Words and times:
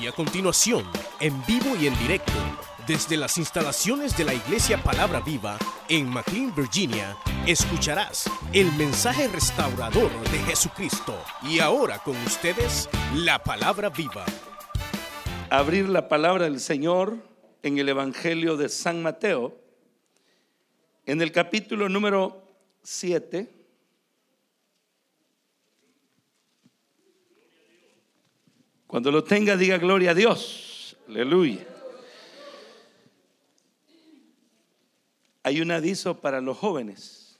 Y 0.00 0.06
a 0.06 0.12
continuación, 0.12 0.84
en 1.20 1.44
vivo 1.46 1.74
y 1.80 1.86
en 1.86 1.98
directo, 1.98 2.32
desde 2.86 3.16
las 3.16 3.38
instalaciones 3.38 4.16
de 4.16 4.24
la 4.24 4.34
Iglesia 4.34 4.82
Palabra 4.82 5.20
Viva 5.20 5.58
en 5.88 6.08
McLean, 6.08 6.54
Virginia, 6.54 7.16
escucharás 7.46 8.30
el 8.52 8.70
mensaje 8.72 9.26
restaurador 9.28 10.10
de 10.30 10.38
Jesucristo. 10.40 11.18
Y 11.42 11.60
ahora 11.60 11.98
con 12.00 12.16
ustedes, 12.18 12.90
la 13.14 13.42
Palabra 13.42 13.88
Viva. 13.88 14.26
Abrir 15.48 15.88
la 15.88 16.08
palabra 16.08 16.44
del 16.44 16.60
Señor 16.60 17.16
en 17.62 17.78
el 17.78 17.88
Evangelio 17.88 18.56
de 18.56 18.68
San 18.68 19.02
Mateo, 19.02 19.58
en 21.06 21.22
el 21.22 21.32
capítulo 21.32 21.88
número 21.88 22.44
7. 22.82 23.55
Cuando 28.86 29.10
lo 29.10 29.24
tenga, 29.24 29.56
diga 29.56 29.78
gloria 29.78 30.12
a 30.12 30.14
Dios. 30.14 30.96
Aleluya. 31.08 31.66
Hay 35.42 35.60
un 35.60 35.70
aviso 35.70 36.20
para 36.20 36.40
los 36.40 36.56
jóvenes. 36.56 37.38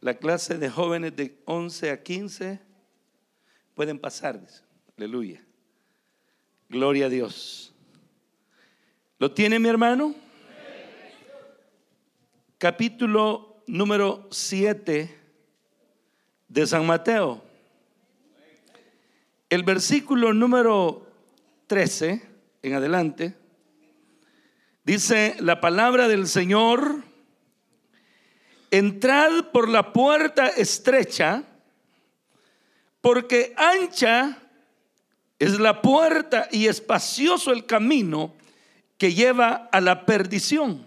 La 0.00 0.14
clase 0.14 0.58
de 0.58 0.68
jóvenes 0.68 1.14
de 1.14 1.38
11 1.44 1.90
a 1.90 2.02
15 2.02 2.60
pueden 3.74 3.98
pasar. 3.98 4.40
Aleluya. 4.96 5.44
Gloria 6.68 7.06
a 7.06 7.08
Dios. 7.08 7.74
¿Lo 9.18 9.30
tiene 9.32 9.58
mi 9.58 9.68
hermano? 9.68 10.14
Capítulo 12.58 13.62
número 13.66 14.28
7 14.30 15.18
de 16.48 16.66
San 16.66 16.86
Mateo. 16.86 17.51
El 19.52 19.64
versículo 19.64 20.32
número 20.32 21.06
13 21.66 22.22
en 22.62 22.72
adelante 22.72 23.36
dice 24.82 25.36
la 25.40 25.60
palabra 25.60 26.08
del 26.08 26.26
Señor, 26.26 27.04
entrad 28.70 29.50
por 29.52 29.68
la 29.68 29.92
puerta 29.92 30.48
estrecha, 30.48 31.44
porque 33.02 33.52
ancha 33.58 34.38
es 35.38 35.60
la 35.60 35.82
puerta 35.82 36.48
y 36.50 36.66
espacioso 36.66 37.52
el 37.52 37.66
camino 37.66 38.32
que 38.96 39.12
lleva 39.12 39.68
a 39.70 39.82
la 39.82 40.06
perdición. 40.06 40.86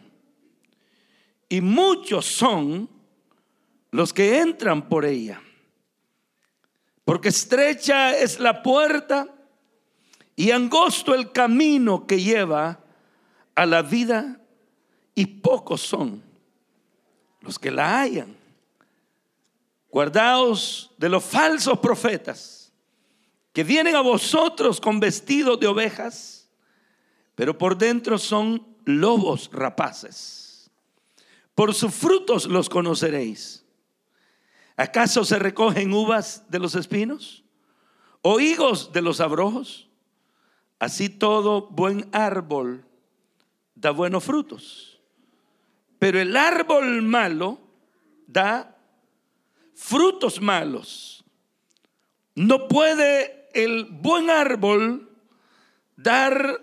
Y 1.49 1.61
muchos 1.61 2.25
son 2.25 2.89
los 3.91 4.11
que 4.11 4.39
entran 4.39 4.89
por 4.89 5.05
ella. 5.05 5.39
Porque 7.05 7.29
estrecha 7.29 8.17
es 8.17 8.39
la 8.39 8.63
puerta 8.63 9.27
y 10.35 10.51
angosto 10.51 11.13
el 11.13 11.31
camino 11.31 12.05
que 12.07 12.19
lleva 12.19 12.79
a 13.53 13.65
la 13.65 13.83
vida 13.83 14.41
y 15.13 15.25
pocos 15.27 15.81
son 15.81 16.21
los 17.41 17.57
que 17.59 17.71
la 17.71 18.01
hallan. 18.01 18.35
Guardaos 19.89 20.91
de 20.97 21.07
los 21.07 21.23
falsos 21.23 21.79
profetas 21.79 22.73
que 23.53 23.63
vienen 23.63 23.95
a 23.95 24.01
vosotros 24.01 24.81
con 24.81 24.99
vestidos 24.99 25.59
de 25.59 25.67
ovejas, 25.67 26.49
pero 27.35 27.57
por 27.57 27.77
dentro 27.77 28.17
son 28.17 28.65
lobos 28.83 29.49
rapaces. 29.53 30.69
Por 31.53 31.73
sus 31.73 31.93
frutos 31.93 32.47
los 32.47 32.67
conoceréis. 32.67 33.64
¿Acaso 34.77 35.23
se 35.23 35.39
recogen 35.39 35.93
uvas 35.93 36.43
de 36.49 36.59
los 36.59 36.75
espinos 36.75 37.43
o 38.21 38.39
higos 38.39 38.91
de 38.91 39.01
los 39.01 39.21
abrojos? 39.21 39.89
Así 40.79 41.09
todo 41.09 41.67
buen 41.69 42.09
árbol 42.11 42.85
da 43.75 43.91
buenos 43.91 44.23
frutos. 44.23 44.99
Pero 45.99 46.19
el 46.19 46.35
árbol 46.35 47.01
malo 47.01 47.59
da 48.27 48.77
frutos 49.73 50.41
malos. 50.41 51.23
No 52.35 52.67
puede 52.67 53.47
el 53.53 53.85
buen 53.85 54.29
árbol 54.29 55.09
dar 55.95 56.61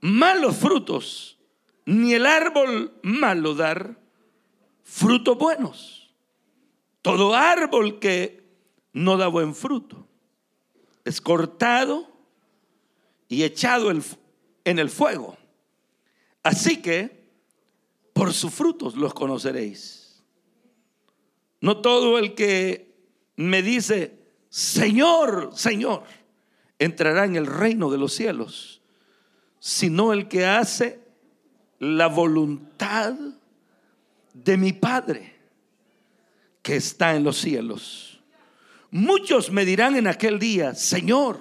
malos 0.00 0.56
frutos, 0.56 1.38
ni 1.84 2.14
el 2.14 2.26
árbol 2.26 2.92
malo 3.02 3.54
dar 3.54 3.98
frutos 4.84 5.36
buenos. 5.36 5.95
Todo 7.06 7.36
árbol 7.36 8.00
que 8.00 8.42
no 8.92 9.16
da 9.16 9.28
buen 9.28 9.54
fruto 9.54 10.08
es 11.04 11.20
cortado 11.20 12.10
y 13.28 13.44
echado 13.44 13.92
en 13.92 14.78
el 14.80 14.90
fuego. 14.90 15.38
Así 16.42 16.82
que 16.82 17.30
por 18.12 18.32
sus 18.32 18.52
frutos 18.52 18.96
los 18.96 19.14
conoceréis. 19.14 20.20
No 21.60 21.76
todo 21.76 22.18
el 22.18 22.34
que 22.34 22.92
me 23.36 23.62
dice, 23.62 24.18
Señor, 24.48 25.52
Señor, 25.54 26.02
entrará 26.76 27.24
en 27.24 27.36
el 27.36 27.46
reino 27.46 27.88
de 27.88 27.98
los 27.98 28.14
cielos, 28.14 28.82
sino 29.60 30.12
el 30.12 30.26
que 30.26 30.44
hace 30.44 30.98
la 31.78 32.08
voluntad 32.08 33.14
de 34.34 34.56
mi 34.56 34.72
Padre 34.72 35.35
que 36.66 36.74
está 36.74 37.14
en 37.14 37.22
los 37.22 37.36
cielos. 37.36 38.20
Muchos 38.90 39.52
me 39.52 39.64
dirán 39.64 39.94
en 39.94 40.08
aquel 40.08 40.40
día, 40.40 40.74
Señor, 40.74 41.38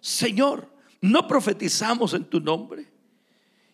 Señor, 0.00 0.68
¿no 1.00 1.28
profetizamos 1.28 2.14
en 2.14 2.24
tu 2.24 2.40
nombre? 2.40 2.90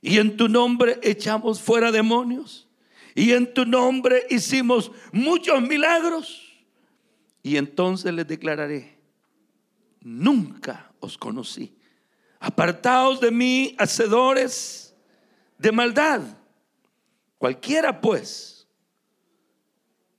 Y 0.02 0.18
en 0.18 0.36
tu 0.36 0.48
nombre 0.50 1.00
echamos 1.02 1.62
fuera 1.62 1.90
demonios. 1.90 2.68
Y 3.14 3.32
en 3.32 3.54
tu 3.54 3.64
nombre 3.64 4.26
hicimos 4.28 4.92
muchos 5.12 5.62
milagros. 5.62 6.42
Y 7.42 7.56
entonces 7.56 8.12
les 8.12 8.28
declararé, 8.28 8.98
nunca 10.02 10.92
os 11.00 11.16
conocí. 11.16 11.74
Apartaos 12.38 13.18
de 13.18 13.30
mí, 13.30 13.74
hacedores 13.78 14.94
de 15.56 15.72
maldad. 15.72 16.20
Cualquiera 17.38 17.98
pues 17.98 18.55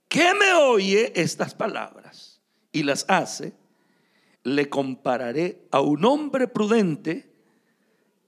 que 0.08 0.34
me 0.34 0.52
oye 0.54 1.12
estas 1.14 1.54
palabras 1.54 2.40
y 2.72 2.82
las 2.82 3.04
hace, 3.08 3.52
le 4.42 4.68
compararé 4.68 5.66
a 5.70 5.80
un 5.80 6.04
hombre 6.04 6.48
prudente 6.48 7.30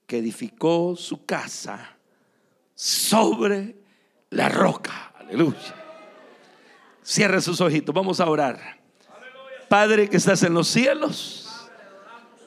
que 0.07 0.19
edificó 0.19 0.95
su 0.97 1.25
casa 1.25 1.97
sobre 2.75 3.77
la 4.31 4.49
roca. 4.49 5.13
Aleluya. 5.19 5.75
Cierre 7.03 7.41
sus 7.41 7.61
ojitos, 7.61 7.95
vamos 7.95 8.21
a 8.21 8.29
orar. 8.29 8.79
Padre 9.69 10.09
que 10.09 10.17
estás 10.17 10.43
en 10.43 10.53
los 10.53 10.69
cielos, 10.69 11.49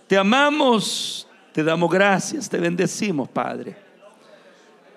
te 0.08 0.18
amamos, 0.18 1.28
te 1.54 1.64
damos 1.64 1.90
gracias, 1.90 2.50
te 2.50 2.58
bendecimos, 2.58 3.30
Padre, 3.30 3.78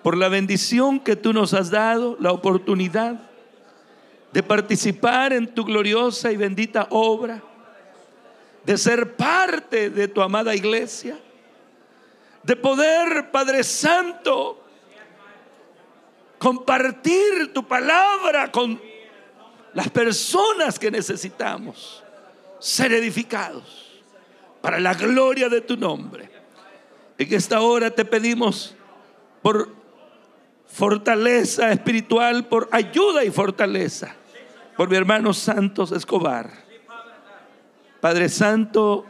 por 0.03 0.17
la 0.17 0.27
bendición 0.27 0.99
que 0.99 1.15
tú 1.15 1.33
nos 1.33 1.53
has 1.53 1.71
dado, 1.71 2.17
la 2.19 2.31
oportunidad 2.33 3.27
de 4.31 4.43
participar 4.43 5.33
en 5.33 5.53
tu 5.53 5.63
gloriosa 5.63 6.31
y 6.31 6.37
bendita 6.37 6.87
obra, 6.89 7.41
de 8.65 8.77
ser 8.77 9.15
parte 9.15 9.89
de 9.89 10.07
tu 10.07 10.21
amada 10.21 10.53
iglesia, 10.53 11.17
de 12.43 12.55
poder, 12.55 13.31
Padre 13.31 13.63
Santo, 13.63 14.63
compartir 16.37 17.53
tu 17.53 17.67
palabra 17.67 18.51
con 18.51 18.79
las 19.73 19.89
personas 19.89 20.77
que 20.77 20.91
necesitamos 20.91 22.03
ser 22.59 22.91
edificados 22.93 24.01
para 24.61 24.79
la 24.79 24.93
gloria 24.93 25.49
de 25.49 25.61
tu 25.61 25.77
nombre. 25.77 26.29
En 27.17 27.33
esta 27.33 27.61
hora 27.61 27.89
te 27.89 28.05
pedimos 28.05 28.75
por 29.41 29.76
fortaleza 30.67 31.71
espiritual, 31.71 32.47
por 32.47 32.69
ayuda 32.71 33.23
y 33.23 33.31
fortaleza, 33.31 34.13
por 34.75 34.89
mi 34.89 34.95
hermano 34.95 35.33
Santos 35.33 35.91
Escobar. 35.91 36.51
Padre 37.99 38.29
Santo, 38.29 39.05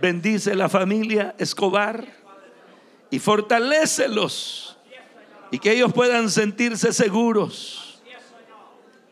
bendice 0.00 0.54
la 0.54 0.68
familia 0.68 1.34
Escobar 1.38 2.06
y 3.10 3.18
fortalecelos 3.18 4.78
y 5.50 5.58
que 5.58 5.72
ellos 5.72 5.92
puedan 5.92 6.30
sentirse 6.30 6.92
seguros 6.94 8.02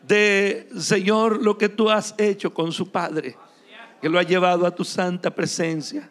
de, 0.07 0.67
Señor, 0.79 1.43
lo 1.43 1.57
que 1.57 1.69
tú 1.69 1.89
has 1.89 2.15
hecho 2.17 2.53
con 2.53 2.71
su 2.71 2.91
Padre, 2.91 3.37
que 4.01 4.09
lo 4.09 4.17
ha 4.17 4.23
llevado 4.23 4.65
a 4.65 4.73
tu 4.73 4.83
santa 4.83 5.29
presencia. 5.29 6.09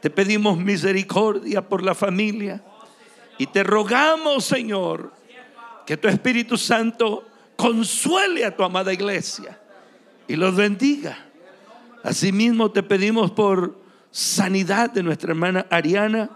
Te 0.00 0.08
pedimos 0.08 0.56
misericordia 0.56 1.68
por 1.68 1.82
la 1.82 1.94
familia 1.94 2.62
y 3.40 3.46
te 3.46 3.62
rogamos, 3.62 4.44
Señor, 4.44 5.14
que 5.86 5.96
tu 5.96 6.08
Espíritu 6.08 6.58
Santo 6.58 7.26
consuele 7.56 8.44
a 8.44 8.54
tu 8.54 8.62
amada 8.62 8.92
iglesia 8.92 9.58
y 10.28 10.36
los 10.36 10.54
bendiga. 10.54 11.16
Asimismo 12.02 12.70
te 12.70 12.82
pedimos 12.82 13.30
por 13.30 13.80
sanidad 14.10 14.90
de 14.90 15.02
nuestra 15.02 15.30
hermana 15.30 15.66
Ariana 15.70 16.28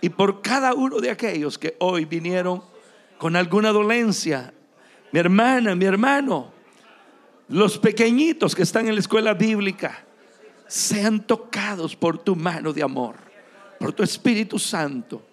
y 0.00 0.08
por 0.08 0.40
cada 0.40 0.72
uno 0.72 1.00
de 1.00 1.10
aquellos 1.10 1.58
que 1.58 1.76
hoy 1.80 2.06
vinieron 2.06 2.62
con 3.18 3.36
alguna 3.36 3.70
dolencia. 3.70 4.54
Mi 5.12 5.20
hermana, 5.20 5.74
mi 5.74 5.84
hermano, 5.84 6.50
los 7.48 7.76
pequeñitos 7.76 8.54
que 8.54 8.62
están 8.62 8.88
en 8.88 8.94
la 8.94 9.00
escuela 9.00 9.34
bíblica, 9.34 10.02
sean 10.66 11.20
tocados 11.26 11.94
por 11.94 12.16
tu 12.16 12.34
mano 12.34 12.72
de 12.72 12.82
amor, 12.82 13.16
por 13.78 13.92
tu 13.92 14.02
Espíritu 14.02 14.58
Santo, 14.58 15.27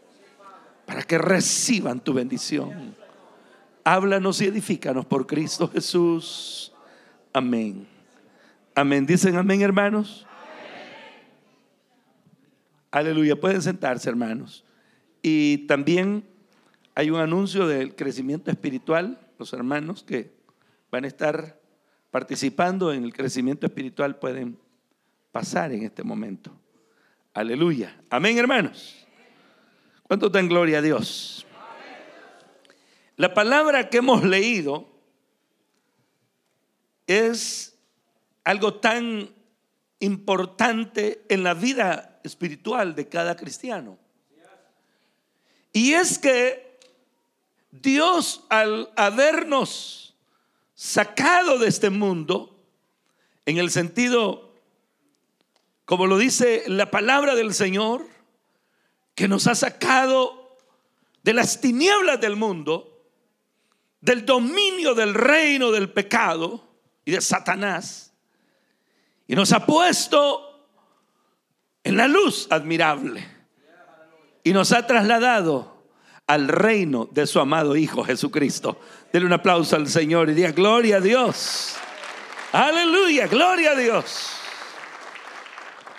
para 0.85 1.03
que 1.03 1.17
reciban 1.17 1.99
tu 1.99 2.13
bendición. 2.13 2.95
Háblanos 3.83 4.41
y 4.41 4.45
edifícanos 4.45 5.05
por 5.05 5.27
Cristo 5.27 5.67
Jesús. 5.67 6.71
Amén. 7.33 7.87
Amén. 8.73 9.05
Dicen 9.05 9.35
amén, 9.35 9.61
hermanos. 9.61 10.25
Aleluya. 12.91 13.39
Pueden 13.39 13.61
sentarse, 13.61 14.09
hermanos. 14.09 14.63
Y 15.21 15.59
también 15.67 16.23
hay 16.95 17.09
un 17.09 17.19
anuncio 17.19 17.67
del 17.67 17.95
crecimiento 17.95 18.51
espiritual. 18.51 19.19
Los 19.37 19.53
hermanos 19.53 20.03
que 20.03 20.33
van 20.91 21.03
a 21.03 21.07
estar 21.07 21.59
participando 22.09 22.93
en 22.93 23.03
el 23.03 23.13
crecimiento 23.13 23.65
espiritual 23.65 24.17
pueden 24.17 24.57
pasar 25.31 25.73
en 25.73 25.83
este 25.83 26.03
momento. 26.03 26.57
Aleluya. 27.33 27.99
Amén, 28.09 28.37
hermanos. 28.37 29.04
¿Cuánto 30.07 30.29
dan 30.29 30.47
gloria 30.47 30.79
a 30.79 30.81
Dios? 30.81 31.47
La 33.15 33.33
palabra 33.33 33.89
que 33.89 33.97
hemos 33.97 34.23
leído 34.23 34.87
es 37.07 37.75
algo 38.43 38.75
tan 38.75 39.33
importante 39.99 41.25
en 41.27 41.43
la 41.43 41.55
vida 41.55 42.19
espiritual 42.23 42.93
de 42.93 43.09
cada 43.09 43.35
cristiano. 43.35 43.97
Y 45.73 45.93
es 45.93 46.19
que 46.19 46.77
Dios 47.71 48.45
al 48.49 48.91
habernos 48.95 50.15
sacado 50.75 51.57
de 51.57 51.67
este 51.67 51.89
mundo, 51.89 52.63
en 53.47 53.57
el 53.57 53.71
sentido, 53.71 54.53
como 55.85 56.05
lo 56.05 56.19
dice 56.19 56.63
la 56.67 56.91
palabra 56.91 57.33
del 57.33 57.53
Señor, 57.55 58.14
que 59.15 59.27
nos 59.27 59.47
ha 59.47 59.55
sacado 59.55 60.57
de 61.23 61.33
las 61.33 61.59
tinieblas 61.61 62.19
del 62.21 62.35
mundo, 62.35 63.01
del 64.01 64.25
dominio 64.25 64.93
del 64.93 65.13
reino 65.13 65.71
del 65.71 65.89
pecado 65.89 66.63
y 67.05 67.11
de 67.11 67.21
Satanás, 67.21 68.13
y 69.25 69.35
nos 69.35 69.51
ha 69.53 69.65
puesto 69.65 70.69
en 71.83 71.97
la 71.97 72.07
luz 72.07 72.47
admirable 72.51 73.27
y 74.43 74.53
nos 74.53 74.71
ha 74.71 74.85
trasladado 74.85 75.87
al 76.27 76.47
reino 76.47 77.07
de 77.11 77.25
su 77.25 77.39
amado 77.39 77.75
Hijo 77.75 78.03
Jesucristo. 78.03 78.79
Denle 79.11 79.27
un 79.27 79.33
aplauso 79.33 79.75
al 79.75 79.87
Señor 79.87 80.29
y 80.29 80.33
diga 80.33 80.51
gloria 80.51 80.97
a 80.97 81.01
Dios. 81.01 81.75
Aleluya, 82.51 83.27
gloria 83.27 83.71
a 83.71 83.75
Dios. 83.75 84.29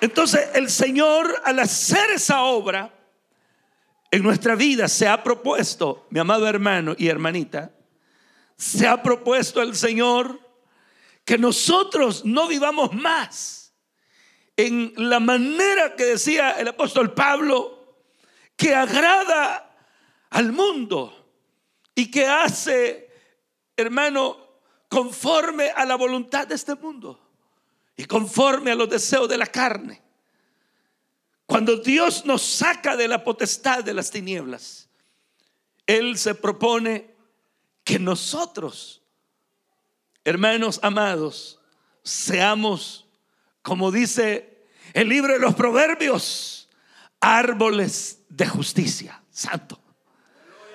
Entonces 0.00 0.50
el 0.54 0.70
Señor 0.70 1.42
al 1.44 1.58
hacer 1.58 2.10
esa 2.10 2.42
obra 2.42 2.92
en 4.10 4.22
nuestra 4.22 4.54
vida 4.54 4.88
se 4.88 5.08
ha 5.08 5.22
propuesto, 5.22 6.06
mi 6.10 6.20
amado 6.20 6.46
hermano 6.46 6.94
y 6.96 7.08
hermanita, 7.08 7.72
se 8.56 8.86
ha 8.86 9.02
propuesto 9.02 9.60
el 9.60 9.74
Señor 9.76 10.40
que 11.24 11.38
nosotros 11.38 12.24
no 12.24 12.48
vivamos 12.48 12.92
más 12.92 13.74
en 14.56 14.92
la 14.96 15.20
manera 15.20 15.94
que 15.94 16.04
decía 16.04 16.52
el 16.52 16.68
apóstol 16.68 17.12
Pablo, 17.12 17.96
que 18.56 18.74
agrada 18.74 19.76
al 20.30 20.52
mundo 20.52 21.12
y 21.94 22.10
que 22.10 22.26
hace, 22.26 23.10
hermano, 23.76 24.38
conforme 24.88 25.70
a 25.70 25.84
la 25.84 25.96
voluntad 25.96 26.46
de 26.46 26.54
este 26.54 26.74
mundo 26.74 27.20
y 27.96 28.04
conforme 28.04 28.70
a 28.70 28.74
los 28.74 28.88
deseos 28.88 29.28
de 29.28 29.36
la 29.36 29.46
carne. 29.46 30.02
Cuando 31.46 31.76
Dios 31.76 32.24
nos 32.24 32.42
saca 32.42 32.96
de 32.96 33.08
la 33.08 33.22
potestad 33.22 33.84
de 33.84 33.94
las 33.94 34.10
tinieblas, 34.10 34.88
Él 35.86 36.18
se 36.18 36.34
propone 36.34 37.14
que 37.84 38.00
nosotros, 38.00 39.02
hermanos 40.24 40.80
amados, 40.82 41.60
seamos, 42.02 43.06
como 43.62 43.92
dice 43.92 44.66
el 44.92 45.08
libro 45.08 45.32
de 45.32 45.38
los 45.38 45.54
proverbios, 45.54 46.68
árboles 47.20 48.22
de 48.28 48.46
justicia, 48.46 49.22
santo. 49.30 49.80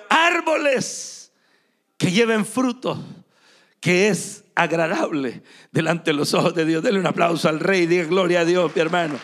Árboles 0.08 1.32
que 1.96 2.10
lleven 2.10 2.44
fruto, 2.46 3.02
que 3.80 4.08
es 4.08 4.44
agradable 4.54 5.42
delante 5.70 6.10
de 6.12 6.16
los 6.16 6.34
ojos 6.34 6.54
de 6.54 6.64
Dios. 6.64 6.82
Denle 6.82 7.00
un 7.00 7.06
aplauso 7.06 7.48
al 7.48 7.60
rey, 7.60 7.86
diga 7.86 8.04
gloria 8.04 8.40
a 8.40 8.44
Dios, 8.44 8.70
mi 8.74 8.80
hermano. 8.80 9.18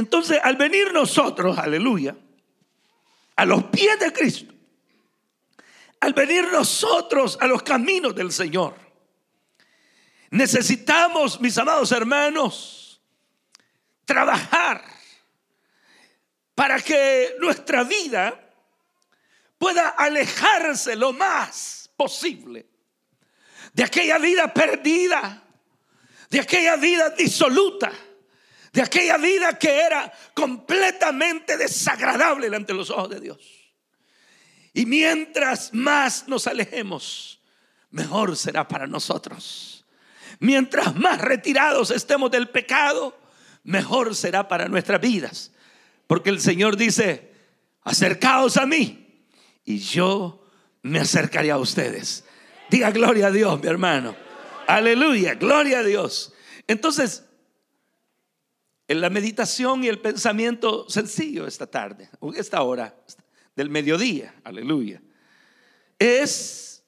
Entonces, 0.00 0.40
al 0.42 0.56
venir 0.56 0.92
nosotros, 0.92 1.56
aleluya, 1.58 2.16
a 3.36 3.44
los 3.44 3.64
pies 3.64 3.98
de 4.00 4.12
Cristo, 4.12 4.52
al 6.00 6.12
venir 6.12 6.48
nosotros 6.50 7.38
a 7.40 7.46
los 7.46 7.62
caminos 7.62 8.14
del 8.14 8.32
Señor, 8.32 8.74
Necesitamos, 10.30 11.40
mis 11.40 11.58
amados 11.58 11.90
hermanos, 11.90 13.02
trabajar 14.04 14.82
para 16.54 16.80
que 16.80 17.34
nuestra 17.40 17.82
vida 17.82 18.40
pueda 19.58 19.88
alejarse 19.88 20.94
lo 20.94 21.12
más 21.12 21.90
posible 21.96 22.66
de 23.72 23.82
aquella 23.82 24.18
vida 24.18 24.54
perdida, 24.54 25.42
de 26.28 26.40
aquella 26.40 26.76
vida 26.76 27.10
disoluta, 27.10 27.92
de 28.72 28.82
aquella 28.82 29.16
vida 29.18 29.58
que 29.58 29.80
era 29.80 30.12
completamente 30.34 31.56
desagradable 31.56 32.54
ante 32.54 32.72
los 32.72 32.90
ojos 32.90 33.10
de 33.10 33.20
Dios. 33.20 33.38
Y 34.72 34.86
mientras 34.86 35.74
más 35.74 36.28
nos 36.28 36.46
alejemos, 36.46 37.40
mejor 37.90 38.36
será 38.36 38.68
para 38.68 38.86
nosotros. 38.86 39.84
Mientras 40.38 40.94
más 40.94 41.20
retirados 41.20 41.90
estemos 41.90 42.30
del 42.30 42.48
pecado, 42.48 43.18
mejor 43.64 44.14
será 44.14 44.46
para 44.48 44.68
nuestras 44.68 45.00
vidas. 45.00 45.52
Porque 46.06 46.30
el 46.30 46.40
Señor 46.40 46.76
dice, 46.76 47.32
acercaos 47.82 48.56
a 48.56 48.66
mí 48.66 49.24
y 49.64 49.78
yo 49.78 50.46
me 50.82 51.00
acercaré 51.00 51.50
a 51.50 51.58
ustedes. 51.58 52.24
Diga 52.70 52.90
gloria 52.92 53.26
a 53.26 53.30
Dios, 53.30 53.60
mi 53.60 53.68
hermano. 53.68 54.14
Aleluya, 54.66 55.34
gloria 55.34 55.80
a 55.80 55.82
Dios. 55.82 56.32
Entonces, 56.68 57.24
en 58.90 59.00
la 59.00 59.08
meditación 59.08 59.84
y 59.84 59.88
el 59.88 60.00
pensamiento 60.00 60.90
sencillo 60.90 61.46
esta 61.46 61.68
tarde, 61.68 62.10
esta 62.34 62.60
hora 62.64 62.92
del 63.54 63.70
mediodía, 63.70 64.34
aleluya, 64.42 65.00
es 65.96 66.82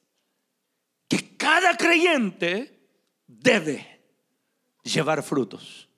que 1.06 1.37
cada 1.37 1.76
creyente 1.76 2.88
debe 3.28 4.00
llevar 4.82 5.23
frutos. 5.23 5.88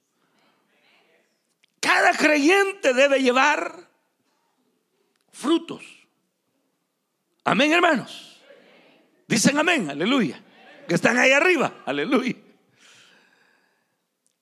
Cada 1.80 2.12
creyente 2.12 2.92
debe 2.92 3.22
llevar 3.22 3.88
frutos. 5.32 5.82
Amén, 7.44 7.72
hermanos. 7.72 8.42
Dicen 9.26 9.56
amén, 9.56 9.88
aleluya. 9.88 10.38
Que 10.86 10.96
están 10.96 11.16
ahí 11.16 11.30
arriba, 11.30 11.82
aleluya. 11.86 12.36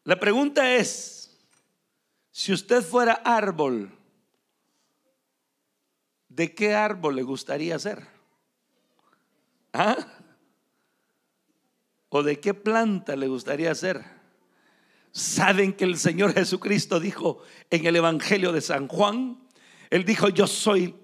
La 0.03 0.19
pregunta 0.19 0.75
es, 0.75 1.22
si 2.33 2.53
usted 2.53 2.83
fuera 2.83 3.13
árbol, 3.13 3.93
¿de 6.29 6.55
qué 6.55 6.75
árbol 6.75 7.17
le 7.17 7.23
gustaría 7.23 7.79
ser? 7.79 8.07
¿Ah? 9.75 9.99
¿O 12.09 12.23
de 12.23 12.41
qué 12.41 12.55
planta 12.55 13.17
le 13.17 13.29
gustaría 13.29 13.75
ser? 13.75 14.03
¿Saben 15.13 15.75
que 15.75 15.85
el 15.85 15.99
Señor 15.99 16.33
Jesucristo 16.33 17.01
dijo 17.01 17.43
en 17.71 17.85
el 17.85 17.97
Evangelio 17.97 18.51
de 18.51 18.63
San 18.63 18.89
Juan? 18.89 19.39
Él 19.91 20.07
dijo, 20.07 20.31
yo 20.31 20.47
soy 20.47 20.95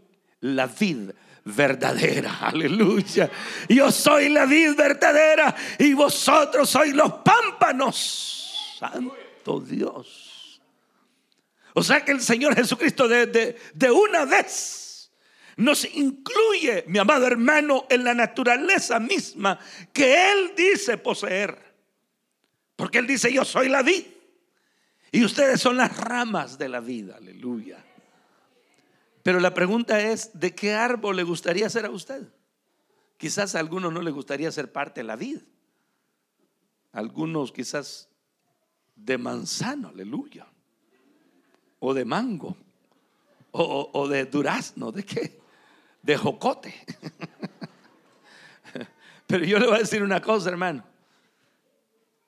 la 0.41 0.67
vid 0.67 1.11
verdadera, 1.45 2.39
aleluya. 2.41 3.31
Yo 3.69 3.93
soy 3.93 4.31
la 4.31 4.47
vid 4.47 4.75
verdadera 4.77 5.55
y 5.79 5.93
vosotros 5.93 6.71
sois 6.71 6.95
los 6.95 7.13
pámpanos. 7.23 8.77
Santo 8.79 9.61
Dios. 9.61 10.28
O 11.79 11.83
sea 11.85 12.05
que 12.05 12.11
el 12.11 12.21
Señor 12.21 12.57
Jesucristo 12.57 13.07
de, 13.07 13.57
de 13.73 13.91
una 13.93 14.25
vez 14.25 15.13
nos 15.59 15.85
incluye, 15.85 16.83
mi 16.89 16.99
amado 16.99 17.25
hermano, 17.25 17.87
en 17.89 18.03
la 18.03 18.15
naturaleza 18.15 18.99
misma 18.99 19.61
que 19.93 20.33
Él 20.33 20.55
dice 20.57 20.99
poseer. 20.99 21.57
Porque 22.75 22.99
Él 22.99 23.07
dice, 23.07 23.33
yo 23.33 23.45
soy 23.45 23.69
la 23.69 23.83
vid. 23.83 24.03
Y 25.13 25.25
ustedes 25.25 25.61
son 25.61 25.77
las 25.77 25.97
ramas 25.97 26.59
de 26.59 26.69
la 26.69 26.81
vida, 26.81 27.15
aleluya. 27.17 27.85
Pero 29.23 29.39
la 29.39 29.55
pregunta 29.55 30.01
es, 30.01 30.33
¿de 30.35 30.57
qué 30.57 30.75
árbol 30.75 31.15
le 31.15 31.23
gustaría 31.23 31.71
ser 31.71 31.85
a 31.85 31.91
usted? 31.91 32.27
Quizás 33.19 33.55
a 33.55 33.61
algunos 33.61 33.93
no 33.93 34.03
le 34.03 34.11
gustaría 34.11 34.51
ser 34.51 34.73
parte 34.73 35.03
de 35.03 35.05
la 35.05 35.15
vid. 35.15 35.43
Algunos 36.91 37.53
quizás 37.53 38.09
de 38.97 39.17
manzano, 39.17 39.91
aleluya. 39.91 40.49
O 41.81 41.95
de 41.95 42.05
mango. 42.05 42.57
O, 43.51 44.07
de 44.09 44.27
durazno, 44.27 44.93
¿de 44.93 45.05
qué? 45.05 45.41
De 46.03 46.17
jocote. 46.17 46.75
Pero 49.27 49.45
yo 49.45 49.59
le 49.59 49.67
voy 49.67 49.77
a 49.77 49.81
decir 49.81 50.03
una 50.03 50.21
cosa, 50.21 50.51
hermano. 50.51 50.85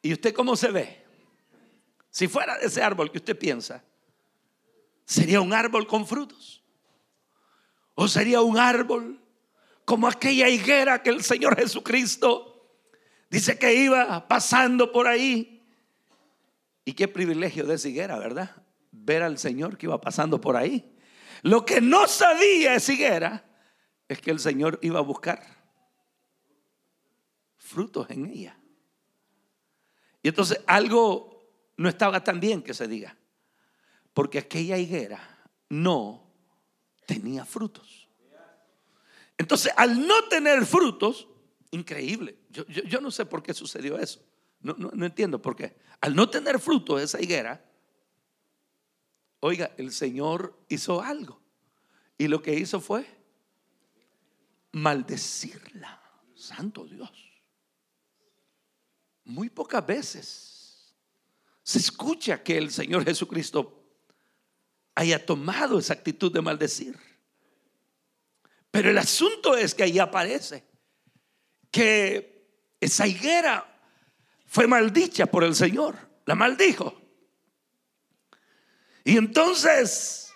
¿Y 0.02 0.12
usted 0.12 0.34
cómo 0.34 0.56
se 0.56 0.70
ve? 0.70 1.04
Si 2.10 2.26
fuera 2.26 2.58
de 2.58 2.66
ese 2.66 2.82
árbol 2.82 3.12
que 3.12 3.18
usted 3.18 3.38
piensa, 3.38 3.84
¿sería 5.04 5.40
un 5.40 5.52
árbol 5.52 5.86
con 5.86 6.06
frutos? 6.06 6.62
¿O 7.94 8.08
sería 8.08 8.40
un 8.40 8.58
árbol 8.58 9.20
como 9.84 10.08
aquella 10.08 10.48
higuera 10.48 11.02
que 11.02 11.10
el 11.10 11.22
Señor 11.22 11.56
Jesucristo 11.56 12.66
dice 13.28 13.58
que 13.58 13.74
iba 13.74 14.26
pasando 14.26 14.90
por 14.90 15.06
ahí? 15.06 15.62
Y 16.84 16.94
qué 16.94 17.08
privilegio 17.08 17.66
de 17.66 17.74
esa 17.74 17.88
higuera, 17.88 18.18
¿verdad? 18.18 18.56
Ver 18.92 19.22
al 19.22 19.38
Señor 19.38 19.78
que 19.78 19.86
iba 19.86 20.00
pasando 20.00 20.40
por 20.40 20.56
ahí. 20.56 20.96
Lo 21.42 21.64
que 21.64 21.80
no 21.80 22.06
sabía 22.06 22.74
esa 22.74 22.92
higuera 22.92 23.44
es 24.08 24.20
que 24.20 24.30
el 24.30 24.40
Señor 24.40 24.78
iba 24.82 24.98
a 24.98 25.02
buscar 25.02 25.42
frutos 27.56 28.10
en 28.10 28.26
ella. 28.26 28.58
Y 30.22 30.28
entonces 30.28 30.60
algo 30.66 31.30
no 31.76 31.88
estaba 31.88 32.22
tan 32.22 32.40
bien 32.40 32.62
que 32.62 32.74
se 32.74 32.88
diga, 32.88 33.16
porque 34.12 34.38
aquella 34.38 34.76
higuera 34.76 35.48
no 35.68 36.30
tenía 37.06 37.44
frutos. 37.44 38.08
Entonces, 39.38 39.72
al 39.76 40.06
no 40.06 40.28
tener 40.28 40.66
frutos, 40.66 41.28
increíble, 41.70 42.36
yo, 42.50 43.00
no 43.00 43.10
sé 43.10 43.24
por 43.24 43.42
qué 43.42 43.54
sucedió 43.54 43.98
eso, 43.98 44.20
no, 44.60 44.74
no 44.74 45.06
entiendo 45.06 45.40
por 45.40 45.56
qué. 45.56 45.78
Al 46.02 46.14
no 46.14 46.28
tener 46.28 46.58
frutos 46.58 47.00
esa 47.00 47.22
higuera, 47.22 47.64
oiga, 49.40 49.72
el 49.76 49.92
Señor 49.92 50.58
hizo 50.68 51.02
algo. 51.02 51.40
Y 52.16 52.28
lo 52.28 52.42
que 52.42 52.54
hizo 52.54 52.80
fue 52.80 53.06
maldecirla. 54.72 56.00
Santo 56.34 56.84
Dios. 56.84 57.10
Muy 59.24 59.50
pocas 59.50 59.86
veces 59.86 60.94
se 61.62 61.78
escucha 61.78 62.42
que 62.42 62.58
el 62.58 62.70
Señor 62.70 63.04
Jesucristo 63.04 63.84
haya 64.94 65.24
tomado 65.24 65.78
esa 65.78 65.94
actitud 65.94 66.32
de 66.32 66.40
maldecir. 66.40 66.98
Pero 68.70 68.90
el 68.90 68.98
asunto 68.98 69.56
es 69.56 69.74
que 69.74 69.84
ahí 69.84 69.98
aparece 69.98 70.64
que 71.70 72.48
esa 72.80 73.06
higuera 73.06 73.66
fue 74.46 74.66
maldicha 74.66 75.26
por 75.26 75.44
el 75.44 75.54
Señor, 75.54 75.96
la 76.26 76.34
maldijo. 76.34 76.99
Y 79.10 79.16
entonces, 79.16 80.32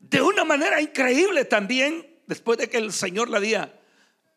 de 0.00 0.20
una 0.20 0.44
manera 0.44 0.80
increíble 0.80 1.44
también, 1.44 2.20
después 2.26 2.58
de 2.58 2.68
que 2.68 2.78
el 2.78 2.92
Señor 2.92 3.30
le 3.30 3.36
había 3.36 3.80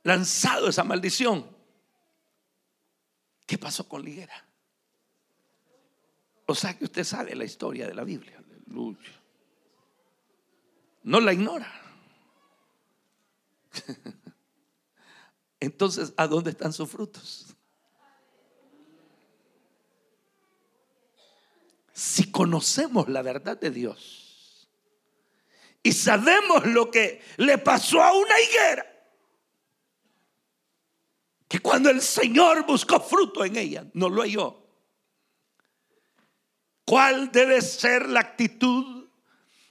lanzado 0.03 0.67
esa 0.67 0.83
maldición, 0.83 1.49
¿qué 3.47 3.57
pasó 3.57 3.89
con 3.89 4.03
la 4.03 4.09
higuera? 4.11 4.45
O 6.45 6.53
sea 6.53 6.77
que 6.77 6.85
usted 6.85 7.03
sabe 7.03 7.33
la 7.33 7.45
historia 7.45 7.87
de 7.87 7.95
la 7.95 8.03
Biblia. 8.03 8.37
Aleluya. 8.37 9.19
No 11.01 11.19
la 11.21 11.33
ignora. 11.33 11.81
Entonces, 15.59 16.13
¿a 16.17 16.27
dónde 16.27 16.51
están 16.51 16.71
sus 16.71 16.87
frutos? 16.87 17.54
Si 21.95 22.29
conocemos 22.29 23.07
la 23.07 23.21
verdad 23.21 23.57
de 23.57 23.71
Dios 23.71 24.67
y 25.81 25.93
sabemos 25.93 26.65
lo 26.65 26.91
que 26.91 27.21
le 27.37 27.57
pasó 27.57 28.03
a 28.03 28.11
una 28.11 28.37
higuera, 28.41 28.85
que 31.47 31.59
cuando 31.59 31.89
el 31.89 32.01
Señor 32.01 32.65
buscó 32.65 32.99
fruto 32.99 33.45
en 33.45 33.55
ella, 33.55 33.87
no 33.93 34.09
lo 34.09 34.23
halló. 34.23 34.61
¿Cuál 36.83 37.31
debe 37.31 37.61
ser 37.61 38.09
la 38.09 38.19
actitud 38.19 39.07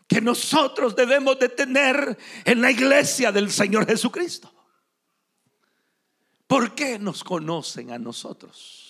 que 0.09 0.23
nosotros 0.23 0.97
debemos 0.97 1.39
de 1.39 1.51
tener 1.51 2.17
en 2.47 2.63
la 2.63 2.71
iglesia 2.71 3.33
del 3.33 3.53
Señor 3.53 3.85
Jesucristo? 3.85 4.51
¿Por 6.47 6.75
qué 6.75 6.99
nos 6.99 7.23
conocen 7.23 7.91
a 7.91 7.99
nosotros? 7.99 8.84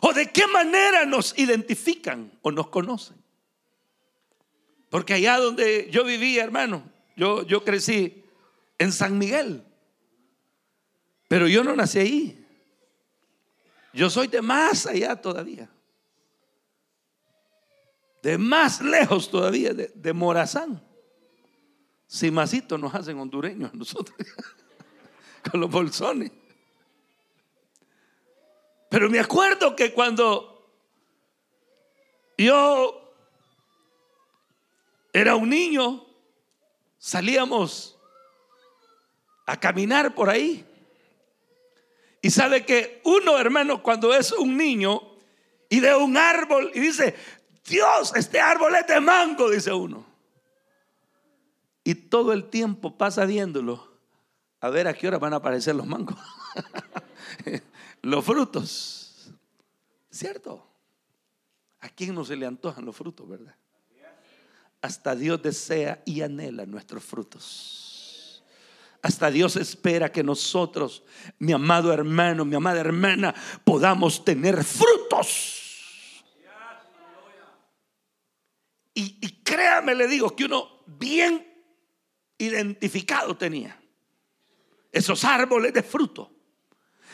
¿O 0.00 0.12
de 0.12 0.30
qué 0.30 0.46
manera 0.46 1.04
nos 1.04 1.38
identifican 1.38 2.32
o 2.42 2.50
nos 2.50 2.68
conocen? 2.68 3.16
Porque 4.90 5.14
allá 5.14 5.38
donde 5.38 5.88
yo 5.90 6.04
vivía, 6.04 6.44
hermano, 6.44 6.82
yo, 7.16 7.42
yo 7.42 7.64
crecí 7.64 8.24
en 8.78 8.92
San 8.92 9.18
Miguel. 9.18 9.64
Pero 11.28 11.46
yo 11.46 11.62
no 11.62 11.76
nací 11.76 11.98
ahí. 11.98 12.46
Yo 13.92 14.08
soy 14.08 14.28
de 14.28 14.40
más 14.40 14.86
allá 14.86 15.16
todavía. 15.16 15.68
De 18.22 18.38
más 18.38 18.80
lejos 18.80 19.30
todavía, 19.30 19.72
de, 19.74 20.12
Morazán. 20.12 20.82
Si 22.06 22.30
masito 22.30 22.78
nos 22.78 22.94
hacen 22.94 23.18
hondureños 23.18 23.74
nosotros. 23.74 24.16
Con 25.50 25.60
los 25.60 25.70
bolsones. 25.70 26.32
Pero 28.88 29.10
me 29.10 29.20
acuerdo 29.20 29.76
que 29.76 29.92
cuando 29.92 30.72
yo 32.36 33.12
era 35.12 35.36
un 35.36 35.50
niño, 35.50 36.06
salíamos 36.98 37.98
a 39.46 39.58
caminar 39.58 40.14
por 40.14 40.30
ahí. 40.30 40.64
Y 42.20 42.30
sabe 42.30 42.64
que 42.64 43.00
uno, 43.04 43.38
hermano, 43.38 43.82
cuando 43.82 44.12
es 44.14 44.32
un 44.32 44.56
niño 44.56 45.00
y 45.68 45.80
de 45.80 45.94
un 45.94 46.16
árbol 46.16 46.70
y 46.74 46.80
dice, 46.80 47.14
Dios, 47.64 48.12
este 48.16 48.40
árbol 48.40 48.74
es 48.74 48.86
de 48.86 49.00
mango, 49.00 49.50
dice 49.50 49.72
uno. 49.72 50.04
Y 51.84 51.94
todo 51.94 52.32
el 52.32 52.50
tiempo 52.50 52.96
pasa 52.98 53.24
viéndolo 53.24 53.88
a 54.60 54.68
ver 54.70 54.88
a 54.88 54.94
qué 54.94 55.08
hora 55.08 55.18
van 55.18 55.32
a 55.32 55.36
aparecer 55.36 55.74
los 55.74 55.86
mangos, 55.86 56.18
los 58.02 58.24
frutos. 58.24 59.32
¿Cierto? 60.10 60.66
¿A 61.80 61.88
quién 61.88 62.14
no 62.14 62.24
se 62.24 62.36
le 62.36 62.46
antojan 62.46 62.84
los 62.84 62.96
frutos, 62.96 63.28
verdad? 63.28 63.54
Hasta 64.80 65.14
Dios 65.14 65.42
desea 65.42 66.02
y 66.06 66.22
anhela 66.22 66.64
nuestros 66.64 67.04
frutos. 67.04 68.44
Hasta 69.02 69.30
Dios 69.30 69.56
espera 69.56 70.10
que 70.10 70.22
nosotros, 70.24 71.04
mi 71.38 71.52
amado 71.52 71.92
hermano, 71.92 72.44
mi 72.44 72.56
amada 72.56 72.80
hermana, 72.80 73.34
podamos 73.64 74.24
tener 74.24 74.64
frutos. 74.64 76.24
Y, 78.94 79.18
y 79.20 79.42
créame, 79.42 79.94
le 79.94 80.08
digo 80.08 80.34
que 80.34 80.44
uno 80.44 80.82
bien 80.86 81.46
identificado 82.38 83.36
tenía 83.36 83.80
esos 84.92 85.24
árboles 85.24 85.72
de 85.72 85.82
fruto, 85.82 86.32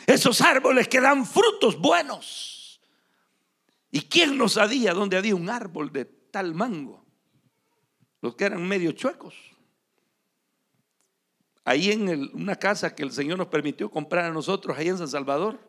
esos 0.05 0.41
árboles 0.41 0.87
que 0.87 1.01
dan 1.01 1.25
frutos 1.25 1.79
buenos. 1.79 2.81
¿Y 3.91 4.01
quién 4.01 4.37
no 4.37 4.49
sabía 4.49 4.93
dónde 4.93 5.17
había 5.17 5.35
un 5.35 5.49
árbol 5.49 5.91
de 5.91 6.05
tal 6.05 6.53
mango? 6.53 7.05
Los 8.21 8.35
que 8.35 8.45
eran 8.45 8.67
medio 8.67 8.91
chuecos 8.91 9.35
ahí 11.65 11.91
en 11.91 12.31
una 12.33 12.55
casa 12.55 12.95
que 12.95 13.03
el 13.03 13.11
Señor 13.11 13.39
nos 13.39 13.47
permitió 13.47 13.89
comprar 13.89 14.25
a 14.25 14.31
nosotros, 14.31 14.77
ahí 14.77 14.87
en 14.87 14.99
San 14.99 15.09
Salvador, 15.09 15.59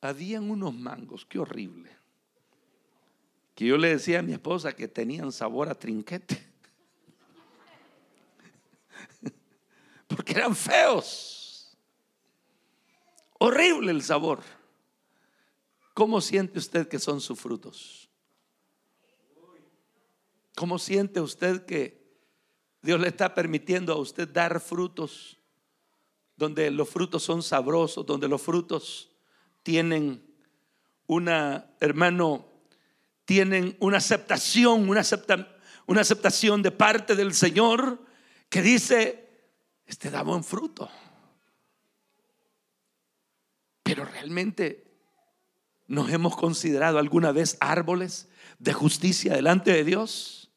habían 0.00 0.48
unos 0.48 0.72
mangos, 0.72 1.26
qué 1.26 1.38
horrible. 1.38 1.90
Que 3.54 3.66
yo 3.66 3.76
le 3.76 3.88
decía 3.88 4.20
a 4.20 4.22
mi 4.22 4.32
esposa 4.32 4.72
que 4.72 4.88
tenían 4.88 5.32
sabor 5.32 5.68
a 5.68 5.74
trinquete. 5.74 6.48
Porque 10.06 10.32
eran 10.32 10.54
feos. 10.56 11.36
Horrible 13.42 13.90
el 13.90 14.02
sabor. 14.02 14.40
¿Cómo 15.94 16.20
siente 16.20 16.58
usted 16.58 16.88
que 16.88 16.98
son 16.98 17.22
sus 17.22 17.40
frutos? 17.40 18.10
¿Cómo 20.54 20.78
siente 20.78 21.22
usted 21.22 21.64
que 21.64 22.06
Dios 22.82 23.00
le 23.00 23.08
está 23.08 23.34
permitiendo 23.34 23.94
a 23.94 23.96
usted 23.96 24.28
dar 24.28 24.60
frutos 24.60 25.38
donde 26.36 26.70
los 26.70 26.86
frutos 26.90 27.22
son 27.22 27.42
sabrosos, 27.42 28.04
donde 28.04 28.28
los 28.28 28.42
frutos 28.42 29.10
tienen 29.62 30.22
una, 31.06 31.70
hermano, 31.80 32.46
tienen 33.24 33.74
una 33.80 33.96
aceptación, 33.96 34.86
una, 34.86 35.02
una 35.86 36.00
aceptación 36.02 36.60
de 36.60 36.72
parte 36.72 37.16
del 37.16 37.32
Señor 37.32 38.04
que 38.50 38.60
dice, 38.60 39.30
este 39.86 40.10
da 40.10 40.22
buen 40.22 40.44
fruto. 40.44 40.90
Realmente 44.04 44.84
nos 45.86 46.10
hemos 46.10 46.36
considerado 46.36 46.98
alguna 46.98 47.32
vez 47.32 47.56
árboles 47.60 48.28
de 48.58 48.72
justicia 48.72 49.34
delante 49.34 49.72
de 49.72 49.84
Dios. 49.84 50.50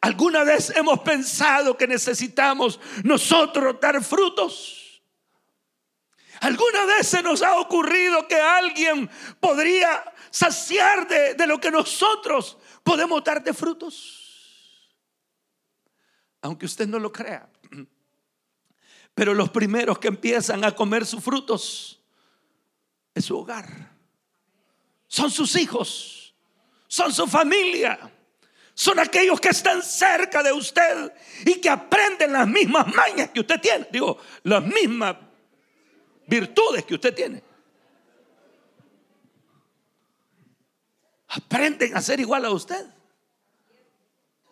¿Alguna 0.00 0.44
vez 0.44 0.70
hemos 0.70 1.00
pensado 1.00 1.76
que 1.76 1.86
necesitamos 1.86 2.80
nosotros 3.04 3.76
dar 3.80 4.02
frutos? 4.02 5.02
¿Alguna 6.40 6.86
vez 6.86 7.06
se 7.06 7.22
nos 7.22 7.42
ha 7.42 7.58
ocurrido 7.58 8.26
que 8.28 8.36
alguien 8.36 9.10
podría 9.40 10.04
saciar 10.30 11.08
de, 11.08 11.34
de 11.34 11.46
lo 11.46 11.60
que 11.60 11.70
nosotros 11.70 12.56
podemos 12.82 13.22
dar 13.24 13.42
de 13.42 13.52
frutos? 13.52 14.94
Aunque 16.42 16.66
usted 16.66 16.86
no 16.86 16.98
lo 16.98 17.12
crea. 17.12 17.50
Pero 19.14 19.34
los 19.34 19.50
primeros 19.50 19.98
que 19.98 20.08
empiezan 20.08 20.64
a 20.64 20.72
comer 20.72 21.04
sus 21.04 21.22
frutos 21.22 21.96
es 23.16 23.24
su 23.24 23.38
hogar. 23.38 23.66
Son 25.08 25.30
sus 25.30 25.56
hijos. 25.56 26.34
Son 26.86 27.12
su 27.12 27.26
familia. 27.26 28.12
Son 28.74 28.98
aquellos 28.98 29.40
que 29.40 29.48
están 29.48 29.82
cerca 29.82 30.42
de 30.42 30.52
usted 30.52 31.12
y 31.46 31.54
que 31.54 31.70
aprenden 31.70 32.34
las 32.34 32.46
mismas 32.46 32.94
mañas 32.94 33.30
que 33.30 33.40
usted 33.40 33.58
tiene. 33.58 33.88
Digo, 33.90 34.18
las 34.42 34.62
mismas 34.62 35.16
virtudes 36.26 36.84
que 36.84 36.94
usted 36.94 37.14
tiene. 37.14 37.42
Aprenden 41.28 41.96
a 41.96 42.02
ser 42.02 42.20
igual 42.20 42.44
a 42.44 42.50
usted. 42.50 42.84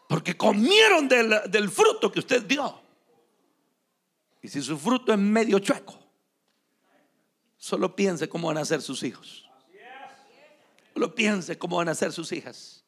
Porque 0.08 0.38
comieron 0.38 1.06
del, 1.06 1.42
del 1.50 1.70
fruto 1.70 2.10
que 2.10 2.20
usted 2.20 2.42
dio. 2.44 2.80
Y 4.40 4.48
si 4.48 4.62
su 4.62 4.78
fruto 4.78 5.12
es 5.12 5.18
medio 5.18 5.58
chueco, 5.58 6.03
solo 7.64 7.96
piense 7.96 8.28
cómo 8.28 8.48
van 8.48 8.58
a 8.58 8.64
ser 8.66 8.82
sus 8.82 9.02
hijos. 9.02 9.48
Solo 10.92 11.14
piense 11.14 11.56
cómo 11.56 11.78
van 11.78 11.88
a 11.88 11.94
ser 11.94 12.12
sus 12.12 12.30
hijas. 12.30 12.84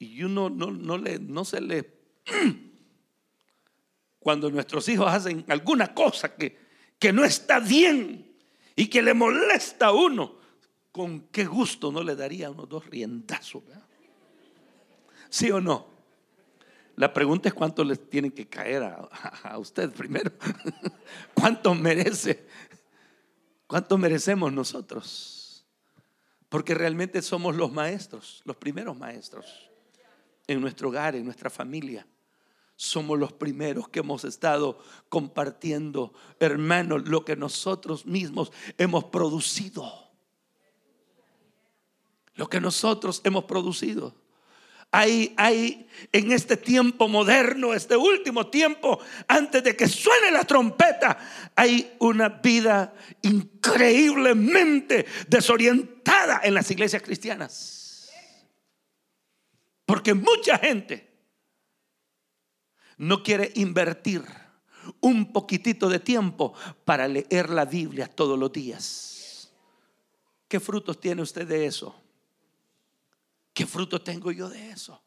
Y 0.00 0.24
uno 0.24 0.50
no, 0.50 0.72
no, 0.72 0.98
le, 0.98 1.20
no 1.20 1.44
se 1.44 1.60
le... 1.60 2.00
Cuando 4.18 4.50
nuestros 4.50 4.88
hijos 4.88 5.06
hacen 5.06 5.44
alguna 5.46 5.94
cosa 5.94 6.34
que, 6.34 6.58
que 6.98 7.12
no 7.12 7.24
está 7.24 7.60
bien 7.60 8.36
y 8.74 8.88
que 8.88 9.00
le 9.00 9.14
molesta 9.14 9.86
a 9.86 9.92
uno, 9.92 10.34
con 10.90 11.28
qué 11.28 11.44
gusto 11.44 11.92
no 11.92 12.02
le 12.02 12.16
daría 12.16 12.50
unos 12.50 12.68
dos 12.68 12.86
riendazos. 12.86 13.62
¿Sí 15.30 15.48
o 15.52 15.60
no? 15.60 15.97
La 16.98 17.14
pregunta 17.14 17.48
es 17.48 17.54
cuánto 17.54 17.84
les 17.84 18.10
tienen 18.10 18.32
que 18.32 18.48
caer 18.48 18.82
a, 18.82 19.56
usted 19.56 19.88
primero. 19.92 20.32
¿Cuánto 21.32 21.72
merece? 21.72 22.44
¿Cuánto 23.68 23.96
merecemos 23.96 24.52
nosotros? 24.52 25.64
Porque 26.48 26.74
realmente 26.74 27.22
somos 27.22 27.54
los 27.54 27.70
maestros, 27.70 28.42
los 28.44 28.56
primeros 28.56 28.98
maestros 28.98 29.70
en 30.48 30.60
nuestro 30.60 30.88
hogar, 30.88 31.14
en 31.14 31.24
nuestra 31.24 31.50
familia. 31.50 32.04
Somos 32.74 33.16
los 33.16 33.32
primeros 33.32 33.88
que 33.88 34.00
hemos 34.00 34.24
estado 34.24 34.80
compartiendo, 35.08 36.12
hermanos, 36.40 37.06
lo 37.06 37.24
que 37.24 37.36
nosotros 37.36 38.06
mismos 38.06 38.50
hemos 38.76 39.04
producido. 39.04 40.10
Lo 42.34 42.48
que 42.48 42.60
nosotros 42.60 43.20
hemos 43.22 43.44
producido. 43.44 44.16
Hay, 44.90 45.34
hay 45.36 45.86
en 46.12 46.32
este 46.32 46.56
tiempo 46.56 47.08
moderno, 47.08 47.74
este 47.74 47.96
último 47.96 48.46
tiempo, 48.46 48.98
antes 49.26 49.62
de 49.62 49.76
que 49.76 49.86
suene 49.86 50.30
la 50.30 50.44
trompeta, 50.44 51.18
hay 51.54 51.94
una 51.98 52.28
vida 52.28 52.94
increíblemente 53.20 55.04
desorientada 55.28 56.40
en 56.42 56.54
las 56.54 56.70
iglesias 56.70 57.02
cristianas. 57.02 58.10
Porque 59.84 60.14
mucha 60.14 60.58
gente 60.58 61.08
no 62.96 63.22
quiere 63.22 63.52
invertir 63.56 64.22
un 65.00 65.32
poquitito 65.32 65.88
de 65.88 65.98
tiempo 65.98 66.54
para 66.84 67.08
leer 67.08 67.50
la 67.50 67.64
Biblia 67.64 68.06
todos 68.06 68.38
los 68.38 68.52
días. 68.52 69.50
¿Qué 70.48 70.60
frutos 70.60 70.98
tiene 70.98 71.22
usted 71.22 71.46
de 71.46 71.66
eso? 71.66 71.94
¿Qué 73.58 73.66
fruto 73.66 74.00
tengo 74.00 74.30
yo 74.30 74.48
de 74.48 74.70
eso? 74.70 75.04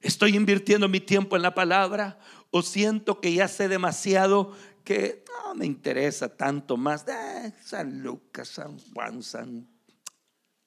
¿Estoy 0.00 0.36
invirtiendo 0.36 0.88
mi 0.88 1.00
tiempo 1.00 1.36
en 1.36 1.42
la 1.42 1.54
palabra 1.54 2.18
o 2.50 2.62
siento 2.62 3.20
que 3.20 3.34
ya 3.34 3.46
sé 3.46 3.68
demasiado 3.68 4.56
que 4.84 5.22
no 5.28 5.54
me 5.54 5.66
interesa 5.66 6.34
tanto 6.34 6.78
más 6.78 7.04
de 7.04 7.52
San 7.62 8.02
Lucas, 8.02 8.48
San 8.48 8.78
Juan, 8.78 9.22
San... 9.22 9.68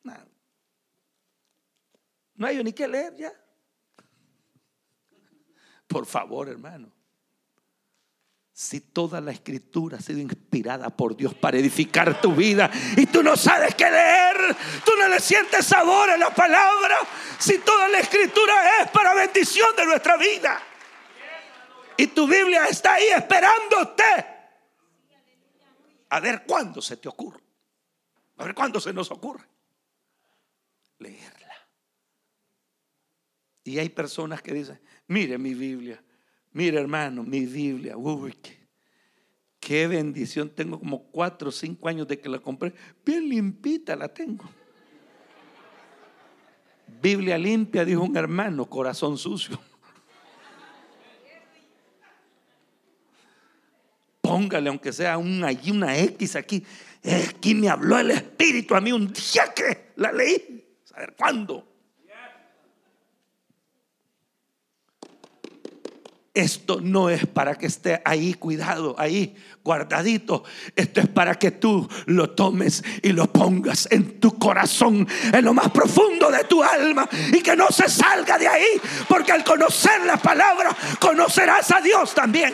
No, 0.03 0.13
no 2.35 2.45
hay 2.45 2.63
ni 2.63 2.71
que 2.71 2.87
leer 2.87 3.15
ya. 3.15 3.33
Por 5.87 6.05
favor, 6.05 6.49
hermano. 6.49 6.93
Si 8.57 8.79
toda 8.79 9.19
la 9.19 9.31
escritura 9.31 9.97
ha 9.97 10.01
sido 10.01 10.19
inspirada 10.19 10.89
por 10.89 11.17
Dios 11.17 11.33
para 11.33 11.57
edificar 11.57 12.21
tu 12.21 12.33
vida 12.33 12.71
y 12.95 13.05
tú 13.05 13.21
no 13.21 13.35
sabes 13.35 13.75
qué 13.75 13.83
leer, 13.83 14.55
tú 14.85 14.93
no 14.97 15.09
le 15.09 15.19
sientes 15.19 15.65
sabor 15.65 16.09
a 16.09 16.15
la 16.15 16.33
palabra, 16.33 16.95
si 17.37 17.57
toda 17.57 17.89
la 17.89 17.99
escritura 17.99 18.53
es 18.79 18.91
para 18.91 19.13
bendición 19.13 19.75
de 19.75 19.85
nuestra 19.85 20.15
vida. 20.15 20.63
Y 21.97 22.07
tu 22.07 22.25
Biblia 22.25 22.65
está 22.67 22.93
ahí 22.93 23.07
esperándote, 23.07 24.25
a 26.07 26.19
ver 26.21 26.45
cuándo 26.47 26.81
se 26.81 26.95
te 26.95 27.09
ocurre, 27.09 27.43
a 28.37 28.45
ver 28.45 28.55
cuándo 28.55 28.79
se 28.79 28.93
nos 28.93 29.11
ocurre. 29.11 29.43
Leerla. 30.99 31.55
Y 33.65 33.79
hay 33.79 33.89
personas 33.89 34.41
que 34.41 34.53
dicen, 34.53 34.79
mire 35.07 35.37
mi 35.37 35.53
Biblia, 35.53 36.01
Mira, 36.55 36.79
hermano, 36.79 37.21
mi 37.21 37.45
Biblia, 37.45 37.97
uy, 37.97 38.33
qué, 39.59 39.87
bendición. 39.87 40.49
Tengo 40.49 40.79
como 40.79 41.03
cuatro 41.03 41.49
o 41.49 41.51
cinco 41.51 41.89
años 41.89 42.07
de 42.07 42.17
que 42.17 42.29
la 42.29 42.39
compré. 42.39 42.73
Bien 43.05 43.27
limpita 43.27 43.93
la 43.93 44.07
tengo. 44.07 44.49
Biblia 47.01 47.37
limpia, 47.37 47.83
dijo 47.83 48.03
un 48.03 48.15
hermano, 48.15 48.69
corazón 48.69 49.17
sucio. 49.17 49.59
Póngale, 54.21 54.69
aunque 54.69 54.93
sea 54.93 55.17
una 55.17 55.51
y 55.51 55.71
una 55.71 55.97
X 55.97 56.37
aquí. 56.37 56.65
Aquí 57.27 57.53
me 57.53 57.67
habló 57.67 57.99
el 57.99 58.11
Espíritu 58.11 58.75
a 58.75 58.79
mí 58.79 58.93
un 58.93 59.11
día 59.11 59.53
que 59.53 59.91
la 59.97 60.13
leí. 60.13 60.65
¿Saber 60.85 61.15
cuándo? 61.17 61.74
Esto 66.35 66.81
no 66.81 67.09
es 67.09 67.25
para 67.25 67.55
que 67.55 67.67
esté 67.67 68.01
ahí 68.03 68.33
cuidado, 68.33 68.93
ahí 68.99 69.37
guardadito. 69.63 70.43
Esto 70.75 70.99
es 70.99 71.07
para 71.07 71.35
que 71.35 71.51
tú 71.51 71.87
lo 72.07 72.31
tomes 72.31 72.83
y 73.01 73.13
lo 73.13 73.31
pongas 73.31 73.87
en 73.89 74.19
tu 74.19 74.37
corazón, 74.37 75.07
en 75.31 75.45
lo 75.45 75.53
más 75.53 75.71
profundo 75.71 76.29
de 76.29 76.43
tu 76.43 76.61
alma 76.61 77.07
y 77.31 77.41
que 77.41 77.55
no 77.55 77.69
se 77.69 77.87
salga 77.87 78.37
de 78.37 78.49
ahí, 78.49 78.67
porque 79.07 79.31
al 79.31 79.45
conocer 79.45 80.01
la 80.05 80.17
palabra 80.17 80.75
conocerás 80.99 81.71
a 81.71 81.79
Dios 81.79 82.13
también. 82.13 82.53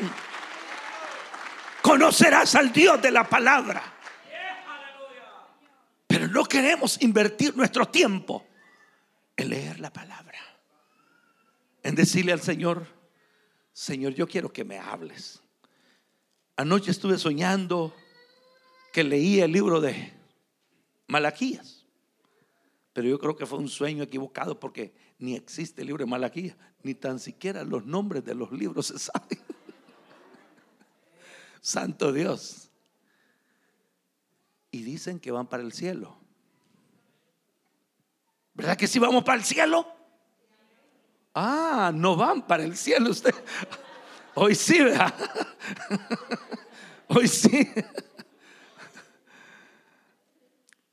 Conocerás 1.81 2.53
al 2.53 2.71
Dios 2.71 3.01
de 3.01 3.09
la 3.09 3.27
palabra. 3.27 3.81
Pero 6.05 6.27
no 6.27 6.43
queremos 6.45 7.01
invertir 7.01 7.57
nuestro 7.57 7.87
tiempo 7.87 8.45
en 9.35 9.49
leer 9.49 9.79
la 9.79 9.91
palabra, 9.91 10.37
en 11.81 11.95
decirle 11.95 12.31
al 12.31 12.41
Señor, 12.41 13.00
Señor, 13.73 14.13
yo 14.13 14.27
quiero 14.27 14.51
que 14.51 14.63
me 14.63 14.77
hables. 14.77 15.41
Anoche 16.55 16.91
estuve 16.91 17.17
soñando 17.17 17.93
que 18.91 19.03
leía 19.03 19.45
el 19.45 19.51
libro 19.51 19.79
de 19.79 20.13
Malaquías, 21.07 21.85
pero 22.93 23.07
yo 23.07 23.19
creo 23.19 23.35
que 23.35 23.45
fue 23.45 23.59
un 23.59 23.69
sueño 23.69 24.03
equivocado 24.03 24.59
porque 24.59 24.93
ni 25.17 25.35
existe 25.35 25.81
el 25.81 25.87
libro 25.87 26.03
de 26.03 26.11
Malaquías, 26.11 26.57
ni 26.83 26.93
tan 26.93 27.19
siquiera 27.19 27.63
los 27.63 27.85
nombres 27.85 28.25
de 28.25 28.35
los 28.35 28.51
libros 28.51 28.87
se 28.87 28.99
saben. 28.99 29.39
Santo 31.61 32.11
Dios. 32.11 32.69
Y 34.71 34.83
dicen 34.83 35.19
que 35.19 35.31
van 35.31 35.47
para 35.47 35.63
el 35.63 35.73
cielo. 35.73 36.17
¿Verdad 38.53 38.77
que 38.77 38.87
si 38.87 38.99
vamos 38.99 39.23
para 39.23 39.37
el 39.37 39.45
cielo? 39.45 40.00
Ah, 41.33 41.91
no 41.93 42.15
van 42.15 42.45
para 42.45 42.63
el 42.63 42.75
cielo 42.75 43.11
usted. 43.11 43.33
Hoy 44.35 44.55
sí, 44.55 44.83
¿verdad? 44.83 45.13
Hoy 47.07 47.27
sí. 47.27 47.69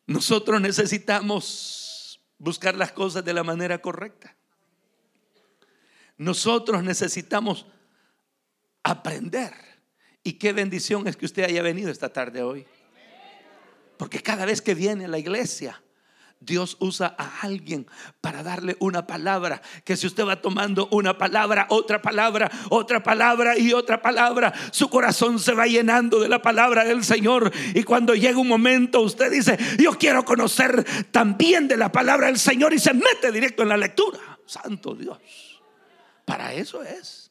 Nosotros 0.06 0.60
necesitamos 0.60 2.20
buscar 2.38 2.74
las 2.74 2.92
cosas 2.92 3.24
de 3.24 3.32
la 3.32 3.44
manera 3.44 3.78
correcta. 3.78 4.34
Nosotros 6.16 6.82
necesitamos 6.82 7.66
aprender. 8.82 9.52
Y 10.22 10.34
qué 10.34 10.52
bendición 10.52 11.06
es 11.06 11.16
que 11.16 11.26
usted 11.26 11.44
haya 11.44 11.62
venido 11.62 11.90
esta 11.90 12.12
tarde 12.12 12.42
hoy. 12.42 12.66
Porque 13.96 14.20
cada 14.20 14.44
vez 14.46 14.62
que 14.62 14.74
viene 14.74 15.04
a 15.06 15.08
la 15.08 15.18
iglesia, 15.18 15.82
Dios 16.40 16.76
usa 16.80 17.14
a 17.18 17.40
alguien 17.42 17.86
para 18.20 18.42
darle 18.42 18.76
una 18.80 19.06
palabra. 19.06 19.60
Que 19.84 19.96
si 19.96 20.06
usted 20.06 20.24
va 20.24 20.40
tomando 20.40 20.88
una 20.92 21.18
palabra, 21.18 21.66
otra 21.70 22.00
palabra, 22.00 22.50
otra 22.70 23.02
palabra 23.02 23.58
y 23.58 23.72
otra 23.72 24.00
palabra, 24.00 24.52
su 24.70 24.88
corazón 24.88 25.38
se 25.38 25.52
va 25.52 25.66
llenando 25.66 26.20
de 26.20 26.28
la 26.28 26.40
palabra 26.40 26.84
del 26.84 27.04
Señor. 27.04 27.52
Y 27.74 27.82
cuando 27.82 28.14
llega 28.14 28.38
un 28.38 28.48
momento, 28.48 29.00
usted 29.00 29.30
dice, 29.30 29.58
yo 29.78 29.92
quiero 29.92 30.24
conocer 30.24 30.84
también 31.10 31.68
de 31.68 31.76
la 31.76 31.90
palabra 31.90 32.26
del 32.26 32.38
Señor 32.38 32.72
y 32.72 32.78
se 32.78 32.94
mete 32.94 33.32
directo 33.32 33.62
en 33.62 33.70
la 33.70 33.76
lectura. 33.76 34.18
Santo 34.46 34.94
Dios. 34.94 35.18
Para 36.24 36.54
eso 36.54 36.82
es. 36.82 37.30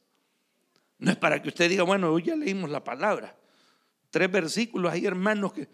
No 1.00 1.12
es 1.12 1.18
para 1.18 1.42
que 1.42 1.50
usted 1.50 1.70
diga, 1.70 1.84
bueno, 1.84 2.12
hoy 2.12 2.24
ya 2.24 2.36
leímos 2.36 2.70
la 2.70 2.84
palabra. 2.84 3.36
Tres 4.10 4.32
versículos, 4.32 4.92
hay 4.92 5.06
hermanos 5.06 5.54
que, 5.54 5.68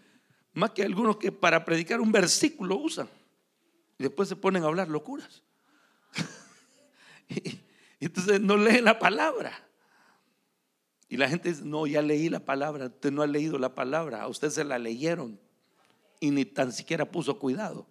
más 0.53 0.71
que 0.71 0.83
algunos 0.83 1.17
que 1.17 1.31
para 1.31 1.63
predicar 1.63 2.01
un 2.01 2.11
versículo 2.11 2.75
usan. 2.77 3.07
Y 4.03 4.07
después 4.07 4.27
se 4.27 4.35
ponen 4.35 4.63
a 4.63 4.67
hablar 4.67 4.89
locuras. 4.89 5.43
y, 7.29 7.61
entonces 8.01 8.41
no 8.41 8.57
leen 8.57 8.83
la 8.83 8.99
palabra. 8.99 9.65
Y 11.07 11.15
la 11.15 11.29
gente 11.29 11.47
dice, 11.47 11.63
no, 11.63 11.87
ya 11.87 12.01
leí 12.01 12.27
la 12.27 12.41
palabra, 12.41 12.87
usted 12.87 13.13
no 13.13 13.21
ha 13.21 13.27
leído 13.27 13.57
la 13.57 13.73
palabra, 13.73 14.21
a 14.21 14.27
usted 14.27 14.49
se 14.49 14.65
la 14.65 14.77
leyeron 14.77 15.39
y 16.19 16.31
ni 16.31 16.43
tan 16.43 16.73
siquiera 16.73 17.09
puso 17.09 17.39
cuidado. 17.39 17.87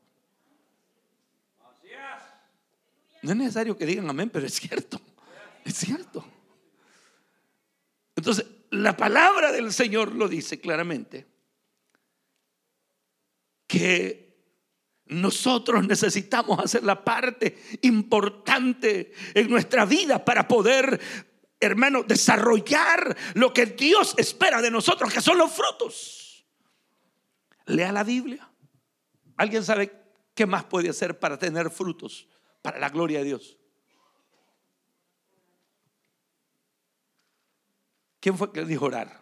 No 3.22 3.30
es 3.30 3.36
necesario 3.36 3.78
que 3.78 3.86
digan 3.86 4.10
amén, 4.10 4.28
pero 4.28 4.44
es 4.44 4.52
cierto, 4.52 5.00
es 5.64 5.76
cierto. 5.76 6.26
Entonces, 8.16 8.44
la 8.68 8.98
palabra 8.98 9.50
del 9.50 9.72
Señor 9.72 10.14
lo 10.14 10.28
dice 10.28 10.60
claramente, 10.60 11.26
que 13.66 14.21
nosotros 15.20 15.86
necesitamos 15.86 16.58
hacer 16.58 16.84
la 16.84 17.04
parte 17.04 17.62
importante 17.82 19.12
en 19.34 19.50
nuestra 19.50 19.84
vida 19.84 20.24
para 20.24 20.48
poder, 20.48 21.00
hermano, 21.60 22.02
desarrollar 22.02 23.16
lo 23.34 23.52
que 23.52 23.66
Dios 23.66 24.14
espera 24.16 24.62
de 24.62 24.70
nosotros, 24.70 25.12
que 25.12 25.20
son 25.20 25.38
los 25.38 25.52
frutos. 25.52 26.46
Lea 27.66 27.92
la 27.92 28.04
Biblia. 28.04 28.48
¿Alguien 29.36 29.64
sabe 29.64 29.92
qué 30.34 30.46
más 30.46 30.64
puede 30.64 30.88
hacer 30.88 31.18
para 31.18 31.38
tener 31.38 31.70
frutos, 31.70 32.28
para 32.60 32.78
la 32.78 32.88
gloria 32.88 33.18
de 33.18 33.24
Dios? 33.24 33.58
¿Quién 38.20 38.38
fue 38.38 38.52
que 38.52 38.64
dijo 38.64 38.84
orar? 38.84 39.20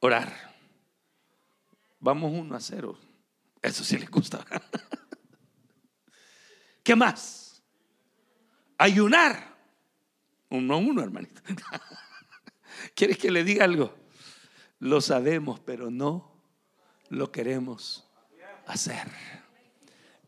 Orar. 0.00 0.54
Vamos 1.98 2.30
uno 2.30 2.54
a 2.54 2.60
cero. 2.60 2.98
Eso 3.62 3.84
sí 3.84 3.98
le 3.98 4.06
gusta. 4.06 4.44
¿Qué 6.82 6.94
más? 6.94 7.62
Ayunar. 8.78 9.56
Uno 10.50 10.74
a 10.74 10.76
uno, 10.76 11.02
hermanito. 11.02 11.40
¿Quieres 12.94 13.18
que 13.18 13.30
le 13.30 13.42
diga 13.42 13.64
algo? 13.64 13.96
Lo 14.78 15.00
sabemos, 15.00 15.60
pero 15.60 15.90
no 15.90 16.40
lo 17.08 17.32
queremos 17.32 18.08
hacer. 18.66 19.10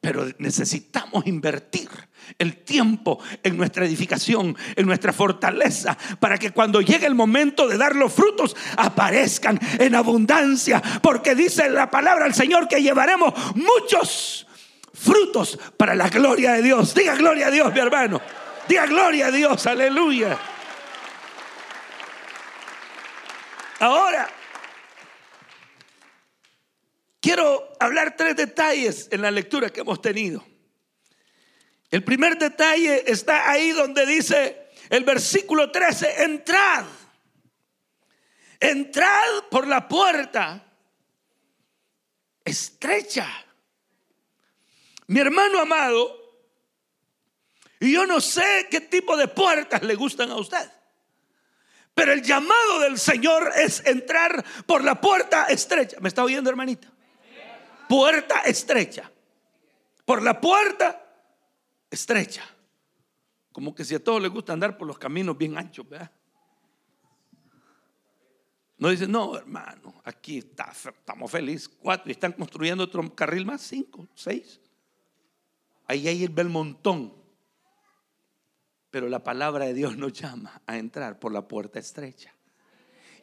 Pero 0.08 0.26
necesitamos 0.38 1.26
invertir 1.26 1.90
el 2.38 2.64
tiempo 2.64 3.18
en 3.42 3.58
nuestra 3.58 3.84
edificación, 3.84 4.56
en 4.74 4.86
nuestra 4.86 5.12
fortaleza, 5.12 5.98
para 6.18 6.38
que 6.38 6.50
cuando 6.50 6.80
llegue 6.80 7.04
el 7.04 7.14
momento 7.14 7.68
de 7.68 7.76
dar 7.76 7.94
los 7.94 8.10
frutos 8.10 8.56
aparezcan 8.78 9.60
en 9.78 9.94
abundancia. 9.94 10.80
Porque 11.02 11.34
dice 11.34 11.68
la 11.68 11.90
palabra 11.90 12.24
del 12.24 12.32
Señor 12.32 12.68
que 12.68 12.80
llevaremos 12.80 13.34
muchos 13.54 14.46
frutos 14.94 15.58
para 15.76 15.94
la 15.94 16.08
gloria 16.08 16.52
de 16.52 16.62
Dios. 16.62 16.94
Diga 16.94 17.14
gloria 17.14 17.48
a 17.48 17.50
Dios, 17.50 17.70
mi 17.70 17.80
hermano. 17.80 18.18
Diga 18.66 18.86
gloria 18.86 19.26
a 19.26 19.30
Dios, 19.30 19.66
aleluya. 19.66 20.38
Ahora, 23.80 24.26
Quiero 27.28 27.76
hablar 27.78 28.16
tres 28.16 28.36
detalles 28.36 29.06
en 29.10 29.20
la 29.20 29.30
lectura 29.30 29.68
que 29.68 29.80
hemos 29.80 30.00
tenido. 30.00 30.42
El 31.90 32.02
primer 32.02 32.38
detalle 32.38 33.04
está 33.06 33.50
ahí 33.50 33.72
donde 33.72 34.06
dice 34.06 34.70
el 34.88 35.04
versículo 35.04 35.70
13, 35.70 36.22
entrad, 36.22 36.86
entrad 38.58 39.44
por 39.50 39.66
la 39.66 39.86
puerta 39.86 40.72
estrecha. 42.42 43.28
Mi 45.08 45.20
hermano 45.20 45.60
amado, 45.60 46.48
y 47.78 47.92
yo 47.92 48.06
no 48.06 48.22
sé 48.22 48.68
qué 48.70 48.80
tipo 48.80 49.18
de 49.18 49.28
puertas 49.28 49.82
le 49.82 49.96
gustan 49.96 50.30
a 50.30 50.36
usted. 50.36 50.66
Pero 51.92 52.14
el 52.14 52.22
llamado 52.22 52.80
del 52.80 52.98
Señor 52.98 53.52
es 53.54 53.84
entrar 53.84 54.42
por 54.64 54.82
la 54.82 54.98
puerta 54.98 55.44
estrecha. 55.44 55.98
¿Me 56.00 56.08
está 56.08 56.24
oyendo, 56.24 56.48
hermanita? 56.48 56.90
Puerta 57.88 58.40
estrecha. 58.40 59.10
Por 60.04 60.22
la 60.22 60.40
puerta 60.40 61.04
estrecha. 61.90 62.44
Como 63.52 63.74
que 63.74 63.84
si 63.84 63.94
a 63.94 64.02
todos 64.02 64.22
les 64.22 64.30
gusta 64.30 64.52
andar 64.52 64.76
por 64.76 64.86
los 64.86 64.98
caminos 64.98 65.36
bien 65.36 65.58
anchos, 65.58 65.88
¿verdad? 65.88 66.10
No 68.78 68.90
dicen, 68.90 69.10
no, 69.10 69.36
hermano, 69.36 70.00
aquí 70.04 70.38
estamos 70.38 71.30
felices. 71.30 71.68
Cuatro, 71.68 72.08
y 72.08 72.12
están 72.12 72.32
construyendo 72.32 72.84
otro 72.84 73.12
carril 73.14 73.44
más, 73.44 73.62
cinco, 73.62 74.06
seis. 74.14 74.60
Ahí 75.88 76.06
hay 76.06 76.22
el 76.22 76.30
belmontón. 76.30 77.12
Pero 78.90 79.08
la 79.08 79.22
palabra 79.22 79.66
de 79.66 79.74
Dios 79.74 79.96
nos 79.96 80.12
llama 80.12 80.62
a 80.66 80.78
entrar 80.78 81.18
por 81.18 81.32
la 81.32 81.46
puerta 81.48 81.78
estrecha. 81.78 82.32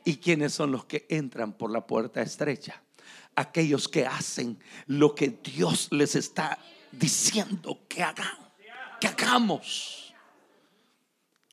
¿Y 0.03 0.17
quiénes 0.17 0.53
son 0.53 0.71
los 0.71 0.85
que 0.85 1.07
entran 1.09 1.53
por 1.53 1.71
la 1.71 1.87
puerta 1.87 2.21
estrecha? 2.21 2.83
Aquellos 3.35 3.87
que 3.87 4.05
hacen 4.05 4.59
lo 4.87 5.13
que 5.13 5.29
Dios 5.29 5.89
les 5.91 6.15
está 6.15 6.57
diciendo 6.91 7.79
que 7.87 8.03
hagan, 8.03 8.37
que 8.99 9.07
hagamos, 9.07 10.13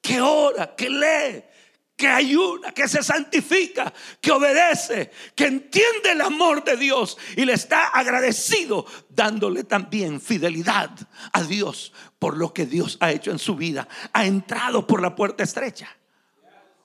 que 0.00 0.20
ora, 0.20 0.74
que 0.74 0.90
lee, 0.90 1.44
que 1.96 2.08
ayuna, 2.08 2.72
que 2.72 2.88
se 2.88 3.02
santifica, 3.02 3.92
que 4.20 4.32
obedece, 4.32 5.12
que 5.36 5.46
entiende 5.46 6.10
el 6.10 6.20
amor 6.20 6.64
de 6.64 6.76
Dios 6.76 7.16
y 7.36 7.44
le 7.44 7.52
está 7.52 7.88
agradecido, 7.88 8.84
dándole 9.08 9.62
también 9.62 10.20
fidelidad 10.20 10.90
a 11.32 11.42
Dios 11.44 11.92
por 12.18 12.36
lo 12.36 12.52
que 12.52 12.66
Dios 12.66 12.96
ha 13.00 13.12
hecho 13.12 13.30
en 13.30 13.38
su 13.38 13.54
vida. 13.54 13.86
Ha 14.12 14.26
entrado 14.26 14.86
por 14.86 15.00
la 15.00 15.14
puerta 15.14 15.44
estrecha. 15.44 15.96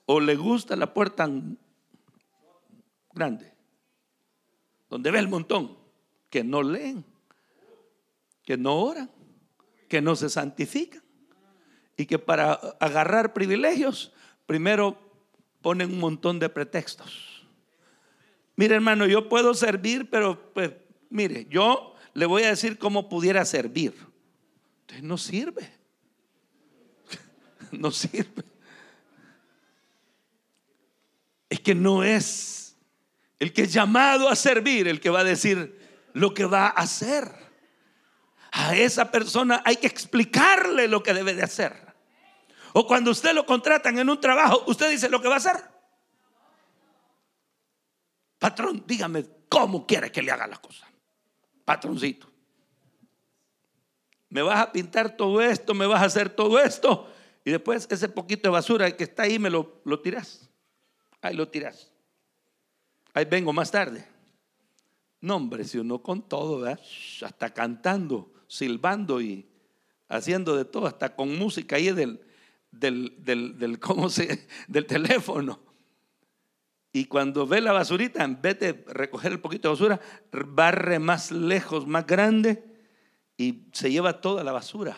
¿O 0.06 0.20
le 0.20 0.36
gusta 0.36 0.76
la 0.76 0.94
puerta 0.94 1.28
grande? 3.12 3.57
Donde 4.90 5.12
ve 5.12 5.20
el 5.20 5.28
montón, 5.28 5.78
que 6.30 6.44
no 6.44 6.64
leen, 6.64 7.06
que 8.44 8.58
no 8.58 8.80
oran, 8.80 9.12
que 9.88 10.02
no 10.02 10.16
se 10.16 10.30
santifican 10.30 11.04
y 11.96 12.06
que 12.06 12.20
para 12.20 12.54
agarrar 12.80 13.34
privilegios 13.34 14.14
primero 14.46 14.98
ponen 15.62 15.92
un 15.92 16.00
montón 16.00 16.40
de 16.40 16.50
pretextos. 16.50 17.46
Mire 18.56 18.76
hermano, 18.76 19.06
yo 19.06 19.30
puedo 19.30 19.54
servir, 19.54 20.10
pero 20.10 20.54
pues 20.54 20.72
mire, 21.10 21.48
yo 21.50 21.96
le 22.14 22.26
voy 22.26 22.44
a 22.44 22.50
decir 22.50 22.78
cómo 22.78 23.10
pudiera 23.10 23.46
servir. 23.46 23.94
Entonces 24.82 25.04
no 25.04 25.18
sirve. 25.18 25.72
No 27.70 27.92
sirve. 27.92 28.46
Es 31.50 31.60
que 31.60 31.76
no 31.76 32.02
es 32.02 32.67
el 33.40 33.54
que 33.54 33.64
es 33.64 33.74
llamado 33.74 34.30
a 34.30 34.36
servir, 34.36 34.88
el 34.88 35.00
que 35.00 35.10
va 35.10 35.20
a 35.20 35.24
decir 35.24 35.78
lo 36.14 36.34
que 36.34 36.46
va 36.46 36.68
a 36.68 36.70
hacer. 36.70 37.32
A 38.52 38.76
esa 38.76 39.12
persona 39.12 39.62
hay 39.66 39.76
que 39.76 39.88
explicarle 39.88 40.88
lo 40.88 41.04
que 41.04 41.14
debe 41.14 41.34
de 41.34 41.44
hacer. 41.44 41.94
O 42.74 42.88
cuando 42.88 43.12
usted 43.12 43.34
lo 43.34 43.46
contratan 43.46 43.98
en 44.00 44.10
un 44.10 44.20
trabajo, 44.20 44.64
usted 44.68 44.90
dice 44.90 45.10
lo 45.10 45.22
que 45.22 45.28
va 45.28 45.36
a 45.36 45.38
hacer. 45.38 45.56
Patrón, 48.40 48.84
dígame 48.88 49.26
cómo 49.50 49.86
quiere 49.86 50.12
que 50.12 50.22
le 50.22 50.32
haga 50.32 50.48
la 50.48 50.58
cosa. 50.58 50.88
Patroncito. 51.66 52.28
Me 54.30 54.42
vas 54.42 54.60
a 54.60 54.72
pintar 54.72 55.16
todo 55.16 55.42
esto, 55.42 55.74
me 55.74 55.86
vas 55.86 56.02
a 56.02 56.06
hacer 56.06 56.30
todo 56.30 56.60
esto. 56.60 57.12
Y 57.46 57.52
después 57.52 57.88
ese 57.90 58.10
poquito 58.10 58.50
de 58.50 58.54
basura 58.54 58.92
que 58.96 59.06
está 59.06 59.24
ahí 59.24 59.40
me 59.40 59.50
lo, 59.50 59.82
lo 59.86 60.02
tiras. 60.02 60.50
Ahí 61.22 61.36
lo 61.36 61.48
tiras 61.48 61.92
ahí 63.18 63.26
vengo 63.26 63.52
más 63.52 63.72
tarde. 63.72 64.06
No, 65.22 65.38
hombre, 65.38 65.64
si 65.64 65.80
uno 65.80 66.04
con 66.04 66.22
todo, 66.30 66.60
¿verdad? 66.60 66.80
hasta 67.24 67.52
cantando, 67.52 68.32
silbando 68.48 69.20
y 69.20 69.48
haciendo 70.08 70.56
de 70.56 70.66
todo, 70.66 70.86
hasta 70.86 71.16
con 71.16 71.36
música 71.36 71.78
ahí 71.78 71.92
del, 71.92 72.22
del, 72.72 73.16
del, 73.24 73.80
¿cómo 73.82 74.10
se, 74.10 74.48
del 74.68 74.86
teléfono. 74.86 75.60
Y 76.94 77.06
cuando 77.06 77.48
ve 77.48 77.60
la 77.60 77.72
basurita, 77.72 78.24
en 78.24 78.40
vez 78.40 78.60
de 78.60 78.86
recoger 78.88 79.32
el 79.32 79.40
poquito 79.40 79.68
de 79.68 79.74
basura, 79.74 80.00
barre 80.32 81.00
más 81.00 81.32
lejos, 81.32 81.88
más 81.88 82.06
grande 82.06 82.64
y 83.36 83.68
se 83.72 83.92
lleva 83.92 84.22
toda 84.22 84.44
la 84.44 84.52
basura. 84.52 84.98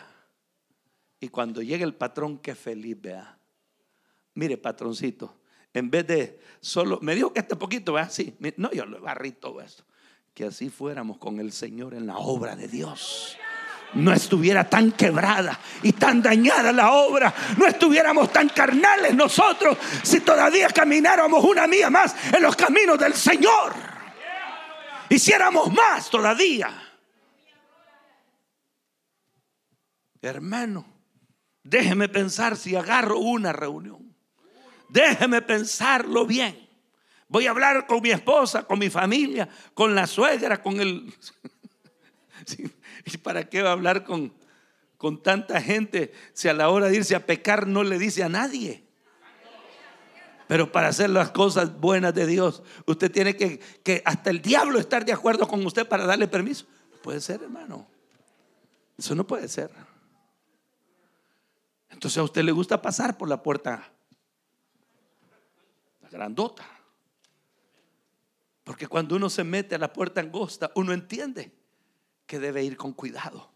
Y 1.18 1.28
cuando 1.28 1.62
llega 1.62 1.84
el 1.84 1.94
patrón, 1.94 2.38
qué 2.38 2.54
feliz, 2.54 3.00
vea. 3.00 3.38
Mire, 4.34 4.56
patroncito, 4.56 5.39
en 5.74 5.90
vez 5.90 6.06
de 6.06 6.40
solo, 6.60 6.98
me 7.02 7.14
dijo 7.14 7.32
que 7.32 7.40
este 7.40 7.56
poquito, 7.56 7.92
vea, 7.92 8.08
sí, 8.08 8.36
no, 8.56 8.70
yo 8.72 8.86
lo 8.86 9.00
barrí 9.00 9.32
todo 9.32 9.60
esto. 9.60 9.84
Que 10.34 10.44
así 10.44 10.70
fuéramos 10.70 11.18
con 11.18 11.40
el 11.40 11.52
Señor 11.52 11.94
en 11.94 12.06
la 12.06 12.18
obra 12.18 12.56
de 12.56 12.68
Dios 12.68 13.36
no 13.94 14.12
estuviera 14.12 14.68
tan 14.68 14.92
quebrada 14.92 15.58
y 15.82 15.92
tan 15.92 16.22
dañada 16.22 16.72
la 16.72 16.92
obra, 16.92 17.34
no 17.56 17.66
estuviéramos 17.66 18.32
tan 18.32 18.48
carnales 18.48 19.14
nosotros 19.14 19.76
si 20.02 20.20
todavía 20.20 20.68
camináramos 20.68 21.44
una 21.44 21.66
mía 21.66 21.90
más 21.90 22.14
en 22.32 22.42
los 22.42 22.56
caminos 22.56 22.98
del 22.98 23.14
Señor. 23.14 23.74
Hiciéramos 25.08 25.72
más 25.72 26.08
todavía. 26.08 26.70
Hermano, 30.22 30.86
déjeme 31.64 32.08
pensar 32.08 32.56
si 32.56 32.76
agarro 32.76 33.18
una 33.18 33.52
reunión. 33.52 33.99
Déjeme 34.90 35.40
pensarlo 35.42 36.26
bien. 36.26 36.68
Voy 37.28 37.46
a 37.46 37.50
hablar 37.50 37.86
con 37.86 38.02
mi 38.02 38.10
esposa, 38.10 38.64
con 38.64 38.78
mi 38.78 38.90
familia, 38.90 39.48
con 39.74 39.94
la 39.94 40.06
suegra, 40.06 40.60
con 40.62 40.80
el... 40.80 41.14
¿Y 43.04 43.16
para 43.18 43.48
qué 43.48 43.62
va 43.62 43.70
a 43.70 43.72
hablar 43.72 44.04
con, 44.04 44.32
con 44.96 45.22
tanta 45.22 45.60
gente 45.62 46.12
si 46.32 46.48
a 46.48 46.54
la 46.54 46.68
hora 46.70 46.88
de 46.88 46.96
irse 46.96 47.14
a 47.14 47.24
pecar 47.24 47.66
no 47.66 47.84
le 47.84 47.98
dice 47.98 48.24
a 48.24 48.28
nadie? 48.28 48.84
Pero 50.48 50.72
para 50.72 50.88
hacer 50.88 51.10
las 51.10 51.30
cosas 51.30 51.78
buenas 51.78 52.12
de 52.12 52.26
Dios, 52.26 52.64
usted 52.84 53.12
tiene 53.12 53.36
que, 53.36 53.60
que 53.84 54.02
hasta 54.04 54.30
el 54.30 54.42
diablo 54.42 54.80
estar 54.80 55.04
de 55.04 55.12
acuerdo 55.12 55.46
con 55.46 55.64
usted 55.64 55.86
para 55.86 56.06
darle 56.06 56.26
permiso. 56.26 56.66
Puede 57.02 57.20
ser, 57.20 57.44
hermano. 57.44 57.86
Eso 58.98 59.14
no 59.14 59.24
puede 59.24 59.46
ser. 59.46 59.70
Entonces 61.90 62.18
a 62.18 62.24
usted 62.24 62.42
le 62.42 62.50
gusta 62.50 62.82
pasar 62.82 63.16
por 63.16 63.28
la 63.28 63.40
puerta, 63.40 63.92
grandota. 66.10 66.68
Porque 68.64 68.86
cuando 68.86 69.16
uno 69.16 69.30
se 69.30 69.44
mete 69.44 69.74
a 69.74 69.78
la 69.78 69.92
puerta 69.92 70.20
angosta, 70.20 70.70
uno 70.74 70.92
entiende 70.92 71.52
que 72.26 72.38
debe 72.38 72.62
ir 72.62 72.76
con 72.76 72.92
cuidado. 72.92 73.50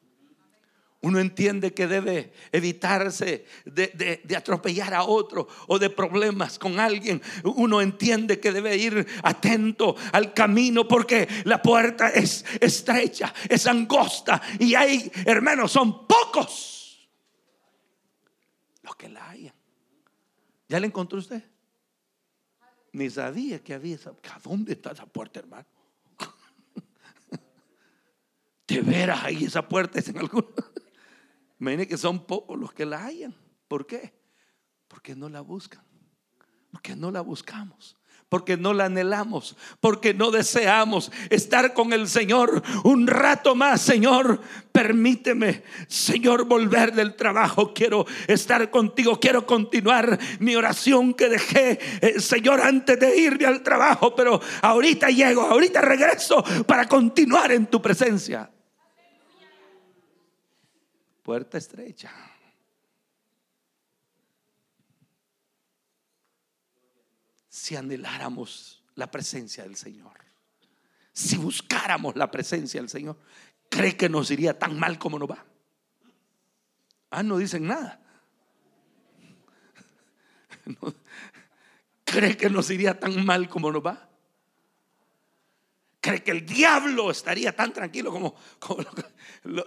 Uno 1.04 1.20
entiende 1.20 1.74
que 1.74 1.86
debe 1.86 2.32
evitarse 2.50 3.44
de, 3.66 4.22
atropellar 4.34 4.94
a 4.94 5.04
otro 5.04 5.46
o 5.66 5.78
de 5.78 5.90
problemas 5.90 6.58
con 6.58 6.80
alguien. 6.80 7.20
Uno 7.44 7.82
entiende 7.82 8.40
que 8.40 8.50
debe 8.52 8.74
ir 8.78 9.06
atento 9.22 9.96
al 10.12 10.32
camino 10.32 10.88
porque 10.88 11.28
la 11.44 11.60
puerta 11.60 12.08
es 12.08 12.46
estrecha, 12.58 13.34
es 13.50 13.66
angosta 13.66 14.40
y 14.58 14.74
hay, 14.74 15.12
hermanos, 15.26 15.72
son 15.72 16.06
pocos 16.06 17.06
los 18.80 18.96
que 18.96 19.10
la 19.10 19.28
hayan. 19.28 19.54
¿Ya 20.68 20.80
la 20.80 20.86
encontró 20.86 21.18
usted? 21.18 21.53
Ni 22.94 23.10
sabía 23.10 23.58
que 23.58 23.74
había 23.74 23.96
esa. 23.96 24.10
¿A 24.10 24.38
dónde 24.38 24.74
está 24.74 24.92
esa 24.92 25.04
puerta, 25.04 25.40
hermano? 25.40 25.66
De 28.68 28.80
veras 28.82 29.24
ahí 29.24 29.42
esa 29.42 29.68
puerta 29.68 29.98
es 29.98 30.08
en 30.08 30.18
alguna. 30.18 30.46
Imagínense 31.58 31.88
que 31.88 31.96
son 31.96 32.24
pocos 32.24 32.56
los 32.56 32.72
que 32.72 32.86
la 32.86 33.04
hayan. 33.04 33.34
¿Por 33.66 33.84
qué? 33.84 34.14
Porque 34.86 35.16
no 35.16 35.28
la 35.28 35.40
buscan. 35.40 35.82
Porque 36.70 36.94
no 36.94 37.10
la 37.10 37.20
buscamos. 37.20 37.96
Porque 38.28 38.56
no 38.56 38.72
la 38.72 38.86
anhelamos. 38.86 39.56
Porque 39.80 40.14
no 40.14 40.30
deseamos 40.30 41.12
estar 41.30 41.72
con 41.74 41.92
el 41.92 42.08
Señor 42.08 42.62
un 42.84 43.06
rato 43.06 43.54
más. 43.54 43.80
Señor, 43.80 44.40
permíteme, 44.72 45.62
Señor, 45.86 46.44
volver 46.44 46.92
del 46.92 47.14
trabajo. 47.14 47.72
Quiero 47.72 48.06
estar 48.26 48.70
contigo. 48.70 49.20
Quiero 49.20 49.46
continuar 49.46 50.18
mi 50.40 50.56
oración 50.56 51.14
que 51.14 51.28
dejé, 51.28 51.78
eh, 52.00 52.20
Señor, 52.20 52.60
antes 52.60 52.98
de 52.98 53.16
irme 53.16 53.46
al 53.46 53.62
trabajo. 53.62 54.14
Pero 54.14 54.40
ahorita 54.62 55.10
llego, 55.10 55.42
ahorita 55.42 55.80
regreso 55.80 56.42
para 56.66 56.88
continuar 56.88 57.52
en 57.52 57.66
tu 57.66 57.80
presencia 57.80 58.50
puerta 61.24 61.56
estrecha. 61.56 62.12
Si 67.64 67.76
anheláramos 67.76 68.82
la 68.94 69.10
presencia 69.10 69.64
del 69.64 69.74
Señor, 69.74 70.12
si 71.14 71.38
buscáramos 71.38 72.14
la 72.14 72.30
presencia 72.30 72.78
del 72.78 72.90
Señor, 72.90 73.16
¿cree 73.70 73.96
que 73.96 74.10
nos 74.10 74.30
iría 74.30 74.58
tan 74.58 74.78
mal 74.78 74.98
como 74.98 75.18
nos 75.18 75.30
va? 75.30 75.42
Ah, 77.08 77.22
no 77.22 77.38
dicen 77.38 77.66
nada. 77.66 78.02
¿Cree 82.04 82.36
que 82.36 82.50
nos 82.50 82.68
iría 82.68 83.00
tan 83.00 83.24
mal 83.24 83.48
como 83.48 83.72
nos 83.72 83.82
va? 83.82 84.10
cree 86.02 86.22
que 86.22 86.32
el 86.32 86.44
diablo 86.44 87.10
estaría 87.10 87.56
tan 87.56 87.72
tranquilo 87.72 88.10
como, 88.10 88.34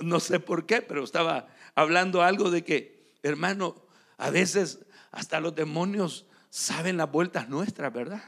no 0.02 0.20
sé 0.20 0.40
por 0.40 0.68
qué, 0.68 0.84
pero 0.84 1.04
estaba 1.04 1.48
hablando 1.74 2.22
algo 2.22 2.52
de 2.52 2.64
que, 2.64 3.16
hermano, 3.24 3.88
a 4.20 4.30
veces 4.30 4.86
hasta 5.10 5.40
los 5.40 5.56
demonios 5.56 6.28
saben 6.58 6.98
las 6.98 7.12
vueltas 7.12 7.48
nuestras, 7.48 7.94
¿verdad? 7.94 8.24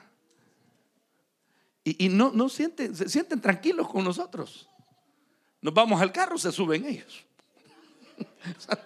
Y, 1.83 2.09
no, 2.09 2.31
no 2.31 2.47
sienten, 2.47 2.95
se 2.95 3.09
sienten 3.09 3.41
tranquilos 3.41 3.89
con 3.89 4.03
nosotros. 4.03 4.69
Nos 5.61 5.73
vamos 5.73 5.99
al 5.99 6.11
carro, 6.11 6.37
se 6.37 6.51
suben 6.51 6.85
ellos. 6.85 7.25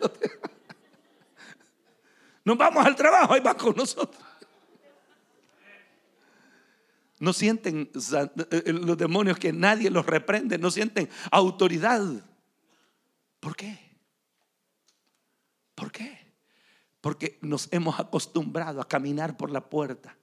Nos 2.46 2.58
vamos 2.58 2.86
al 2.86 2.96
trabajo, 2.96 3.34
ahí 3.34 3.42
va 3.42 3.58
con 3.58 3.76
nosotros. 3.76 4.24
No 7.20 7.34
sienten 7.34 7.92
eh, 7.94 8.30
eh, 8.52 8.72
los 8.72 8.98
demonios 8.98 9.38
que 9.38 9.52
nadie 9.52 9.90
los 9.90 10.06
reprende, 10.06 10.58
no 10.58 10.72
sienten 10.72 11.10
autoridad. 11.32 12.02
¿Por 13.42 13.58
qué? 13.58 13.78
¿Por 15.76 15.92
qué? 15.92 16.23
Porque 17.04 17.38
nos 17.42 17.68
hemos 17.74 18.00
acostumbrado 18.00 18.80
a 18.80 18.88
caminar 18.88 19.36
por 19.36 19.52
la 19.52 19.60
puerta 19.60 20.16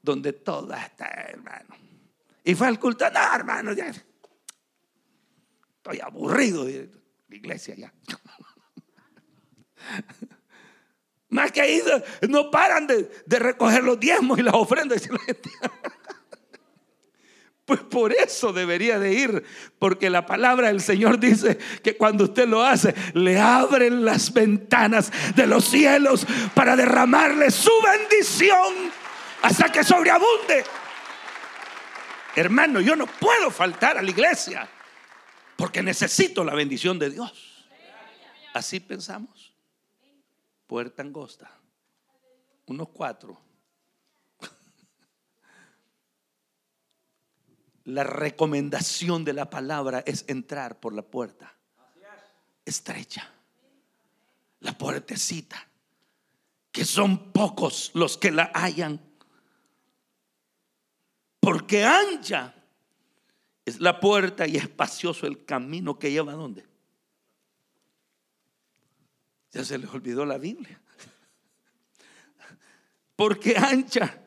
donde 0.00 0.32
todo 0.32 0.72
está, 0.72 1.06
hermano. 1.06 1.74
Y 2.44 2.54
fue 2.54 2.68
al 2.68 2.78
culto, 2.78 3.10
no, 3.10 3.34
hermano, 3.34 3.72
ya 3.72 3.92
estoy 5.76 5.98
aburrido 6.00 6.64
de 6.64 6.88
la 7.28 7.34
iglesia 7.34 7.74
ya. 7.74 7.92
Más 11.30 11.50
que 11.50 11.62
ahí 11.62 11.82
no 12.28 12.52
paran 12.52 12.86
de, 12.86 13.10
recoger 13.26 13.82
los 13.82 13.98
diezmos 13.98 14.38
y 14.38 14.42
las 14.42 14.54
ofrendas. 14.54 15.02
Pues 17.70 17.82
por 17.82 18.12
eso 18.12 18.52
debería 18.52 18.98
de 18.98 19.12
ir, 19.12 19.44
porque 19.78 20.10
la 20.10 20.26
palabra 20.26 20.66
del 20.66 20.80
Señor 20.80 21.20
dice 21.20 21.56
que 21.84 21.96
cuando 21.96 22.24
usted 22.24 22.48
lo 22.48 22.64
hace, 22.64 22.92
le 23.14 23.38
abren 23.38 24.04
las 24.04 24.32
ventanas 24.32 25.12
de 25.36 25.46
los 25.46 25.66
cielos 25.66 26.26
para 26.52 26.74
derramarle 26.74 27.48
su 27.52 27.70
bendición 27.80 28.90
hasta 29.42 29.70
que 29.70 29.84
sobreabunde. 29.84 30.64
Hermano, 32.34 32.80
yo 32.80 32.96
no 32.96 33.06
puedo 33.06 33.52
faltar 33.52 33.96
a 33.96 34.02
la 34.02 34.10
iglesia 34.10 34.68
porque 35.54 35.80
necesito 35.80 36.42
la 36.42 36.56
bendición 36.56 36.98
de 36.98 37.10
Dios. 37.10 37.68
Así 38.52 38.80
pensamos 38.80 39.54
puerta 40.66 41.02
angosta, 41.02 41.56
unos 42.66 42.88
cuatro. 42.88 43.40
La 47.84 48.04
recomendación 48.04 49.24
de 49.24 49.32
la 49.32 49.48
palabra 49.50 50.02
es 50.06 50.24
entrar 50.28 50.80
por 50.80 50.92
la 50.92 51.02
puerta. 51.02 51.54
Estrecha, 52.64 53.28
la 54.60 54.76
puertecita, 54.76 55.66
que 56.70 56.84
son 56.84 57.32
pocos 57.32 57.90
los 57.94 58.16
que 58.16 58.30
la 58.30 58.50
hallan, 58.54 59.00
porque 61.40 61.84
ancha 61.84 62.54
es 63.64 63.80
la 63.80 63.98
puerta 63.98 64.46
y 64.46 64.56
espacioso 64.56 65.26
el 65.26 65.44
camino 65.44 65.98
que 65.98 66.10
lleva 66.10 66.32
a 66.32 66.36
dónde? 66.36 66.64
Ya 69.52 69.64
se 69.64 69.78
les 69.78 69.90
olvidó 69.90 70.24
la 70.24 70.38
Biblia. 70.38 70.80
Porque 73.16 73.56
ancha. 73.56 74.18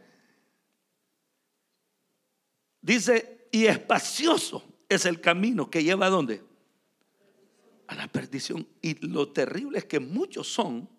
Dice, 2.81 3.42
y 3.53 3.67
espacioso 3.67 4.63
es 4.89 5.05
el 5.05 5.21
camino 5.21 5.69
que 5.69 5.83
lleva 5.83 6.07
a 6.07 6.09
dónde? 6.09 6.43
A 7.85 7.93
la 7.93 8.07
perdición. 8.07 8.67
Y 8.81 8.95
lo 9.05 9.31
terrible 9.31 9.77
es 9.77 9.85
que 9.85 9.99
muchos 9.99 10.51
son 10.51 10.89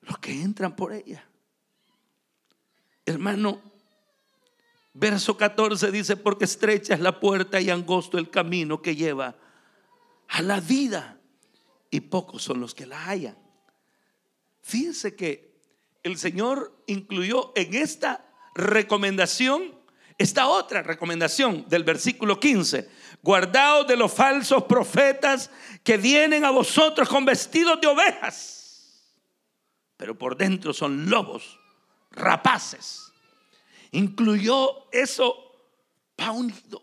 los 0.00 0.18
que 0.18 0.32
entran 0.40 0.74
por 0.74 0.94
ella. 0.94 1.22
Hermano, 3.04 3.60
verso 4.94 5.36
14 5.36 5.92
dice, 5.92 6.16
porque 6.16 6.46
estrecha 6.46 6.94
es 6.94 7.00
la 7.00 7.20
puerta 7.20 7.60
y 7.60 7.68
angosto 7.68 8.16
el 8.16 8.30
camino 8.30 8.80
que 8.80 8.96
lleva 8.96 9.36
a 10.28 10.40
la 10.40 10.60
vida 10.60 11.20
y 11.90 12.00
pocos 12.00 12.42
son 12.42 12.58
los 12.58 12.74
que 12.74 12.86
la 12.86 13.04
hallan. 13.04 13.36
Fíjense 14.62 15.14
que 15.14 15.60
el 16.02 16.16
Señor 16.16 16.74
incluyó 16.86 17.52
en 17.54 17.74
esta 17.74 18.24
recomendación 18.54 19.75
esta 20.18 20.48
otra 20.48 20.82
recomendación 20.82 21.66
del 21.68 21.84
versículo 21.84 22.40
15. 22.40 22.88
Guardaos 23.22 23.86
de 23.86 23.96
los 23.96 24.12
falsos 24.12 24.64
profetas 24.64 25.50
que 25.82 25.96
vienen 25.96 26.44
a 26.44 26.50
vosotros 26.50 27.08
con 27.08 27.24
vestidos 27.24 27.80
de 27.80 27.86
ovejas, 27.86 29.04
pero 29.96 30.16
por 30.16 30.36
dentro 30.36 30.72
son 30.72 31.10
lobos, 31.10 31.58
rapaces. 32.10 33.12
Incluyó 33.92 34.90
eso 34.92 35.46
unido. 36.32 36.80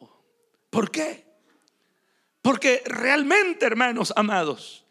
¿Por 0.69 0.91
qué? 0.91 1.25
Porque 2.41 2.83
realmente, 2.85 3.65
hermanos 3.65 4.13
amados, 4.15 4.85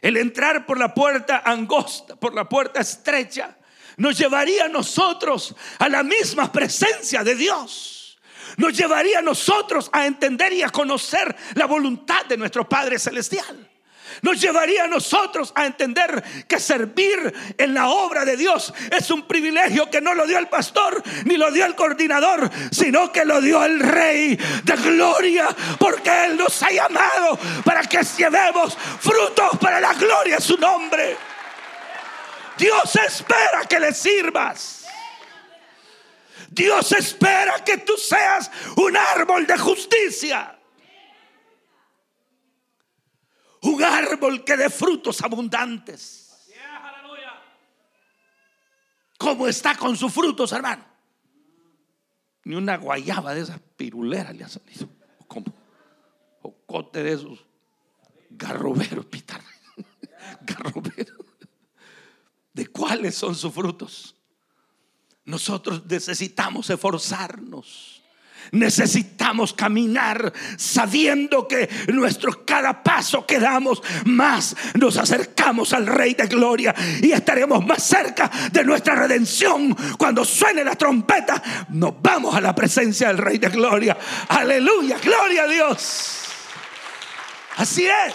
el 0.00 0.16
entrar 0.16 0.66
por 0.66 0.78
la 0.78 0.94
puerta 0.94 1.42
angosta, 1.44 2.16
por 2.16 2.34
la 2.34 2.48
puerta 2.48 2.80
estrecha, 2.80 3.56
nos 3.96 4.18
llevaría 4.18 4.64
a 4.64 4.68
nosotros 4.68 5.54
a 5.78 5.88
la 5.88 6.02
misma 6.02 6.50
presencia 6.50 7.22
de 7.24 7.34
Dios. 7.34 8.18
Nos 8.56 8.76
llevaría 8.76 9.18
a 9.18 9.22
nosotros 9.22 9.90
a 9.92 10.06
entender 10.06 10.52
y 10.52 10.62
a 10.62 10.70
conocer 10.70 11.34
la 11.54 11.66
voluntad 11.66 12.24
de 12.26 12.36
nuestro 12.36 12.68
Padre 12.68 12.98
Celestial 12.98 13.68
nos 14.22 14.40
llevaría 14.40 14.84
a 14.84 14.88
nosotros 14.88 15.52
a 15.54 15.66
entender 15.66 16.22
que 16.48 16.60
servir 16.60 17.34
en 17.58 17.74
la 17.74 17.88
obra 17.88 18.24
de 18.24 18.36
Dios 18.36 18.72
es 18.90 19.10
un 19.10 19.22
privilegio 19.26 19.90
que 19.90 20.00
no 20.00 20.14
lo 20.14 20.26
dio 20.26 20.38
el 20.38 20.48
pastor 20.48 21.02
ni 21.24 21.36
lo 21.36 21.50
dio 21.50 21.66
el 21.66 21.74
coordinador, 21.74 22.50
sino 22.70 23.12
que 23.12 23.24
lo 23.24 23.40
dio 23.40 23.64
el 23.64 23.80
Rey 23.80 24.38
de 24.64 24.76
Gloria, 24.76 25.48
porque 25.78 26.26
Él 26.26 26.36
nos 26.36 26.62
ha 26.62 26.70
llamado 26.70 27.38
para 27.64 27.82
que 27.82 28.00
llevemos 28.16 28.76
frutos 29.00 29.58
para 29.60 29.80
la 29.80 29.94
gloria 29.94 30.36
de 30.36 30.42
su 30.42 30.56
nombre. 30.56 31.16
Dios 32.58 32.96
espera 32.96 33.64
que 33.68 33.80
le 33.80 33.92
sirvas. 33.92 34.86
Dios 36.50 36.92
espera 36.92 37.62
que 37.64 37.78
tú 37.78 37.96
seas 37.96 38.50
un 38.76 38.96
árbol 38.96 39.46
de 39.46 39.58
justicia. 39.58 40.58
Un 43.62 43.82
árbol 43.82 44.44
que 44.44 44.56
dé 44.56 44.70
frutos 44.70 45.22
abundantes. 45.22 46.22
¿Cómo 49.18 49.48
está 49.48 49.74
con 49.74 49.96
sus 49.96 50.12
frutos, 50.12 50.52
hermano? 50.52 50.84
Ni 52.44 52.54
una 52.54 52.76
guayaba 52.76 53.34
de 53.34 53.40
esas 53.40 53.58
piruleras 53.76 54.36
le 54.36 54.44
ha 54.44 54.48
salido. 54.48 54.88
Como 55.26 55.46
cote 56.66 57.02
de 57.02 57.12
esos 57.12 57.44
garroberos, 58.30 59.06
pitar. 59.06 59.40
Garroberos 60.42 61.15
de 62.56 62.66
cuáles 62.68 63.14
son 63.14 63.34
sus 63.34 63.52
frutos. 63.52 64.16
Nosotros 65.26 65.82
necesitamos 65.86 66.70
esforzarnos. 66.70 68.02
Necesitamos 68.52 69.52
caminar 69.52 70.32
sabiendo 70.56 71.48
que 71.48 71.68
nuestro 71.92 72.46
cada 72.46 72.82
paso 72.82 73.26
que 73.26 73.40
damos 73.40 73.82
más 74.04 74.56
nos 74.74 74.96
acercamos 74.96 75.72
al 75.72 75.86
Rey 75.86 76.14
de 76.14 76.28
Gloria 76.28 76.72
y 77.02 77.10
estaremos 77.10 77.66
más 77.66 77.82
cerca 77.82 78.30
de 78.52 78.64
nuestra 78.64 78.94
redención. 78.94 79.76
Cuando 79.98 80.24
suene 80.24 80.64
la 80.64 80.76
trompeta, 80.76 81.66
nos 81.70 82.00
vamos 82.00 82.34
a 82.36 82.40
la 82.40 82.54
presencia 82.54 83.08
del 83.08 83.18
Rey 83.18 83.38
de 83.38 83.48
Gloria. 83.48 83.98
Aleluya, 84.28 84.96
gloria 85.02 85.42
a 85.42 85.48
Dios. 85.48 86.20
Así 87.56 87.84
es. 87.84 88.14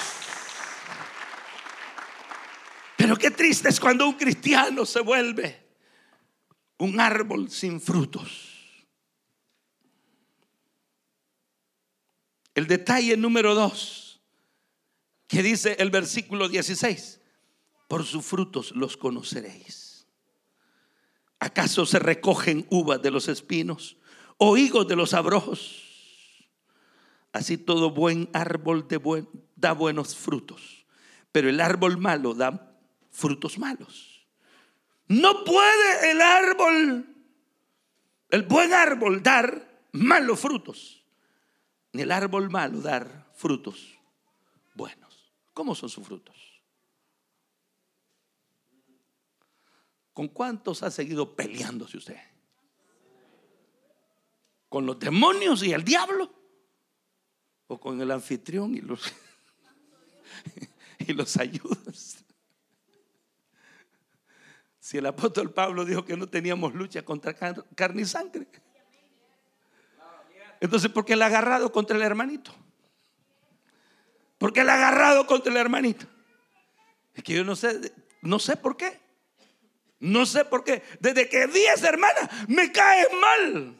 Pero 3.01 3.17
qué 3.17 3.31
triste 3.31 3.67
es 3.67 3.79
cuando 3.79 4.07
un 4.07 4.13
cristiano 4.13 4.85
se 4.85 4.99
vuelve 4.99 5.65
un 6.77 6.99
árbol 6.99 7.49
sin 7.49 7.81
frutos. 7.81 8.85
El 12.53 12.67
detalle 12.67 13.17
número 13.17 13.55
dos, 13.55 14.21
que 15.27 15.41
dice 15.41 15.77
el 15.79 15.89
versículo 15.89 16.47
16, 16.47 17.19
por 17.87 18.05
sus 18.05 18.23
frutos 18.23 18.71
los 18.75 18.97
conoceréis. 18.97 20.05
¿Acaso 21.39 21.87
se 21.87 21.97
recogen 21.97 22.67
uvas 22.69 23.01
de 23.01 23.09
los 23.09 23.27
espinos 23.29 23.97
o 24.37 24.57
higos 24.57 24.87
de 24.87 24.95
los 24.95 25.15
abrojos? 25.15 26.47
Así 27.33 27.57
todo 27.57 27.89
buen 27.89 28.29
árbol 28.31 28.87
da 29.55 29.71
buenos 29.71 30.15
frutos, 30.15 30.85
pero 31.31 31.49
el 31.49 31.61
árbol 31.61 31.97
malo 31.97 32.35
da 32.35 32.67
frutos 33.11 33.59
malos. 33.59 34.25
No 35.07 35.43
puede 35.43 36.11
el 36.11 36.21
árbol, 36.21 37.05
el 38.29 38.43
buen 38.43 38.73
árbol, 38.73 39.21
dar 39.21 39.85
malos 39.91 40.39
frutos, 40.39 41.03
ni 41.91 42.03
el 42.03 42.11
árbol 42.11 42.49
malo 42.49 42.79
dar 42.79 43.29
frutos 43.35 43.97
buenos. 44.73 45.33
¿Cómo 45.53 45.75
son 45.75 45.89
sus 45.89 46.07
frutos? 46.07 46.35
¿Con 50.13 50.29
cuántos 50.29 50.83
ha 50.83 50.91
seguido 50.91 51.35
peleándose 51.35 51.97
usted? 51.97 52.19
¿Con 54.69 54.85
los 54.85 54.99
demonios 54.99 55.63
y 55.63 55.73
el 55.73 55.83
diablo? 55.83 56.33
¿O 57.67 57.79
con 57.79 57.99
el 58.01 58.11
anfitrión 58.11 58.75
y 58.75 58.81
los, 58.81 59.01
y 60.99 61.13
los 61.13 61.35
ayudas? 61.37 62.23
Si 64.91 64.97
el 64.97 65.05
apóstol 65.05 65.53
Pablo 65.53 65.85
dijo 65.85 66.03
que 66.03 66.17
no 66.17 66.27
teníamos 66.27 66.73
lucha 66.73 67.01
contra 67.05 67.33
carne 67.33 68.01
y 68.01 68.05
sangre. 68.05 68.45
Entonces, 70.59 70.91
¿por 70.91 71.05
qué 71.05 71.13
el 71.13 71.21
agarrado 71.21 71.71
contra 71.71 71.95
el 71.95 72.03
hermanito? 72.03 72.53
¿Por 74.37 74.51
qué 74.51 74.59
el 74.59 74.69
agarrado 74.69 75.25
contra 75.25 75.49
el 75.49 75.55
hermanito? 75.55 76.05
Es 77.13 77.23
que 77.23 77.31
yo 77.31 77.45
no 77.45 77.55
sé, 77.55 77.93
no 78.21 78.37
sé 78.37 78.57
por 78.57 78.75
qué. 78.75 78.99
No 80.01 80.25
sé 80.25 80.43
por 80.43 80.65
qué. 80.65 80.83
Desde 80.99 81.29
que 81.29 81.47
vi 81.47 81.63
esa 81.73 81.87
hermana, 81.87 82.29
me 82.49 82.69
cae 82.73 83.07
mal. 83.17 83.77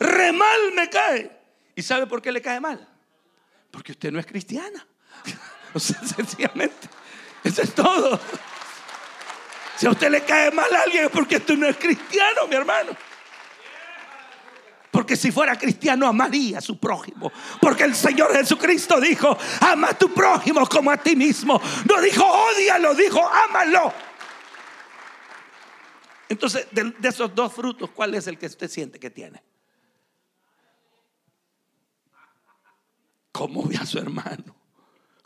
Re 0.00 0.32
mal 0.32 0.72
me 0.74 0.90
cae. 0.90 1.30
¿Y 1.76 1.82
sabe 1.82 2.08
por 2.08 2.20
qué 2.20 2.32
le 2.32 2.42
cae 2.42 2.58
mal? 2.58 2.88
Porque 3.70 3.92
usted 3.92 4.10
no 4.10 4.18
es 4.18 4.26
cristiana. 4.26 4.84
O 5.74 5.78
sea, 5.78 6.02
sencillamente. 6.02 6.88
Eso 7.44 7.62
es 7.62 7.74
todo. 7.74 8.20
Si 9.82 9.88
a 9.88 9.90
usted 9.90 10.12
le 10.12 10.22
cae 10.22 10.52
mal 10.52 10.72
a 10.72 10.82
alguien 10.82 11.06
es 11.06 11.10
porque 11.10 11.38
usted 11.38 11.58
no 11.58 11.66
es 11.66 11.76
cristiano, 11.76 12.46
mi 12.48 12.54
hermano. 12.54 12.92
Porque 14.92 15.16
si 15.16 15.32
fuera 15.32 15.58
cristiano 15.58 16.06
amaría 16.06 16.58
a 16.58 16.60
su 16.60 16.78
prójimo. 16.78 17.32
Porque 17.60 17.82
el 17.82 17.96
Señor 17.96 18.32
Jesucristo 18.32 19.00
dijo, 19.00 19.36
ama 19.60 19.88
a 19.88 19.98
tu 19.98 20.14
prójimo 20.14 20.64
como 20.68 20.92
a 20.92 20.98
ti 20.98 21.16
mismo. 21.16 21.60
No 21.84 22.00
dijo, 22.00 22.24
odialo, 22.24 22.94
dijo, 22.94 23.28
ámalo. 23.28 23.92
Entonces, 26.28 26.68
de, 26.70 26.84
de 26.96 27.08
esos 27.08 27.34
dos 27.34 27.52
frutos, 27.52 27.90
¿cuál 27.90 28.14
es 28.14 28.28
el 28.28 28.38
que 28.38 28.46
usted 28.46 28.70
siente 28.70 29.00
que 29.00 29.10
tiene? 29.10 29.42
¿Cómo 33.32 33.66
ve 33.66 33.78
a 33.78 33.84
su 33.84 33.98
hermano? 33.98 34.54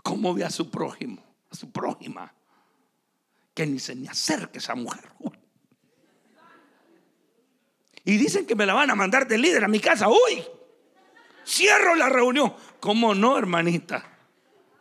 ¿Cómo 0.02 0.32
ve 0.32 0.44
a 0.44 0.50
su 0.50 0.70
prójimo? 0.70 1.22
A 1.50 1.54
su 1.54 1.70
prójima 1.70 2.32
que 3.56 3.66
ni 3.66 3.78
se 3.78 3.94
me 3.96 4.06
acerque 4.06 4.58
esa 4.58 4.74
mujer. 4.76 5.10
Y 8.08 8.18
dicen 8.18 8.46
que 8.46 8.54
me 8.54 8.66
la 8.66 8.72
van 8.72 8.88
a 8.88 8.94
mandar 8.94 9.26
de 9.26 9.36
líder 9.36 9.64
a 9.64 9.68
mi 9.68 9.80
casa. 9.80 10.08
Uy, 10.08 10.46
cierro 11.44 11.96
la 11.96 12.08
reunión. 12.08 12.54
¿Cómo 12.78 13.16
no, 13.16 13.36
hermanita? 13.36 14.16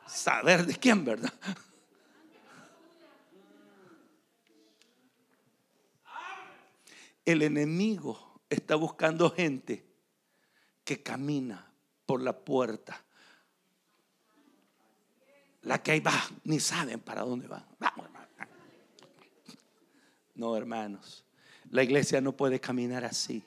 Saber 0.05 0.67
de 0.67 0.75
quién, 0.75 1.03
¿verdad? 1.03 1.33
El 7.25 7.41
enemigo 7.41 8.39
está 8.47 8.75
buscando 8.75 9.31
gente 9.31 9.83
que 10.83 11.01
camina 11.01 11.73
por 12.05 12.21
la 12.21 12.37
puerta. 12.37 13.03
La 15.63 15.81
que 15.81 15.93
ahí 15.93 15.99
va, 15.99 16.13
ni 16.43 16.59
saben 16.59 16.99
para 16.99 17.23
dónde 17.23 17.47
va. 17.47 17.67
No, 20.35 20.55
hermanos, 20.57 21.23
la 21.71 21.83
iglesia 21.83 22.21
no 22.21 22.33
puede 22.33 22.59
caminar 22.59 23.05
así. 23.05 23.43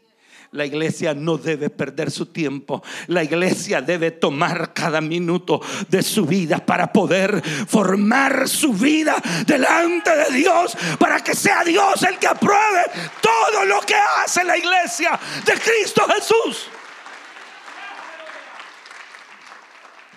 La 0.52 0.64
iglesia 0.64 1.12
no 1.12 1.36
debe 1.36 1.68
perder 1.68 2.10
su 2.10 2.26
tiempo. 2.26 2.82
La 3.08 3.22
iglesia 3.22 3.82
debe 3.82 4.12
tomar 4.12 4.72
cada 4.72 5.00
minuto 5.02 5.60
de 5.88 6.02
su 6.02 6.24
vida 6.24 6.64
para 6.64 6.90
poder 6.90 7.42
formar 7.66 8.48
su 8.48 8.72
vida 8.72 9.16
delante 9.46 10.16
de 10.16 10.38
Dios, 10.38 10.74
para 10.98 11.20
que 11.20 11.34
sea 11.34 11.64
Dios 11.64 12.02
el 12.02 12.18
que 12.18 12.28
apruebe 12.28 12.84
todo 13.20 13.66
lo 13.66 13.80
que 13.82 13.94
hace 13.94 14.42
la 14.44 14.56
iglesia 14.56 15.18
de 15.44 15.52
Cristo 15.52 16.06
Jesús. 16.08 16.68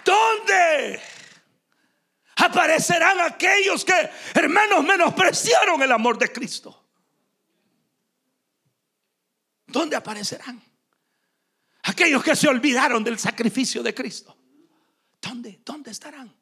¿Dónde 0.05 1.10
aparecerán 2.35 3.19
aquellos 3.21 3.85
que, 3.85 4.09
hermanos, 4.33 4.83
menospreciaron 4.83 5.81
el 5.81 5.91
amor 5.91 6.17
de 6.17 6.31
Cristo? 6.31 6.77
¿Dónde 9.67 9.95
aparecerán? 9.95 10.61
Aquellos 11.83 12.23
que 12.23 12.35
se 12.35 12.47
olvidaron 12.47 13.03
del 13.03 13.17
sacrificio 13.17 13.81
de 13.81 13.93
Cristo. 13.93 14.37
¿Dónde? 15.21 15.61
¿Dónde 15.65 15.91
estarán? 15.91 16.33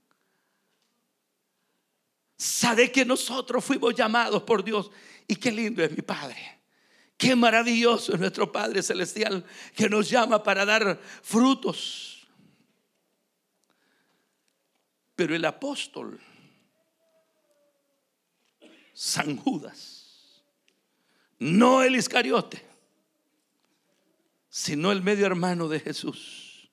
Sabe 2.38 2.92
que 2.92 3.06
nosotros 3.06 3.64
fuimos 3.64 3.94
llamados 3.96 4.44
por 4.44 4.64
Dios. 4.64 4.90
Y 5.28 5.36
qué 5.36 5.52
lindo 5.52 5.84
es 5.84 5.92
mi 5.92 6.02
Padre. 6.02 6.60
Qué 7.18 7.36
maravilloso 7.36 8.14
es 8.14 8.20
nuestro 8.20 8.50
Padre 8.52 8.82
Celestial 8.82 9.46
que 9.76 9.90
nos 9.90 10.10
llama 10.10 10.42
para 10.42 10.66
dar 10.66 11.00
frutos. 11.22 12.19
Pero 15.20 15.36
el 15.36 15.44
apóstol, 15.44 16.18
San 18.94 19.36
Judas, 19.36 20.46
no 21.40 21.84
el 21.84 21.98
Iscariote, 21.98 22.66
sino 24.48 24.94
el 24.94 25.02
medio 25.02 25.26
hermano 25.26 25.68
de 25.68 25.82
Jesús. 25.82 26.72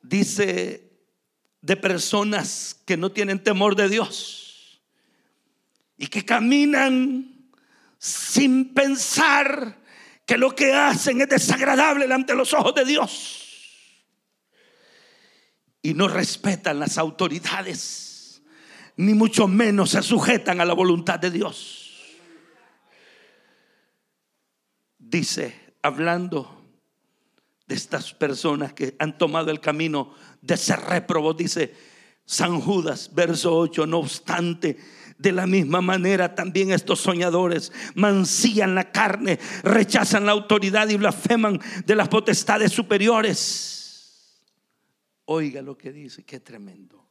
Dice 0.00 0.90
de 1.60 1.76
personas 1.76 2.80
que 2.86 2.96
no 2.96 3.12
tienen 3.12 3.44
temor 3.44 3.76
de 3.76 3.90
Dios 3.90 4.80
y 5.98 6.06
que 6.06 6.24
caminan 6.24 7.50
sin 7.98 8.72
pensar 8.72 9.78
que 10.24 10.38
lo 10.38 10.56
que 10.56 10.72
hacen 10.72 11.20
es 11.20 11.28
desagradable 11.28 12.10
ante 12.10 12.34
los 12.34 12.54
ojos 12.54 12.74
de 12.74 12.86
Dios 12.86 13.37
y 15.88 15.94
no 15.94 16.06
respetan 16.06 16.78
las 16.78 16.98
autoridades, 16.98 18.42
ni 18.96 19.14
mucho 19.14 19.48
menos 19.48 19.90
se 19.90 20.02
sujetan 20.02 20.60
a 20.60 20.66
la 20.66 20.74
voluntad 20.74 21.18
de 21.18 21.30
Dios. 21.30 21.86
dice, 24.98 25.74
hablando 25.80 26.62
de 27.66 27.74
estas 27.74 28.12
personas 28.12 28.74
que 28.74 28.96
han 28.98 29.16
tomado 29.16 29.50
el 29.50 29.60
camino 29.60 30.12
de 30.42 30.58
ser 30.58 30.80
reprobos, 30.80 31.38
dice 31.38 31.74
San 32.26 32.60
Judas, 32.60 33.10
verso 33.14 33.56
8, 33.56 33.86
no 33.86 34.00
obstante, 34.00 34.76
de 35.16 35.32
la 35.32 35.46
misma 35.46 35.80
manera 35.80 36.34
también 36.34 36.70
estos 36.70 37.00
soñadores 37.00 37.72
mancillan 37.94 38.74
la 38.74 38.92
carne, 38.92 39.38
rechazan 39.62 40.26
la 40.26 40.32
autoridad 40.32 40.88
y 40.90 40.96
blasfeman 40.96 41.58
de 41.86 41.96
las 41.96 42.08
potestades 42.08 42.72
superiores. 42.72 43.77
Oiga 45.30 45.60
lo 45.60 45.76
que 45.76 45.92
dice, 45.92 46.24
qué 46.24 46.40
tremendo. 46.40 47.06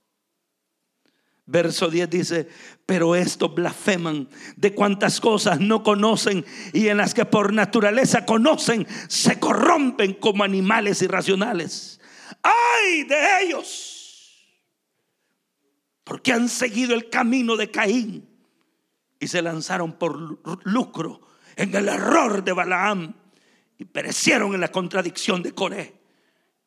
Verso 1.45 1.87
10 1.87 2.09
dice, 2.09 2.49
pero 2.83 3.15
estos 3.15 3.53
blasfeman 3.53 4.27
de 4.55 4.73
cuantas 4.73 5.21
cosas 5.21 5.59
no 5.59 5.83
conocen 5.83 6.43
y 6.73 6.87
en 6.87 6.97
las 6.97 7.13
que 7.13 7.25
por 7.25 7.53
naturaleza 7.53 8.25
conocen, 8.25 8.87
se 9.07 9.39
corrompen 9.39 10.15
como 10.15 10.43
animales 10.43 11.03
irracionales. 11.03 12.01
¡Ay 12.41 13.03
de 13.03 13.43
ellos! 13.43 14.43
Porque 16.03 16.33
han 16.33 16.49
seguido 16.49 16.95
el 16.95 17.11
camino 17.11 17.55
de 17.55 17.69
Caín 17.69 18.27
y 19.19 19.27
se 19.27 19.43
lanzaron 19.43 19.93
por 19.93 20.39
lucro 20.65 21.21
en 21.55 21.75
el 21.75 21.87
error 21.87 22.43
de 22.43 22.51
Balaam 22.51 23.13
y 23.77 23.85
perecieron 23.85 24.55
en 24.55 24.61
la 24.61 24.71
contradicción 24.71 25.43
de 25.43 25.51
Coré. 25.51 25.96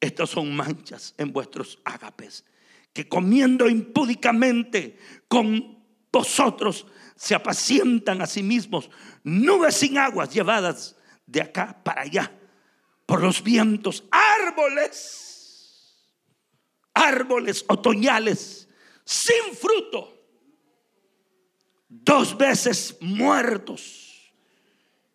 Estos 0.00 0.30
son 0.30 0.54
manchas 0.54 1.14
en 1.18 1.32
vuestros 1.32 1.78
ágapes 1.84 2.44
que 2.92 3.08
comiendo 3.08 3.68
impúdicamente 3.68 4.98
con 5.28 5.78
vosotros 6.10 6.86
se 7.16 7.34
apacientan 7.34 8.22
a 8.22 8.26
sí 8.26 8.42
mismos, 8.42 8.90
nubes 9.22 9.76
sin 9.76 9.98
aguas 9.98 10.32
llevadas 10.32 10.96
de 11.26 11.42
acá 11.42 11.80
para 11.84 12.02
allá 12.02 12.32
por 13.06 13.22
los 13.22 13.42
vientos, 13.42 14.04
árboles, 14.10 15.98
árboles 16.94 17.64
otoñales 17.68 18.68
sin 19.04 19.54
fruto, 19.56 20.16
dos 21.88 22.38
veces 22.38 22.96
muertos 23.00 24.32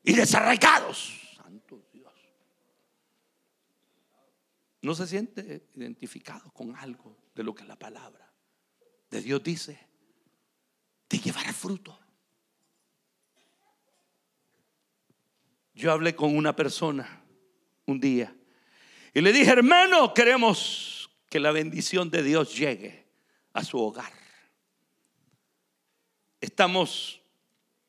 y 0.04 0.14
desarraigados. 0.14 1.14
Santo 1.38 1.82
Dios. 1.94 2.12
¿No 4.86 4.94
se 4.94 5.08
siente 5.08 5.68
identificado 5.74 6.52
con 6.52 6.76
algo? 6.76 7.18
de 7.34 7.44
lo 7.44 7.54
que 7.54 7.66
la 7.66 7.76
palabra 7.76 8.32
de 9.10 9.20
Dios 9.20 9.44
dice, 9.44 9.80
de 11.10 11.18
llevar 11.20 11.52
fruto. 11.54 12.00
Yo 15.74 15.92
hablé 15.92 16.16
con 16.16 16.38
una 16.38 16.56
persona 16.56 17.24
un 17.86 18.00
día 18.00 18.34
y 19.14 19.22
le 19.22 19.34
dije, 19.34 19.52
hermano, 19.52 20.14
queremos 20.14 21.10
que 21.30 21.40
la 21.40 21.52
bendición 21.52 22.10
de 22.10 22.24
Dios 22.24 22.56
llegue 22.56 23.08
a 23.54 23.64
su 23.64 23.80
hogar. 23.80 24.14
Estamos 26.40 27.22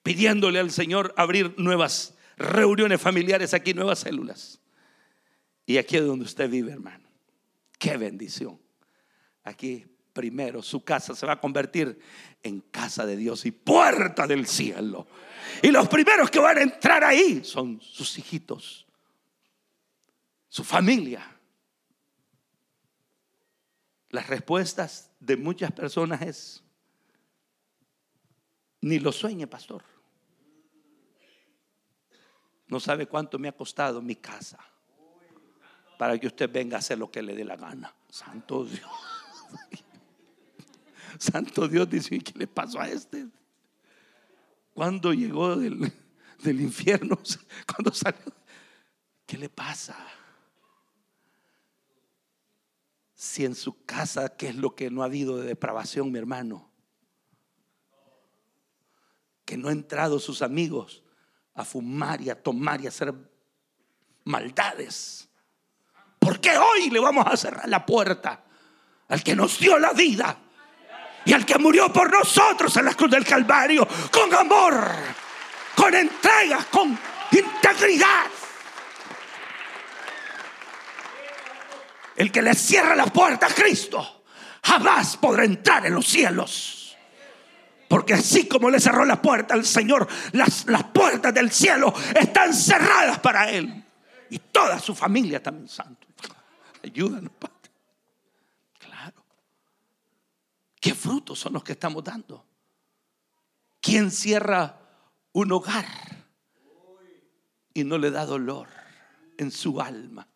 pidiéndole 0.03 0.59
al 0.59 0.71
Señor 0.71 1.15
abrir 1.17 1.55
nuevas 1.59 2.17
reuniones 2.37 3.01
familiares 3.01 3.55
aquí, 3.55 3.75
nuevas 3.75 4.01
células. 4.01 4.61
Y 5.67 5.79
aquí 5.79 5.97
es 5.97 6.07
donde 6.07 6.25
usted 6.25 6.49
vive, 6.49 6.73
hermano. 6.73 7.09
Qué 7.79 7.97
bendición 7.97 8.59
aquí 9.47 9.87
primero 10.13 10.63
su 10.63 10.85
casa 10.85 11.15
se 11.15 11.25
va 11.27 11.35
a 11.35 11.41
convertir 11.41 11.99
en 12.43 12.61
casa 12.61 13.07
de 13.07 13.17
Dios 13.17 13.47
y 13.47 13.53
puerta 13.53 14.27
del 14.27 14.47
cielo. 14.47 15.07
Y 15.63 15.71
los 15.71 15.89
primeros 15.89 16.31
que 16.31 16.39
van 16.39 16.59
a 16.59 16.63
entrar 16.63 17.05
ahí 17.05 17.45
son 17.45 17.81
sus 17.81 18.19
hijitos, 18.19 18.87
su 20.49 20.65
familia. 20.65 21.33
Las 24.11 24.27
respuestas 24.29 25.11
de 25.21 25.37
muchas 25.37 25.73
personas 25.73 26.23
es, 26.23 26.65
ni 28.81 28.99
lo 28.99 29.13
sueñe, 29.13 29.47
pastor. 29.47 29.85
No 32.69 32.81
sabe 32.81 33.07
cuánto 33.07 33.39
me 33.39 33.49
ha 33.49 33.53
costado 33.53 34.03
mi 34.03 34.17
casa 34.17 34.59
para 35.99 36.19
que 36.19 36.27
usted 36.27 36.51
venga 36.51 36.77
a 36.77 36.81
hacer 36.81 36.99
lo 36.99 37.11
que 37.11 37.23
le 37.23 37.35
dé 37.35 37.45
la 37.45 37.57
gana. 37.57 37.95
Santo 38.09 38.65
Dios. 38.65 38.91
Santo 41.19 41.69
Dios 41.69 41.89
dice, 41.89 42.19
¿qué 42.19 42.33
le 42.39 42.47
pasó 42.47 42.81
a 42.81 42.89
este? 42.89 43.27
Cuando 44.75 45.13
llegó 45.13 45.57
del, 45.57 45.93
del 46.43 46.61
infierno? 46.61 47.19
Cuando 47.67 47.93
salió? 47.93 48.33
¿Qué 49.25 49.39
le 49.39 49.49
pasa? 49.49 49.97
Si 53.15 53.45
en 53.45 53.55
su 53.55 53.85
casa, 53.85 54.37
¿qué 54.37 54.49
es 54.49 54.57
lo 54.57 54.75
que 54.75 54.91
no 54.91 55.03
ha 55.03 55.07
habido 55.07 55.39
de 55.39 55.47
depravación, 55.47 56.13
mi 56.13 56.19
hermano? 56.19 56.71
Que 59.45 59.57
no 59.57 59.69
han 59.69 59.79
entrado 59.79 60.19
sus 60.19 60.43
amigos 60.43 61.03
a 61.55 61.65
fumar 61.65 62.21
y 62.21 62.29
a 62.29 62.41
tomar 62.41 62.81
y 62.83 62.87
a 62.87 62.91
hacer 62.91 63.15
maldades. 64.25 65.26
¿Por 66.27 66.41
qué 66.41 66.59
hoy 66.59 66.91
le 66.91 66.99
vamos 66.99 67.25
a 67.25 67.37
cerrar 67.37 67.69
la 67.69 67.87
puerta? 67.87 68.41
al 69.09 69.23
que 69.23 69.37
nos 69.37 69.59
dio 69.59 69.79
la 69.79 69.93
vida 69.93 70.37
y 71.25 71.33
al 71.33 71.45
que 71.45 71.59
murió 71.59 71.93
por 71.93 72.11
nosotros 72.11 72.77
en 72.77 72.85
la 72.85 72.95
cruz 72.95 73.11
del 73.11 73.25
Calvario 73.25 73.87
con 74.11 74.33
amor, 74.35 74.91
con 75.75 75.95
entrega, 75.95 76.65
con 76.71 76.99
integridad. 77.31 78.27
El 82.17 82.33
que 82.33 82.43
le 82.43 82.55
cierra 82.55 82.97
la 82.97 83.07
puerta 83.07 83.47
a 83.47 83.51
Cristo 83.51 84.25
jamás 84.63 85.17
podrá 85.19 85.45
entrar 85.45 85.87
en 85.87 85.95
los 85.95 86.07
cielos. 86.07 86.97
Porque 87.89 88.15
así 88.15 88.49
como 88.49 88.69
le 88.69 88.81
cerró 88.81 89.05
la 89.05 89.23
puerta 89.23 89.55
al 89.55 89.65
Señor, 89.65 90.09
las, 90.33 90.67
las 90.67 90.83
puertas 90.85 91.33
del 91.33 91.53
cielo 91.53 91.95
están 92.15 92.53
cerradas 92.53 93.21
para 93.21 93.49
Él. 93.51 93.86
Y 94.31 94.39
toda 94.39 94.79
su 94.79 94.95
familia 94.95 95.43
también, 95.43 95.69
santo. 95.69 96.07
Ayúdanos, 96.83 97.33
Padre. 97.39 97.55
¿Qué 100.81 100.95
frutos 100.95 101.39
son 101.39 101.55
los 101.55 101.65
que 101.65 101.73
estamos 101.73 102.05
dando? 102.05 102.47
¿Quién 103.81 104.11
cierra 104.11 104.79
un 105.33 105.53
hogar 105.53 105.87
y 107.75 107.85
no 107.85 107.99
le 107.99 108.11
da 108.11 108.25
dolor 108.25 108.69
en 109.37 109.51
su 109.51 109.81
alma 109.81 110.27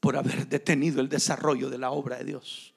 por 0.00 0.16
haber 0.16 0.48
detenido 0.48 1.00
el 1.00 1.08
desarrollo 1.08 1.68
de 1.68 1.76
la 1.76 1.90
obra 1.90 2.16
de 2.16 2.24
Dios. 2.24 2.74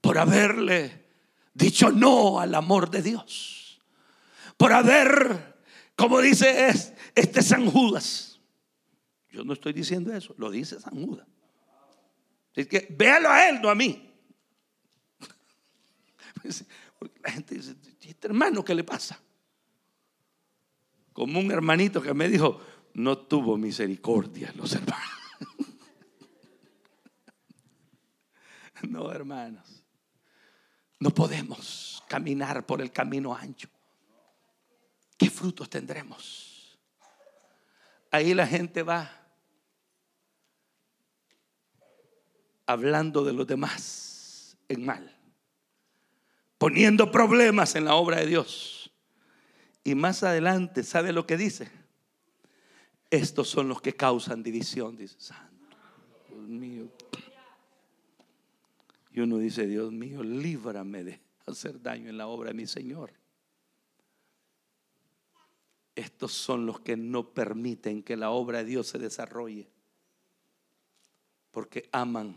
Por 0.00 0.18
haberle 0.18 1.04
dicho 1.52 1.92
no 1.92 2.40
al 2.40 2.54
amor 2.54 2.90
de 2.90 3.02
Dios. 3.02 3.80
Por 4.56 4.72
haber, 4.72 5.53
como 5.96 6.20
dice 6.20 6.72
este 7.14 7.42
San 7.42 7.70
Judas. 7.70 8.40
Yo 9.30 9.44
no 9.44 9.52
estoy 9.52 9.72
diciendo 9.72 10.12
eso, 10.12 10.34
lo 10.38 10.50
dice 10.50 10.80
San 10.80 10.94
Judas. 11.04 11.26
Es 12.54 12.68
que 12.68 12.86
véalo 12.90 13.28
a 13.28 13.48
él, 13.48 13.60
no 13.60 13.68
a 13.68 13.74
mí. 13.74 14.10
La 17.22 17.30
gente 17.30 17.54
dice, 17.56 17.74
este 18.00 18.26
hermano 18.26 18.64
qué 18.64 18.74
le 18.74 18.84
pasa? 18.84 19.20
Como 21.12 21.40
un 21.40 21.50
hermanito 21.50 22.02
que 22.02 22.14
me 22.14 22.28
dijo, 22.28 22.60
no 22.94 23.18
tuvo 23.18 23.56
misericordia 23.56 24.52
los 24.56 24.72
hermanos. 24.74 25.10
No, 28.88 29.10
hermanos. 29.10 29.82
No 31.00 31.08
podemos 31.10 32.02
caminar 32.06 32.66
por 32.66 32.82
el 32.82 32.92
camino 32.92 33.34
ancho. 33.34 33.68
¿Qué 35.16 35.30
frutos 35.30 35.70
tendremos? 35.70 36.78
Ahí 38.10 38.34
la 38.34 38.46
gente 38.46 38.82
va 38.82 39.10
hablando 42.66 43.24
de 43.24 43.32
los 43.32 43.46
demás 43.46 44.56
en 44.68 44.84
mal, 44.84 45.16
poniendo 46.58 47.10
problemas 47.10 47.74
en 47.74 47.84
la 47.84 47.94
obra 47.94 48.18
de 48.18 48.26
Dios. 48.26 48.92
Y 49.82 49.94
más 49.94 50.22
adelante, 50.22 50.82
¿sabe 50.82 51.12
lo 51.12 51.26
que 51.26 51.36
dice? 51.36 51.70
Estos 53.10 53.48
son 53.48 53.68
los 53.68 53.82
que 53.82 53.94
causan 53.94 54.42
división, 54.42 54.96
dice 54.96 55.20
Santo. 55.20 55.76
Dios 56.28 56.48
mío. 56.48 56.90
Y 59.12 59.20
uno 59.20 59.38
dice, 59.38 59.66
Dios 59.66 59.92
mío, 59.92 60.22
líbrame 60.22 61.04
de 61.04 61.20
hacer 61.46 61.80
daño 61.80 62.08
en 62.10 62.16
la 62.16 62.26
obra 62.26 62.48
de 62.48 62.54
mi 62.54 62.66
Señor. 62.66 63.12
Estos 65.94 66.32
son 66.32 66.66
los 66.66 66.80
que 66.80 66.96
no 66.96 67.30
permiten 67.30 68.02
que 68.02 68.16
la 68.16 68.30
obra 68.30 68.58
de 68.58 68.64
Dios 68.64 68.88
se 68.88 68.98
desarrolle. 68.98 69.68
Porque 71.50 71.88
aman 71.92 72.36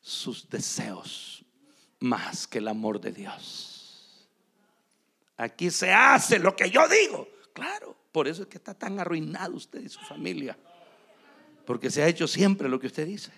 sus 0.00 0.48
deseos 0.48 1.44
más 2.00 2.46
que 2.46 2.58
el 2.58 2.68
amor 2.68 3.00
de 3.00 3.12
Dios. 3.12 4.28
Aquí 5.36 5.70
se 5.70 5.92
hace 5.92 6.38
lo 6.38 6.56
que 6.56 6.70
yo 6.70 6.88
digo. 6.88 7.28
Claro, 7.52 7.96
por 8.10 8.26
eso 8.26 8.42
es 8.42 8.48
que 8.48 8.58
está 8.58 8.74
tan 8.74 8.98
arruinado 8.98 9.54
usted 9.54 9.80
y 9.80 9.88
su 9.88 10.00
familia. 10.00 10.58
Porque 11.66 11.90
se 11.90 12.02
ha 12.02 12.08
hecho 12.08 12.26
siempre 12.26 12.68
lo 12.68 12.80
que 12.80 12.86
usted 12.86 13.06
dice. 13.06 13.32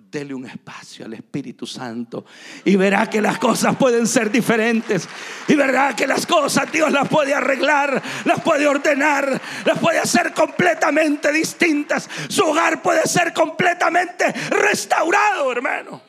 Dele 0.00 0.32
un 0.32 0.46
espacio 0.46 1.04
al 1.04 1.12
Espíritu 1.12 1.66
Santo 1.66 2.24
y 2.64 2.76
verá 2.76 3.10
que 3.10 3.20
las 3.20 3.38
cosas 3.38 3.76
pueden 3.76 4.06
ser 4.06 4.30
diferentes. 4.30 5.06
Y 5.48 5.54
verá 5.54 5.94
que 5.94 6.06
las 6.06 6.24
cosas 6.24 6.70
Dios 6.72 6.90
las 6.90 7.08
puede 7.08 7.34
arreglar, 7.34 8.02
las 8.24 8.40
puede 8.40 8.66
ordenar, 8.66 9.40
las 9.66 9.78
puede 9.78 9.98
hacer 9.98 10.32
completamente 10.32 11.30
distintas. 11.30 12.08
Su 12.28 12.44
hogar 12.44 12.80
puede 12.80 13.02
ser 13.06 13.34
completamente 13.34 14.32
restaurado, 14.48 15.52
hermano. 15.52 16.00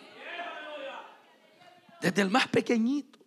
Desde 2.00 2.22
el 2.22 2.30
más 2.30 2.48
pequeñito 2.48 3.20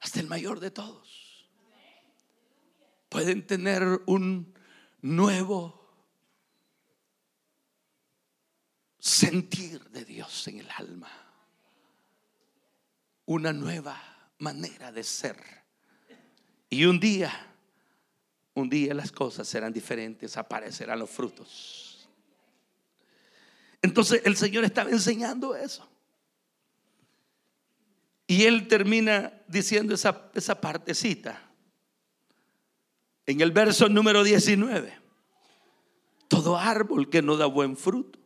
hasta 0.00 0.20
el 0.20 0.26
mayor 0.26 0.60
de 0.60 0.70
todos. 0.70 1.48
Pueden 3.08 3.46
tener 3.46 4.02
un 4.06 4.54
nuevo 5.02 5.79
sentir 9.00 9.82
de 9.90 10.04
Dios 10.04 10.46
en 10.46 10.60
el 10.60 10.68
alma. 10.76 11.10
Una 13.24 13.52
nueva 13.52 14.00
manera 14.38 14.92
de 14.92 15.02
ser. 15.02 15.36
Y 16.68 16.84
un 16.84 17.00
día, 17.00 17.32
un 18.54 18.68
día 18.68 18.94
las 18.94 19.10
cosas 19.10 19.48
serán 19.48 19.72
diferentes, 19.72 20.36
aparecerán 20.36 20.98
los 20.98 21.10
frutos. 21.10 22.08
Entonces 23.82 24.22
el 24.24 24.36
Señor 24.36 24.64
estaba 24.64 24.90
enseñando 24.90 25.56
eso. 25.56 25.88
Y 28.26 28.44
él 28.44 28.68
termina 28.68 29.32
diciendo 29.48 29.94
esa, 29.94 30.30
esa 30.34 30.60
partecita. 30.60 31.50
En 33.26 33.40
el 33.40 33.50
verso 33.50 33.88
número 33.88 34.22
19. 34.22 34.98
Todo 36.28 36.56
árbol 36.56 37.10
que 37.10 37.22
no 37.22 37.36
da 37.36 37.46
buen 37.46 37.76
fruto 37.76 38.19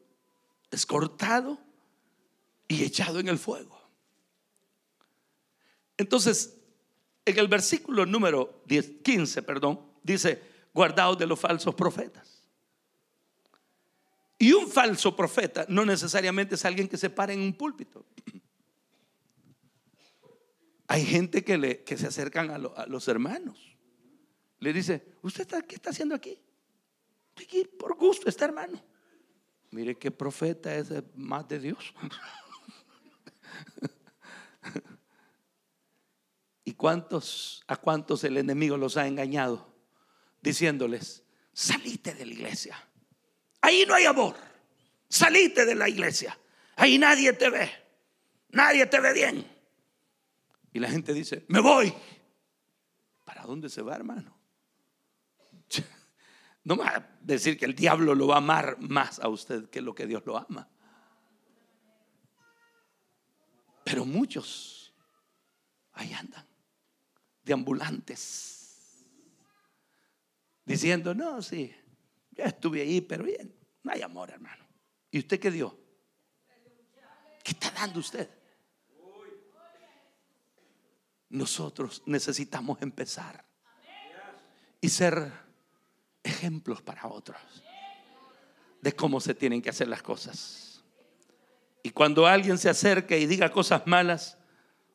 es 0.75 0.87
cortado 0.87 1.59
y 2.69 2.85
echado 2.85 3.21
en 3.21 3.29
el 3.29 3.39
fuego. 3.39 3.81
Entonces, 5.97 6.57
en 7.25 7.39
el 7.39 7.49
versículo 7.49 8.05
número 8.07 8.63
10, 8.67 9.03
15, 9.03 9.43
perdón, 9.43 9.81
dice, 10.03 10.43
guardaos 10.73 11.19
de 11.19 11.27
los 11.27 11.39
falsos 11.39 11.75
profetas. 11.75 12.43
Y 14.39 14.53
un 14.53 14.69
falso 14.69 15.17
profeta 15.17 15.65
no 15.69 15.85
necesariamente 15.85 16.57
es 16.57 16.65
alguien 16.65 16.89
que 16.89 16.97
se 16.97 17.09
para 17.09 17.33
en 17.33 17.41
un 17.41 17.55
púlpito. 17.55 18.05
Hay 20.89 21.07
gente 21.07 21.43
que, 21.45 21.57
le, 21.57 21.83
que 21.83 21.97
se 21.97 22.09
acercan 22.09 22.51
a, 22.51 22.87
los 22.87 23.09
hermanos. 23.09 23.77
Le 24.59 24.73
dice, 24.73 25.15
¿usted 25.23 25.43
está, 25.43 25.63
qué 25.63 25.77
está 25.77 25.91
haciendo 25.91 26.15
aquí? 26.15 26.39
Aquí 27.37 27.65
por 27.65 27.97
gusto, 27.97 28.29
está 28.29 28.45
hermano. 28.45 28.83
Mire 29.75 29.99
qué 29.99 30.13
profeta 30.13 30.73
es 30.77 30.89
más 31.17 31.49
de 31.49 31.59
Dios. 31.59 31.93
¿Y 36.65 36.75
cuántos, 36.75 37.65
a 37.67 37.75
cuántos 37.75 38.23
el 38.23 38.37
enemigo 38.37 38.77
los 38.77 38.97
ha 38.97 39.09
engañado? 39.09 39.75
Diciéndoles, 40.41 41.25
salite 41.53 42.15
de 42.15 42.25
la 42.25 42.33
iglesia. 42.33 42.89
Ahí 43.63 43.85
no 43.89 43.95
hay 43.95 44.05
amor. 44.05 44.37
Salite 45.09 45.67
de 45.67 45.75
la 45.75 45.89
iglesia. 45.89 46.39
Ahí 46.77 46.97
nadie 46.97 47.33
te 47.33 47.51
ve. 47.51 47.69
Nadie 48.51 48.87
te 48.87 49.01
ve 49.01 49.13
bien. 49.13 49.45
Y 50.73 50.79
la 50.79 50.89
gente 50.89 51.13
dice, 51.13 51.45
me 51.49 51.59
voy. 51.59 51.93
¿Para 53.25 53.43
dónde 53.43 53.69
se 53.69 53.83
va, 53.83 53.97
hermano? 53.97 54.34
No 56.65 56.77
va 56.77 56.89
a 56.89 57.19
decir 57.21 57.59
que 57.59 57.67
el 57.67 57.75
diablo 57.75 58.15
lo 58.15 58.27
va 58.27 58.37
a 58.37 58.39
amar 58.39 58.79
más 58.81 59.21
a 59.21 59.29
usted 59.29 59.69
que 59.69 59.83
lo 59.83 59.95
que 59.95 60.07
Dios 60.07 60.25
lo 60.25 60.39
ama. 60.39 60.69
Pero 63.85 64.07
muchos 64.07 64.95
ahí 65.93 66.13
andan, 66.15 66.47
de 67.43 67.53
ambulantes, 67.53 69.05
diciendo, 70.65 71.15
no, 71.15 71.43
sí, 71.43 71.75
ya 72.31 72.47
estuve 72.47 72.81
ahí, 72.81 73.03
pero 73.03 73.25
bien, 73.25 73.55
no 73.83 73.93
hay 73.93 74.01
amor, 74.01 74.31
hermano. 74.31 74.67
¿Y 75.11 75.19
usted 75.19 75.39
qué 75.39 75.51
dio? 75.51 75.79
¿Qué 77.45 77.53
está 77.53 77.71
dando 77.73 78.01
usted? 78.01 78.29
Nosotros 81.29 82.03
necesitamos 82.07 82.81
empezar 82.81 83.45
y 84.81 84.89
ser 84.89 85.31
ejemplos 86.25 86.83
para 86.83 87.07
otros 87.07 87.39
de 88.81 88.93
cómo 88.95 89.21
se 89.21 89.35
tienen 89.35 89.63
que 89.63 89.71
hacer 89.71 89.89
las 89.89 90.03
cosas. 90.03 90.83
Y 91.83 91.91
cuando 91.91 92.27
alguien 92.27 92.59
se 92.59 92.69
acerque 92.69 93.19
y 93.19 93.27
diga 93.27 93.51
cosas 93.51 93.87
malas, 93.87 94.37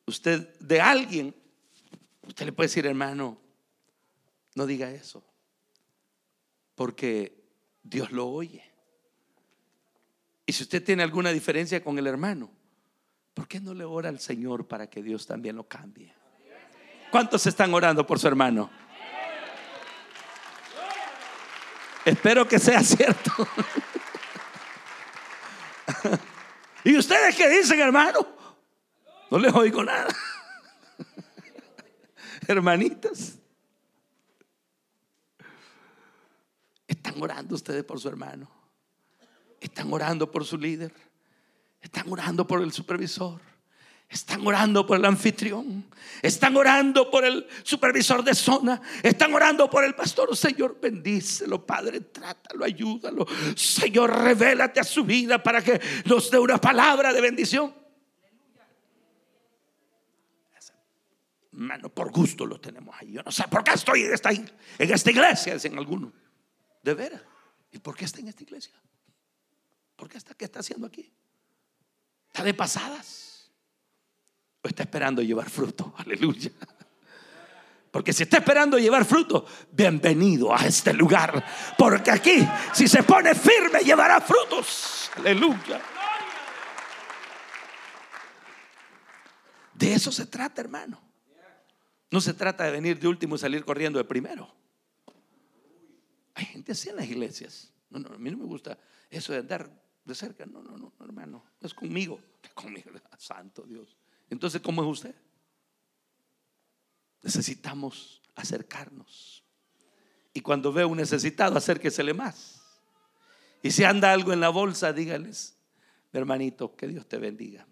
usted 0.05 0.59
de 0.59 0.81
alguien, 0.81 1.35
usted 2.27 2.45
le 2.45 2.51
puede 2.51 2.67
decir, 2.67 2.85
hermano, 2.85 3.39
no 4.55 4.65
diga 4.65 4.91
eso, 4.91 5.23
porque 6.75 7.43
Dios 7.83 8.11
lo 8.11 8.27
oye. 8.27 8.63
Y 10.45 10.53
si 10.53 10.63
usted 10.63 10.83
tiene 10.83 11.03
alguna 11.03 11.31
diferencia 11.31 11.83
con 11.83 11.97
el 11.99 12.07
hermano, 12.07 12.51
¿por 13.35 13.47
qué 13.47 13.59
no 13.59 13.73
le 13.73 13.85
ora 13.85 14.09
al 14.09 14.19
Señor 14.19 14.67
para 14.67 14.89
que 14.89 15.03
Dios 15.03 15.27
también 15.27 15.55
lo 15.55 15.67
cambie? 15.67 16.13
¿Cuántos 17.11 17.45
están 17.47 17.73
orando 17.73 18.05
por 18.05 18.19
su 18.19 18.27
hermano? 18.27 18.69
Espero 22.05 22.47
que 22.47 22.59
sea 22.59 22.83
cierto. 22.83 23.31
¿Y 26.83 26.97
ustedes 26.97 27.35
qué 27.35 27.49
dicen, 27.49 27.79
hermano? 27.79 28.27
No 29.29 29.37
les 29.37 29.53
oigo 29.53 29.83
nada. 29.83 30.07
Hermanitas. 32.47 33.37
Están 36.87 37.21
orando 37.21 37.55
ustedes 37.55 37.83
por 37.83 37.99
su 37.99 38.07
hermano. 38.07 38.49
Están 39.61 39.91
orando 39.93 40.31
por 40.31 40.45
su 40.45 40.57
líder. 40.57 40.93
Están 41.81 42.11
orando 42.11 42.47
por 42.47 42.61
el 42.61 42.71
supervisor. 42.71 43.48
Están 44.09 44.45
orando 44.45 44.87
por 44.87 44.97
el 44.97 45.05
anfitrión. 45.05 45.85
Están 46.23 46.57
orando 46.57 47.11
por 47.11 47.23
el 47.23 47.47
supervisor 47.61 48.23
de 48.23 48.33
zona. 48.33 48.81
Están 49.03 49.31
orando 49.35 49.69
por 49.69 49.83
el 49.83 49.93
pastor. 49.93 50.35
Señor, 50.35 50.79
bendícelo, 50.81 51.63
Padre. 51.63 52.01
Trátalo, 52.01 52.65
ayúdalo. 52.65 53.27
Señor, 53.55 54.23
revélate 54.23 54.79
a 54.79 54.83
su 54.83 55.03
vida 55.03 55.41
para 55.43 55.63
que 55.63 55.79
nos 56.05 56.31
dé 56.31 56.39
una 56.39 56.59
palabra 56.59 57.13
de 57.13 57.21
bendición. 57.21 57.75
Mano, 61.51 61.89
por 61.89 62.11
gusto 62.11 62.47
lo 62.47 62.59
tenemos 62.59 62.95
ahí. 62.99 63.11
Yo 63.11 63.21
no 63.21 63.31
sé 63.31 63.43
por 63.47 63.63
qué 63.63 63.73
estoy 63.73 64.03
en 64.03 64.13
esta, 64.13 64.31
en 64.31 64.49
esta 64.79 65.11
iglesia, 65.11 65.53
dicen 65.53 65.77
algunos. 65.77 66.13
De 66.81 66.95
veras. 66.95 67.21
¿Y 67.71 67.77
por 67.77 67.95
qué 67.95 68.05
está 68.05 68.21
en 68.21 68.29
esta 68.29 68.41
iglesia? 68.41 68.73
¿Por 69.95 70.09
qué 70.09 70.17
está? 70.17 70.33
¿Qué 70.33 70.45
está 70.45 70.61
haciendo 70.61 70.87
aquí? 70.87 71.13
¿Está 72.27 72.43
de 72.43 72.53
pasadas? 72.55 73.28
Está 74.69 74.83
esperando 74.83 75.21
llevar 75.21 75.49
fruto. 75.49 75.93
Aleluya. 75.97 76.51
Porque 77.91 78.13
si 78.13 78.23
está 78.23 78.37
esperando 78.37 78.77
llevar 78.77 79.03
fruto, 79.03 79.45
bienvenido 79.71 80.55
a 80.55 80.65
este 80.65 80.93
lugar. 80.93 81.43
Porque 81.77 82.11
aquí, 82.11 82.47
si 82.73 82.87
se 82.87 83.01
pone 83.01 83.33
firme, 83.33 83.79
llevará 83.79 84.21
frutos. 84.21 85.09
Aleluya. 85.17 85.81
De 89.73 89.93
eso 89.93 90.11
se 90.11 90.27
trata, 90.27 90.61
hermano. 90.61 91.01
No 92.11 92.21
se 92.21 92.33
trata 92.33 92.65
de 92.65 92.71
venir 92.71 92.99
de 92.99 93.07
último 93.07 93.35
y 93.35 93.39
salir 93.39 93.63
corriendo 93.63 93.97
de 93.97 94.05
primero. 94.05 94.53
Hay 96.35 96.45
gente 96.45 96.73
así 96.73 96.89
en 96.89 96.97
las 96.97 97.05
iglesias. 97.05 97.73
No, 97.89 97.99
no, 97.99 98.13
a 98.13 98.17
mí 98.17 98.29
no 98.29 98.37
me 98.37 98.45
gusta 98.45 98.77
eso 99.09 99.33
de 99.33 99.39
andar 99.39 99.69
de 100.05 100.15
cerca. 100.15 100.45
No, 100.45 100.61
no, 100.61 100.77
no, 100.77 100.93
hermano. 101.03 101.43
Es 101.59 101.73
conmigo. 101.73 102.19
Es 102.43 102.49
conmigo. 102.53 102.91
Santo 103.17 103.63
Dios. 103.63 103.97
Entonces, 104.29 104.61
¿cómo 104.61 104.83
es 104.83 104.87
usted? 104.87 105.15
Necesitamos 107.21 108.21
acercarnos. 108.35 109.43
Y 110.33 110.41
cuando 110.41 110.71
ve 110.71 110.85
un 110.85 110.97
necesitado, 110.97 111.57
acérquesele 111.57 112.13
más. 112.13 112.61
Y 113.61 113.71
si 113.71 113.83
anda 113.83 114.13
algo 114.13 114.31
en 114.31 114.39
la 114.39 114.49
bolsa, 114.49 114.93
dígales, 114.93 115.57
mi 116.11 116.19
hermanito, 116.19 116.75
que 116.75 116.87
Dios 116.87 117.07
te 117.07 117.17
bendiga. 117.17 117.67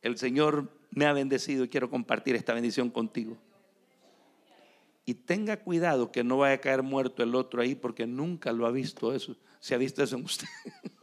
El 0.00 0.16
Señor 0.16 0.70
me 0.90 1.06
ha 1.06 1.12
bendecido 1.12 1.64
y 1.64 1.68
quiero 1.68 1.90
compartir 1.90 2.36
esta 2.36 2.54
bendición 2.54 2.90
contigo. 2.90 3.36
Y 5.04 5.14
tenga 5.14 5.58
cuidado 5.58 6.10
que 6.10 6.24
no 6.24 6.38
vaya 6.38 6.54
a 6.54 6.60
caer 6.60 6.82
muerto 6.82 7.22
el 7.22 7.34
otro 7.34 7.60
ahí 7.60 7.74
porque 7.74 8.06
nunca 8.06 8.52
lo 8.52 8.66
ha 8.66 8.70
visto 8.70 9.12
eso. 9.12 9.36
Se 9.60 9.74
ha 9.74 9.78
visto 9.78 10.02
eso 10.02 10.16
en 10.16 10.24
usted. 10.24 10.48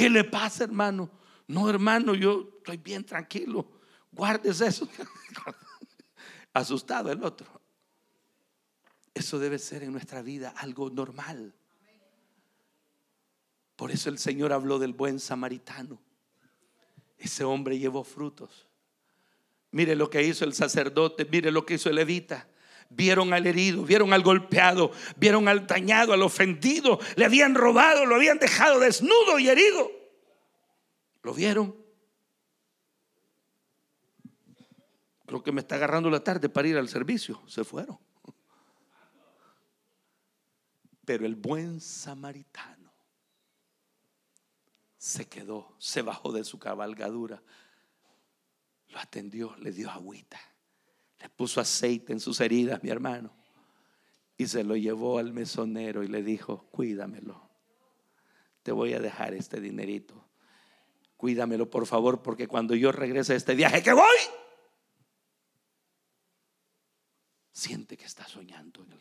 ¿Qué 0.00 0.08
le 0.08 0.24
pasa, 0.24 0.64
hermano? 0.64 1.10
No, 1.46 1.68
hermano, 1.68 2.14
yo 2.14 2.54
estoy 2.56 2.78
bien 2.78 3.04
tranquilo. 3.04 3.70
Guardes 4.10 4.62
eso. 4.62 4.88
Asustado 6.54 7.12
el 7.12 7.22
otro. 7.22 7.46
Eso 9.12 9.38
debe 9.38 9.58
ser 9.58 9.82
en 9.82 9.92
nuestra 9.92 10.22
vida 10.22 10.54
algo 10.56 10.88
normal. 10.88 11.54
Por 13.76 13.90
eso 13.90 14.08
el 14.08 14.18
Señor 14.18 14.54
habló 14.54 14.78
del 14.78 14.94
buen 14.94 15.20
samaritano. 15.20 16.00
Ese 17.18 17.44
hombre 17.44 17.78
llevó 17.78 18.02
frutos. 18.02 18.68
Mire 19.70 19.96
lo 19.96 20.08
que 20.08 20.22
hizo 20.22 20.46
el 20.46 20.54
sacerdote, 20.54 21.26
mire 21.26 21.50
lo 21.50 21.66
que 21.66 21.74
hizo 21.74 21.90
el 21.90 21.96
levita. 21.96 22.48
Vieron 22.92 23.32
al 23.32 23.46
herido, 23.46 23.84
vieron 23.84 24.12
al 24.12 24.22
golpeado, 24.22 24.90
vieron 25.16 25.46
al 25.46 25.64
dañado, 25.64 26.12
al 26.12 26.22
ofendido. 26.22 26.98
Le 27.14 27.24
habían 27.24 27.54
robado, 27.54 28.04
lo 28.04 28.16
habían 28.16 28.38
dejado 28.38 28.80
desnudo 28.80 29.38
y 29.38 29.48
herido. 29.48 29.88
¿Lo 31.22 31.32
vieron? 31.32 31.76
Creo 35.24 35.40
que 35.40 35.52
me 35.52 35.60
está 35.60 35.76
agarrando 35.76 36.10
la 36.10 36.24
tarde 36.24 36.48
para 36.48 36.66
ir 36.66 36.76
al 36.76 36.88
servicio. 36.88 37.40
Se 37.46 37.62
fueron. 37.62 37.96
Pero 41.04 41.24
el 41.24 41.36
buen 41.36 41.80
samaritano 41.80 42.92
se 44.98 45.28
quedó, 45.28 45.76
se 45.78 46.02
bajó 46.02 46.32
de 46.32 46.42
su 46.42 46.58
cabalgadura, 46.58 47.40
lo 48.88 48.98
atendió, 48.98 49.54
le 49.58 49.70
dio 49.70 49.90
agüita 49.90 50.49
le 51.20 51.28
puso 51.28 51.60
aceite 51.60 52.12
en 52.12 52.20
sus 52.20 52.40
heridas, 52.40 52.82
mi 52.82 52.90
hermano. 52.90 53.30
Y 54.36 54.46
se 54.46 54.64
lo 54.64 54.74
llevó 54.74 55.18
al 55.18 55.32
mesonero 55.32 56.02
y 56.02 56.08
le 56.08 56.22
dijo, 56.22 56.66
cuídamelo. 56.70 57.48
Te 58.62 58.72
voy 58.72 58.94
a 58.94 59.00
dejar 59.00 59.34
este 59.34 59.60
dinerito. 59.60 60.28
Cuídamelo, 61.16 61.68
por 61.68 61.86
favor, 61.86 62.22
porque 62.22 62.48
cuando 62.48 62.74
yo 62.74 62.90
regrese 62.90 63.34
a 63.34 63.36
este 63.36 63.54
viaje 63.54 63.82
que 63.82 63.92
voy, 63.92 64.18
siente 67.52 67.98
que 67.98 68.06
está 68.06 68.26
soñando 68.26 68.82
en 68.82 68.92
él. 68.92 69.00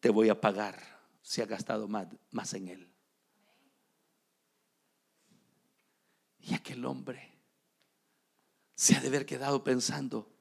Te 0.00 0.08
voy 0.08 0.30
a 0.30 0.40
pagar 0.40 0.80
si 1.20 1.42
ha 1.42 1.46
gastado 1.46 1.86
más, 1.86 2.08
más 2.30 2.54
en 2.54 2.68
él. 2.68 2.89
Y 6.42 6.54
aquel 6.54 6.84
hombre 6.84 7.30
se 8.74 8.96
ha 8.96 9.00
de 9.00 9.08
haber 9.08 9.26
quedado 9.26 9.62
pensando, 9.62 10.32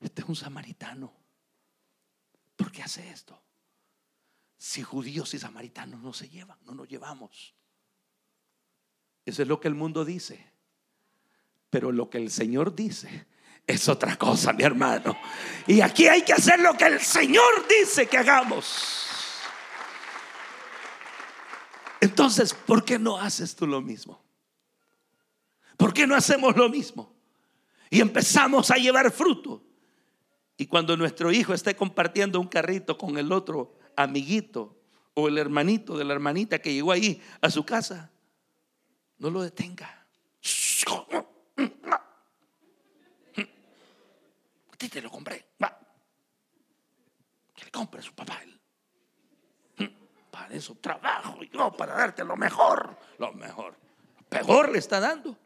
este 0.00 0.22
es 0.22 0.28
un 0.28 0.36
samaritano. 0.36 1.12
¿Por 2.56 2.70
qué 2.70 2.82
hace 2.82 3.08
esto? 3.08 3.40
Si 4.58 4.82
judíos 4.82 5.32
y 5.34 5.38
samaritanos 5.38 6.02
no 6.02 6.12
se 6.12 6.28
llevan, 6.28 6.58
no 6.64 6.74
nos 6.74 6.88
llevamos. 6.88 7.54
Eso 9.24 9.42
es 9.42 9.48
lo 9.48 9.60
que 9.60 9.68
el 9.68 9.74
mundo 9.74 10.04
dice. 10.04 10.52
Pero 11.70 11.92
lo 11.92 12.10
que 12.10 12.18
el 12.18 12.30
Señor 12.30 12.74
dice 12.74 13.26
es 13.66 13.88
otra 13.88 14.16
cosa, 14.16 14.52
mi 14.52 14.64
hermano. 14.64 15.16
Y 15.66 15.80
aquí 15.80 16.08
hay 16.08 16.22
que 16.22 16.32
hacer 16.32 16.58
lo 16.60 16.74
que 16.74 16.86
el 16.86 17.00
Señor 17.00 17.68
dice 17.68 18.08
que 18.08 18.18
hagamos. 18.18 18.97
Entonces, 22.00 22.54
¿por 22.54 22.84
qué 22.84 22.98
no 22.98 23.18
haces 23.18 23.54
tú 23.56 23.66
lo 23.66 23.80
mismo? 23.80 24.22
¿Por 25.76 25.92
qué 25.92 26.06
no 26.06 26.14
hacemos 26.14 26.56
lo 26.56 26.68
mismo? 26.68 27.14
Y 27.90 28.00
empezamos 28.00 28.70
a 28.70 28.76
llevar 28.76 29.10
fruto. 29.10 29.62
Y 30.56 30.66
cuando 30.66 30.96
nuestro 30.96 31.32
hijo 31.32 31.54
esté 31.54 31.76
compartiendo 31.76 32.40
un 32.40 32.48
carrito 32.48 32.98
con 32.98 33.16
el 33.16 33.32
otro 33.32 33.76
amiguito 33.96 34.76
o 35.14 35.28
el 35.28 35.38
hermanito 35.38 35.96
de 35.96 36.04
la 36.04 36.14
hermanita 36.14 36.58
que 36.60 36.72
llegó 36.72 36.92
ahí 36.92 37.22
a 37.40 37.50
su 37.50 37.64
casa, 37.64 38.10
no 39.18 39.30
lo 39.30 39.42
detenga. 39.42 40.06
A 44.70 44.76
te 44.76 45.02
lo 45.02 45.10
compré. 45.10 45.44
Que 47.54 47.64
le 47.64 47.70
compre 47.70 48.00
a 48.00 48.02
su 48.02 48.14
papá 48.14 48.40
para 50.38 50.54
eso 50.54 50.76
trabajo 50.80 51.40
yo, 51.52 51.72
para 51.72 51.94
darte 51.94 52.24
lo 52.24 52.36
mejor, 52.36 52.96
lo 53.18 53.32
mejor. 53.32 53.74
Peor 54.28 54.70
le 54.70 54.78
está 54.78 55.00
dando. 55.00 55.36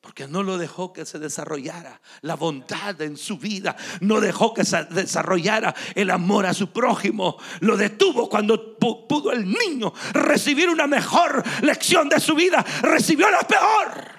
Porque 0.00 0.26
no 0.26 0.42
lo 0.42 0.58
dejó 0.58 0.92
que 0.92 1.06
se 1.06 1.18
desarrollara 1.18 2.00
la 2.22 2.34
bondad 2.34 3.00
en 3.00 3.16
su 3.16 3.38
vida. 3.38 3.76
No 4.00 4.20
dejó 4.20 4.52
que 4.52 4.64
se 4.64 4.84
desarrollara 4.86 5.74
el 5.94 6.10
amor 6.10 6.44
a 6.44 6.52
su 6.52 6.72
prójimo. 6.72 7.38
Lo 7.60 7.76
detuvo 7.76 8.28
cuando 8.28 8.76
pudo 8.78 9.32
el 9.32 9.48
niño 9.48 9.94
recibir 10.12 10.68
una 10.68 10.86
mejor 10.86 11.42
lección 11.62 12.08
de 12.08 12.20
su 12.20 12.34
vida. 12.34 12.62
Recibió 12.82 13.30
la 13.30 13.40
peor. 13.46 14.14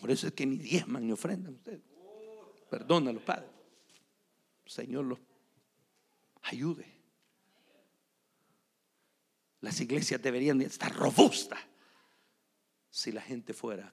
Por 0.00 0.10
eso 0.10 0.28
es 0.28 0.32
que 0.32 0.46
ni 0.46 0.56
diezman 0.56 1.04
ni 1.04 1.12
ofrendan 1.12 1.54
ustedes. 1.54 1.82
Perdónalo, 2.70 3.20
Padre. 3.20 3.57
Señor 4.68 5.06
los 5.06 5.18
ayude. 6.42 6.86
Las 9.62 9.80
iglesias 9.80 10.20
deberían 10.22 10.60
estar 10.60 10.94
robustas 10.94 11.58
si 12.90 13.10
la 13.10 13.22
gente 13.22 13.54
fuera 13.54 13.92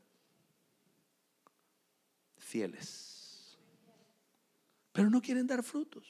fieles. 2.38 3.58
Pero 4.92 5.10
no 5.10 5.22
quieren 5.22 5.48
dar 5.48 5.64
frutos. 5.64 6.06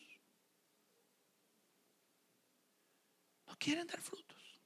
No 3.48 3.56
quieren 3.58 3.86
dar 3.86 4.02
frutos. 4.02 4.60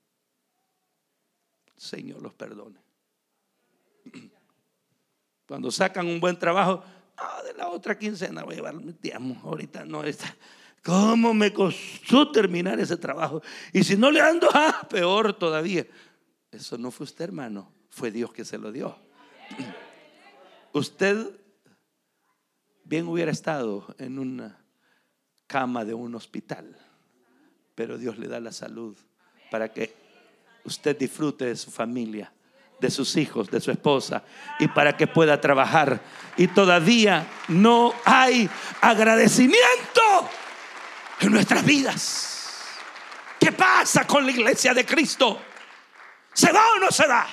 Señor 1.76 2.22
los 2.22 2.34
perdone. 2.34 2.80
Cuando 5.46 5.72
sacan 5.72 6.08
un 6.08 6.22
buen 6.22 6.40
trabajo, 6.40 6.84
Ah, 7.22 7.42
de 7.44 7.54
la 7.54 7.70
otra 7.70 7.98
quincena 7.98 8.44
voy 8.44 8.54
a 8.54 8.58
llevar 8.58 8.76
mi 8.76 8.94
Ahorita 9.44 9.86
no 9.86 10.04
está. 10.04 10.34
¿Cómo 10.84 11.34
me 11.34 11.52
costó 11.52 12.32
terminar 12.32 12.80
ese 12.80 12.96
trabajo? 12.96 13.42
Y 13.74 13.84
si 13.84 13.98
no 13.98 14.10
le 14.12 14.22
ando, 14.22 14.48
ah, 14.54 14.88
peor 14.90 15.34
todavía. 15.38 15.86
Eso 16.52 16.78
no 16.78 16.92
fue 16.92 17.04
usted, 17.04 17.26
hermano. 17.26 17.72
Fue 17.90 18.12
Dios 18.12 18.32
que 18.32 18.46
se 18.46 18.58
lo 18.58 18.72
dio. 18.72 18.98
Usted 20.74 21.32
bien 22.84 23.08
hubiera 23.08 23.32
estado 23.32 23.94
en 23.98 24.20
una 24.20 24.64
cama 25.48 25.84
de 25.84 25.94
un 25.94 26.16
hospital, 26.16 26.78
pero 27.76 27.98
Dios 27.98 28.18
le 28.18 28.28
da 28.28 28.40
la 28.40 28.52
salud 28.52 28.96
para 29.52 29.74
que 29.74 29.96
usted 30.64 30.98
disfrute 30.98 31.46
de 31.46 31.56
su 31.56 31.72
familia, 31.72 32.32
de 32.80 32.90
sus 32.90 33.16
hijos, 33.18 33.50
de 33.50 33.60
su 33.60 33.72
esposa 33.72 34.24
y 34.60 34.68
para 34.68 34.96
que 34.96 35.08
pueda 35.08 35.40
trabajar. 35.40 36.02
Y 36.38 36.48
todavía 36.48 37.28
no 37.48 37.94
hay 38.06 38.50
agradecimiento 38.82 40.02
en 41.20 41.32
nuestras 41.32 41.66
vidas. 41.66 42.30
¿Qué 43.40 43.52
pasa 43.52 44.06
con 44.06 44.26
la 44.26 44.32
iglesia 44.32 44.74
de 44.74 44.86
Cristo? 44.86 45.42
¿Se 46.34 46.52
va 46.52 46.74
o 46.76 46.80
no 46.80 46.92
se 46.92 47.08
va? 47.08 47.28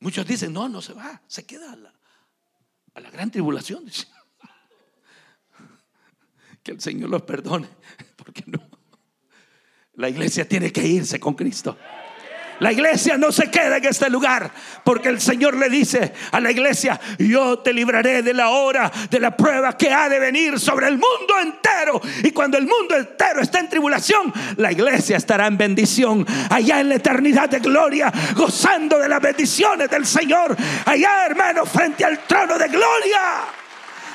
Muchos 0.00 0.26
dicen, 0.26 0.52
no, 0.52 0.68
no 0.68 0.80
se 0.80 0.92
va, 0.92 1.20
se 1.26 1.44
queda 1.44 1.72
a 1.72 1.76
la, 1.76 1.92
a 2.94 3.00
la 3.00 3.10
gran 3.10 3.30
tribulación. 3.30 3.84
Que 6.62 6.72
el 6.72 6.80
Señor 6.80 7.08
los 7.08 7.22
perdone, 7.22 7.68
porque 8.16 8.42
no. 8.46 8.58
La 9.94 10.08
iglesia 10.08 10.46
tiene 10.46 10.70
que 10.70 10.86
irse 10.86 11.18
con 11.18 11.34
Cristo. 11.34 11.78
La 12.60 12.72
iglesia 12.72 13.16
no 13.16 13.30
se 13.30 13.50
queda 13.50 13.76
en 13.76 13.84
este 13.84 14.10
lugar 14.10 14.50
porque 14.82 15.08
el 15.08 15.20
Señor 15.20 15.56
le 15.56 15.68
dice 15.68 16.12
a 16.32 16.40
la 16.40 16.50
iglesia, 16.50 16.98
yo 17.18 17.60
te 17.60 17.72
libraré 17.72 18.22
de 18.22 18.34
la 18.34 18.50
hora 18.50 18.90
de 19.10 19.20
la 19.20 19.36
prueba 19.36 19.76
que 19.76 19.92
ha 19.92 20.08
de 20.08 20.18
venir 20.18 20.58
sobre 20.58 20.88
el 20.88 20.94
mundo 20.94 21.38
entero. 21.40 22.00
Y 22.24 22.32
cuando 22.32 22.58
el 22.58 22.66
mundo 22.66 22.96
entero 22.96 23.40
está 23.40 23.60
en 23.60 23.68
tribulación, 23.68 24.32
la 24.56 24.72
iglesia 24.72 25.16
estará 25.16 25.46
en 25.46 25.56
bendición, 25.56 26.26
allá 26.50 26.80
en 26.80 26.88
la 26.88 26.96
eternidad 26.96 27.48
de 27.48 27.60
gloria, 27.60 28.12
gozando 28.34 28.98
de 28.98 29.08
las 29.08 29.20
bendiciones 29.20 29.88
del 29.88 30.06
Señor, 30.06 30.56
allá 30.84 31.26
hermano, 31.26 31.64
frente 31.64 32.04
al 32.04 32.20
trono 32.26 32.58
de 32.58 32.68
gloria. 32.68 33.20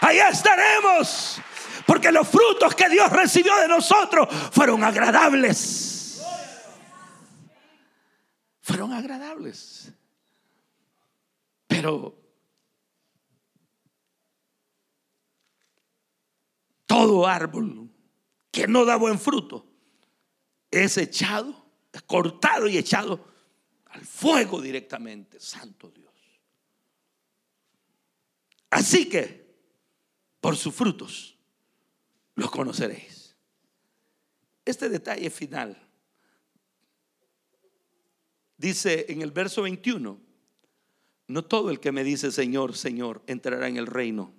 Allá 0.02 0.30
estaremos, 0.30 1.40
porque 1.86 2.12
los 2.12 2.28
frutos 2.28 2.76
que 2.76 2.90
Dios 2.90 3.10
recibió 3.10 3.56
de 3.56 3.70
nosotros 3.70 4.28
fueron 4.52 4.84
agradables 4.84 5.93
fueron 8.64 8.94
agradables. 8.94 9.92
Pero 11.68 12.18
todo 16.86 17.28
árbol 17.28 17.90
que 18.50 18.68
no 18.68 18.86
da 18.86 18.96
buen 18.96 19.20
fruto 19.20 19.68
es 20.72 20.98
echado, 20.98 21.66
cortado 22.08 22.68
y 22.68 22.78
echado 22.78 23.28
al 23.88 24.06
fuego 24.06 24.62
directamente, 24.62 25.40
santo 25.40 25.90
Dios. 25.90 26.14
Así 28.70 29.10
que, 29.10 29.54
por 30.40 30.56
sus 30.56 30.74
frutos, 30.74 31.38
los 32.36 32.50
conoceréis. 32.50 33.36
Este 34.66 34.88
detalle 34.88 35.30
final 35.30 35.93
Dice 38.58 39.06
en 39.10 39.22
el 39.22 39.32
verso 39.32 39.64
21, 39.64 40.20
no 41.28 41.46
todo 41.46 41.70
el 41.70 41.80
que 41.80 41.92
me 41.92 42.04
dice 42.04 42.32
Señor, 42.32 42.76
Señor, 42.76 43.24
entrará 43.28 43.68
en 43.68 43.78
el 43.78 43.88
reino 43.88 44.34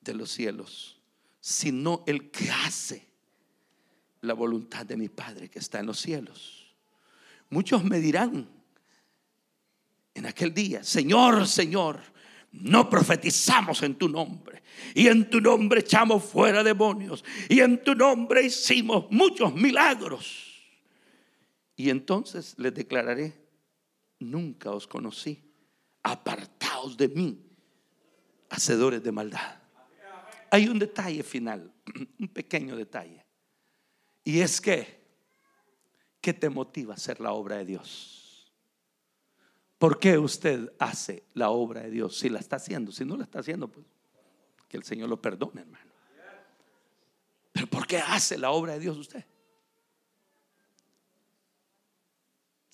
de 0.00 0.14
los 0.14 0.30
cielos, 0.30 1.00
sino 1.40 2.04
el 2.06 2.30
que 2.30 2.50
hace 2.50 3.06
la 4.20 4.34
voluntad 4.34 4.84
de 4.84 4.96
mi 4.96 5.08
Padre 5.08 5.48
que 5.48 5.58
está 5.58 5.80
en 5.80 5.86
los 5.86 6.00
cielos. 6.00 6.74
Muchos 7.50 7.84
me 7.84 8.00
dirán 8.00 8.48
en 10.14 10.26
aquel 10.26 10.52
día, 10.52 10.82
Señor, 10.82 11.46
Señor, 11.46 12.00
no 12.52 12.88
profetizamos 12.88 13.82
en 13.82 13.96
tu 13.96 14.08
nombre. 14.08 14.62
Y 14.94 15.08
en 15.08 15.28
tu 15.28 15.40
nombre 15.40 15.80
echamos 15.80 16.24
fuera 16.24 16.62
demonios. 16.62 17.24
Y 17.48 17.60
en 17.60 17.82
tu 17.82 17.94
nombre 17.94 18.44
hicimos 18.44 19.06
muchos 19.10 19.54
milagros. 19.54 20.45
Y 21.76 21.90
entonces 21.90 22.54
les 22.58 22.74
declararé, 22.74 23.46
nunca 24.18 24.70
os 24.70 24.86
conocí, 24.86 25.52
apartaos 26.02 26.96
de 26.96 27.08
mí, 27.08 27.46
hacedores 28.48 29.02
de 29.02 29.12
maldad. 29.12 29.62
Hay 30.50 30.68
un 30.68 30.78
detalle 30.78 31.22
final, 31.22 31.72
un 32.18 32.28
pequeño 32.28 32.76
detalle. 32.76 33.26
Y 34.24 34.40
es 34.40 34.60
que, 34.60 35.04
¿qué 36.20 36.32
te 36.32 36.48
motiva 36.48 36.94
a 36.94 36.96
hacer 36.96 37.20
la 37.20 37.32
obra 37.32 37.56
de 37.58 37.66
Dios? 37.66 38.52
¿Por 39.78 39.98
qué 39.98 40.16
usted 40.16 40.72
hace 40.78 41.24
la 41.34 41.50
obra 41.50 41.82
de 41.82 41.90
Dios? 41.90 42.18
Si 42.18 42.30
la 42.30 42.38
está 42.38 42.56
haciendo, 42.56 42.90
si 42.90 43.04
no 43.04 43.16
la 43.16 43.24
está 43.24 43.40
haciendo, 43.40 43.68
pues 43.68 43.84
que 44.68 44.76
el 44.76 44.82
Señor 44.82 45.08
lo 45.08 45.20
perdone, 45.20 45.60
hermano. 45.60 45.92
Pero 47.52 47.66
¿por 47.68 47.86
qué 47.86 47.98
hace 47.98 48.38
la 48.38 48.50
obra 48.50 48.74
de 48.74 48.80
Dios 48.80 48.96
usted? 48.96 49.24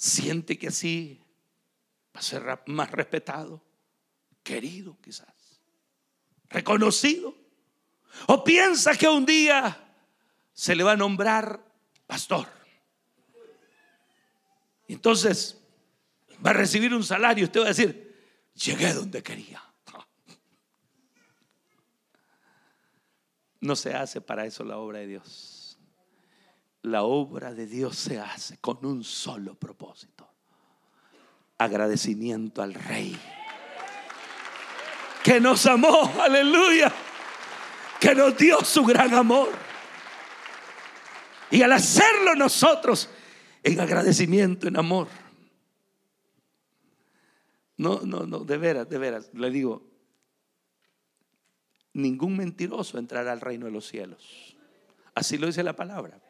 Siente 0.03 0.59
que 0.59 0.67
así 0.67 1.23
va 2.15 2.19
a 2.19 2.23
ser 2.25 2.43
más 2.67 2.91
respetado, 2.91 3.63
querido 4.43 4.99
quizás, 5.01 5.61
reconocido. 6.49 7.37
O 8.27 8.43
piensa 8.43 8.97
que 8.97 9.07
un 9.07 9.25
día 9.25 9.95
se 10.53 10.75
le 10.75 10.83
va 10.83 10.93
a 10.93 10.97
nombrar 10.97 11.65
pastor. 12.05 12.49
Entonces 14.89 15.57
va 16.45 16.51
a 16.51 16.55
recibir 16.55 16.93
un 16.93 17.05
salario. 17.05 17.45
Usted 17.45 17.61
va 17.61 17.67
a 17.67 17.69
decir, 17.69 18.51
llegué 18.55 18.93
donde 18.93 19.23
quería. 19.23 19.63
No 23.61 23.77
se 23.77 23.95
hace 23.95 24.21
para 24.21 24.45
eso 24.45 24.65
la 24.65 24.79
obra 24.79 24.99
de 24.99 25.07
Dios 25.07 25.62
la 26.83 27.05
obra 27.05 27.55
de 27.55 27.67
Dios 27.67 27.97
se 27.97 28.19
hace 28.19 28.59
con 28.59 28.85
un 28.85 29.05
solo 29.05 29.55
propósito. 29.55 30.29
Agradecimiento 31.59 32.61
al 32.61 32.75
Rey. 32.75 33.17
Que 35.23 35.41
nos 35.41 35.65
amó, 35.67 36.13
aleluya. 36.21 36.93
Que 38.01 38.15
nos 38.15 38.37
dio 38.37 38.61
su 38.65 38.85
gran 38.85 39.15
amor. 39.15 39.51
Y 41.51 41.63
al 41.63 41.73
hacerlo 41.73 42.35
nosotros 42.35 43.09
en 43.63 43.79
agradecimiento, 43.79 44.67
en 44.67 44.77
amor. 44.77 45.07
No, 47.77 48.01
no, 48.01 48.27
no, 48.27 48.41
de 48.41 48.59
veras, 48.59 48.89
de 48.89 48.99
veras, 48.99 49.31
le 49.35 49.51
digo, 49.51 49.83
ningún 51.93 52.37
mentiroso 52.37 52.99
entrará 52.99 53.33
al 53.33 53.41
reino 53.41 53.67
de 53.67 53.73
los 53.73 53.87
cielos. 53.87 54.57
Así 55.15 55.39
lo 55.39 55.47
dice 55.47 55.63
la 55.63 55.77
palabra 55.77 56.21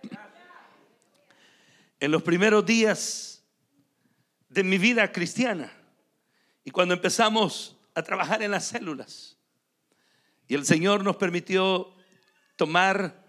en 2.02 2.10
los 2.10 2.24
primeros 2.24 2.66
días 2.66 3.44
de 4.48 4.64
mi 4.64 4.76
vida 4.76 5.12
cristiana 5.12 5.72
y 6.64 6.72
cuando 6.72 6.94
empezamos 6.94 7.76
a 7.94 8.02
trabajar 8.02 8.42
en 8.42 8.50
las 8.50 8.64
células. 8.64 9.38
Y 10.48 10.56
el 10.56 10.66
Señor 10.66 11.04
nos 11.04 11.14
permitió 11.14 11.94
tomar 12.56 13.24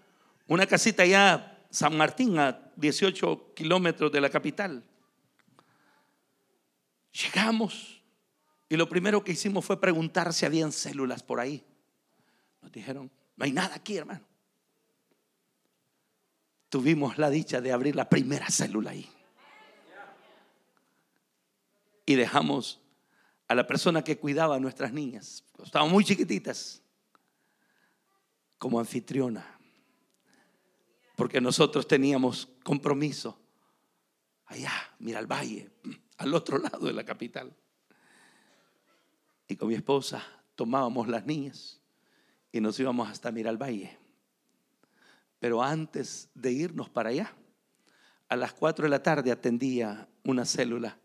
una 0.48 0.66
casita 0.66 1.04
allá, 1.04 1.64
San 1.70 1.96
Martín, 1.96 2.36
a 2.40 2.72
18 2.74 3.54
kilómetros 3.54 4.10
de 4.10 4.20
la 4.20 4.28
capital. 4.28 4.82
Llegamos 7.12 8.02
y 8.68 8.76
lo 8.76 8.88
primero 8.88 9.22
que 9.22 9.30
hicimos 9.30 9.64
fue 9.64 9.80
preguntar 9.80 10.32
si 10.32 10.46
habían 10.46 10.72
células 10.72 11.22
por 11.22 11.38
ahí. 11.38 11.64
Nos 12.60 12.72
dijeron, 12.72 13.08
no 13.36 13.44
hay 13.44 13.52
nada 13.52 13.76
aquí, 13.76 13.98
hermano 13.98 14.33
tuvimos 16.74 17.18
la 17.18 17.30
dicha 17.30 17.60
de 17.60 17.70
abrir 17.70 17.94
la 17.94 18.08
primera 18.08 18.50
célula 18.50 18.90
ahí. 18.90 19.08
Y 22.04 22.16
dejamos 22.16 22.80
a 23.46 23.54
la 23.54 23.64
persona 23.64 24.02
que 24.02 24.18
cuidaba 24.18 24.56
a 24.56 24.58
nuestras 24.58 24.92
niñas, 24.92 25.44
estaban 25.64 25.88
muy 25.88 26.04
chiquititas, 26.04 26.82
como 28.58 28.80
anfitriona. 28.80 29.56
Porque 31.14 31.40
nosotros 31.40 31.86
teníamos 31.86 32.48
compromiso 32.64 33.40
allá, 34.46 34.72
mira 34.98 35.20
al 35.20 35.30
valle, 35.30 35.70
al 36.18 36.34
otro 36.34 36.58
lado 36.58 36.88
de 36.88 36.92
la 36.92 37.04
capital. 37.04 37.54
Y 39.46 39.54
con 39.54 39.68
mi 39.68 39.76
esposa 39.76 40.26
tomábamos 40.56 41.06
las 41.06 41.24
niñas 41.24 41.80
y 42.50 42.60
nos 42.60 42.80
íbamos 42.80 43.08
hasta 43.08 43.30
Miral 43.30 43.62
Valle. 43.62 44.03
Pero 45.44 45.62
antes 45.62 46.30
de 46.32 46.52
irnos 46.52 46.88
para 46.88 47.10
allá, 47.10 47.30
a 48.30 48.34
las 48.34 48.54
4 48.54 48.84
de 48.84 48.88
la 48.88 49.02
tarde 49.02 49.30
atendía 49.30 50.08
una 50.22 50.46
célula 50.46 50.98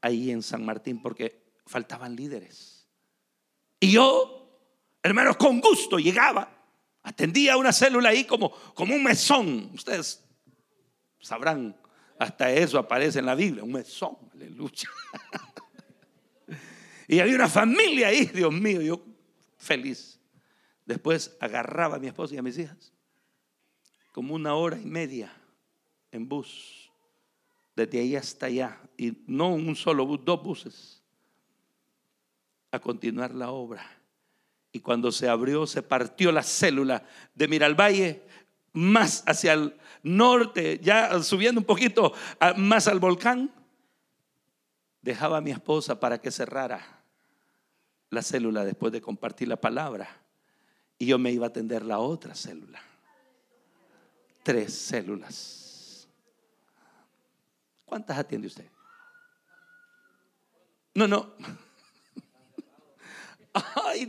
ahí 0.00 0.30
en 0.30 0.44
San 0.44 0.64
Martín 0.64 1.02
porque 1.02 1.42
faltaban 1.66 2.14
líderes. 2.14 2.86
Y 3.80 3.90
yo, 3.90 4.62
hermanos, 5.02 5.36
con 5.38 5.60
gusto 5.60 5.98
llegaba, 5.98 6.56
atendía 7.02 7.56
una 7.56 7.72
célula 7.72 8.10
ahí 8.10 8.24
como, 8.26 8.52
como 8.74 8.94
un 8.94 9.02
mesón. 9.02 9.72
Ustedes 9.74 10.24
sabrán, 11.18 11.76
hasta 12.16 12.48
eso 12.52 12.78
aparece 12.78 13.18
en 13.18 13.26
la 13.26 13.34
Biblia, 13.34 13.64
un 13.64 13.72
mesón, 13.72 14.16
aleluya. 14.32 14.88
Y 17.08 17.18
había 17.18 17.34
una 17.34 17.48
familia 17.48 18.06
ahí, 18.06 18.26
Dios 18.26 18.52
mío, 18.52 18.80
yo 18.82 19.04
feliz. 19.56 20.20
Después 20.86 21.36
agarraba 21.40 21.96
a 21.96 21.98
mi 21.98 22.06
esposa 22.06 22.36
y 22.36 22.38
a 22.38 22.42
mis 22.42 22.56
hijas, 22.56 22.92
como 24.12 24.34
una 24.34 24.54
hora 24.54 24.78
y 24.78 24.86
media 24.86 25.32
en 26.10 26.28
bus, 26.28 26.90
desde 27.76 28.00
ahí 28.00 28.16
hasta 28.16 28.46
allá, 28.46 28.80
y 28.96 29.16
no 29.26 29.54
un 29.54 29.76
solo 29.76 30.04
bus, 30.06 30.20
dos 30.24 30.42
buses, 30.42 31.02
a 32.70 32.78
continuar 32.78 33.34
la 33.34 33.50
obra. 33.50 33.84
Y 34.72 34.80
cuando 34.80 35.10
se 35.10 35.28
abrió, 35.28 35.66
se 35.66 35.82
partió 35.82 36.30
la 36.30 36.42
célula 36.42 37.04
de 37.34 37.48
Miralvalle 37.48 38.22
más 38.72 39.24
hacia 39.26 39.54
el 39.54 39.76
norte, 40.02 40.78
ya 40.82 41.20
subiendo 41.22 41.60
un 41.60 41.66
poquito 41.66 42.12
más 42.56 42.86
al 42.86 43.00
volcán, 43.00 43.52
dejaba 45.02 45.38
a 45.38 45.40
mi 45.40 45.50
esposa 45.50 45.98
para 45.98 46.20
que 46.20 46.30
cerrara 46.30 47.02
la 48.10 48.22
célula 48.22 48.64
después 48.64 48.92
de 48.92 49.00
compartir 49.00 49.48
la 49.48 49.60
palabra. 49.60 50.08
Y 50.98 51.06
yo 51.06 51.18
me 51.18 51.32
iba 51.32 51.46
a 51.46 51.48
atender 51.48 51.84
la 51.84 51.98
otra 51.98 52.34
célula. 52.34 52.80
Tres 54.42 54.74
células. 54.74 56.08
¿Cuántas 57.84 58.18
atiende 58.18 58.46
usted? 58.46 58.66
No, 60.94 61.06
no. 61.06 61.34
Ay. 63.84 64.06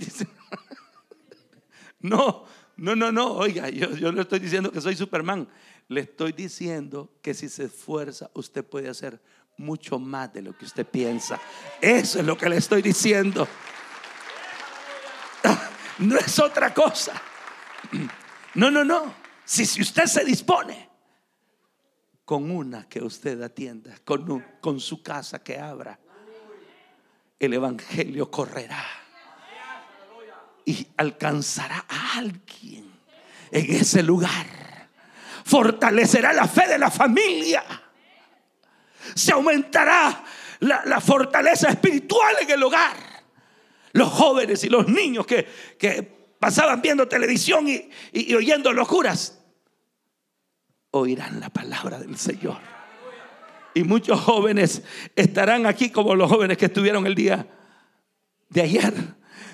No, 2.00 2.46
no, 2.78 2.96
no, 2.96 3.12
no. 3.12 3.34
Oiga, 3.34 3.70
yo, 3.70 3.92
yo 3.92 4.12
no 4.12 4.22
estoy 4.22 4.40
diciendo 4.40 4.72
que 4.72 4.82
soy 4.82 4.96
Superman. 4.96 5.48
Le 5.88 6.02
estoy 6.02 6.32
diciendo 6.32 7.12
que 7.22 7.34
si 7.34 7.50
se 7.50 7.66
esfuerza, 7.66 8.32
usted 8.34 8.64
puede 8.64 8.90
hacer 8.90 9.22
mucho 9.58 10.00
más 10.00 10.34
de 10.34 10.42
lo 10.42 10.58
que 10.58 10.66
usted 10.66 10.86
piensa. 10.86 11.40
Eso 11.82 12.20
es 12.20 12.26
lo 12.26 12.38
que 12.38 12.50
le 12.50 12.58
estoy 12.58 12.82
diciendo. 12.82 13.48
No 16.00 16.18
es 16.18 16.40
otra 16.40 16.74
cosa. 16.74 17.14
No, 18.56 18.72
no, 18.72 18.84
no. 18.84 19.21
Si, 19.52 19.66
si 19.66 19.82
usted 19.82 20.06
se 20.06 20.24
dispone 20.24 20.88
con 22.24 22.50
una 22.50 22.88
que 22.88 23.04
usted 23.04 23.42
atienda, 23.42 23.94
con, 24.06 24.46
con 24.62 24.80
su 24.80 25.04
casa 25.04 25.44
que 25.44 25.60
abra, 25.60 26.00
el 27.38 27.54
Evangelio 27.54 28.32
correrá 28.32 28.82
y 30.64 30.88
alcanzará 30.96 31.84
a 31.86 32.20
alguien 32.20 32.90
en 33.52 33.76
ese 33.76 34.02
lugar. 34.04 34.88
Fortalecerá 35.44 36.32
la 36.32 36.48
fe 36.48 36.70
de 36.70 36.80
la 36.80 36.90
familia. 36.90 37.62
Se 39.14 39.34
aumentará 39.34 40.24
la, 40.60 40.84
la 40.86 41.02
fortaleza 41.02 41.68
espiritual 41.68 42.38
en 42.40 42.52
el 42.52 42.64
hogar 42.64 42.96
los 43.92 44.08
jóvenes 44.14 44.64
y 44.64 44.70
los 44.70 44.88
niños 44.88 45.26
que, 45.26 45.46
pasaban 46.40 46.82
viendo 46.82 47.06
televisión 47.10 47.68
y, 47.68 47.90
y, 48.14 48.34
oyendo 48.34 48.72
locuras, 48.72 49.41
oirán 50.92 51.40
la 51.40 51.50
palabra 51.50 52.00
del 52.00 52.18
Señor. 52.18 52.60
Y 53.74 53.84
muchos 53.84 54.20
jóvenes 54.20 54.84
estarán 55.16 55.66
aquí 55.66 55.90
como 55.90 56.16
los 56.16 56.30
jóvenes 56.30 56.58
que 56.58 56.66
estuvieron 56.66 57.06
el 57.08 57.16
día 57.16 57.48
de 58.50 58.62
ayer 58.62 58.94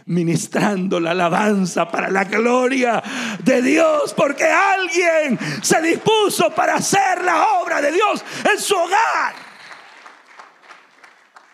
ministrando 0.05 0.99
la 0.99 1.11
alabanza 1.11 1.89
para 1.89 2.09
la 2.09 2.23
gloria 2.23 3.03
de 3.43 3.61
Dios, 3.61 4.13
porque 4.13 4.45
alguien 4.45 5.37
se 5.61 5.81
dispuso 5.81 6.49
para 6.55 6.75
hacer 6.75 7.23
la 7.23 7.59
obra 7.59 7.81
de 7.81 7.91
Dios 7.91 8.23
en 8.51 8.59
su 8.59 8.75
hogar 8.75 9.47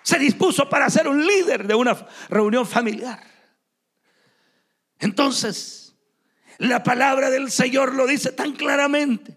se 0.03 0.19
dispuso 0.19 0.69
para 0.69 0.89
ser 0.89 1.07
un 1.07 1.25
líder 1.25 1.65
de 1.65 1.73
una 1.73 1.97
reunión 2.29 2.67
familiar. 2.67 3.23
Entonces, 4.99 5.95
la 6.59 6.83
palabra 6.83 7.29
del 7.29 7.49
Señor 7.49 7.95
lo 7.95 8.05
dice 8.05 8.31
tan 8.31 8.51
claramente, 8.51 9.35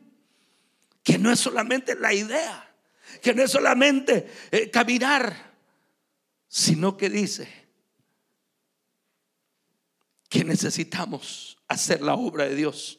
que 1.06 1.18
no 1.18 1.30
es 1.30 1.38
solamente 1.38 1.94
la 1.94 2.12
idea, 2.12 2.74
que 3.22 3.32
no 3.32 3.44
es 3.44 3.52
solamente 3.52 4.28
eh, 4.50 4.68
caminar, 4.72 5.54
sino 6.48 6.96
que 6.96 7.08
dice 7.08 7.48
que 10.28 10.42
necesitamos 10.42 11.58
hacer 11.68 12.02
la 12.02 12.14
obra 12.14 12.46
de 12.46 12.56
Dios. 12.56 12.98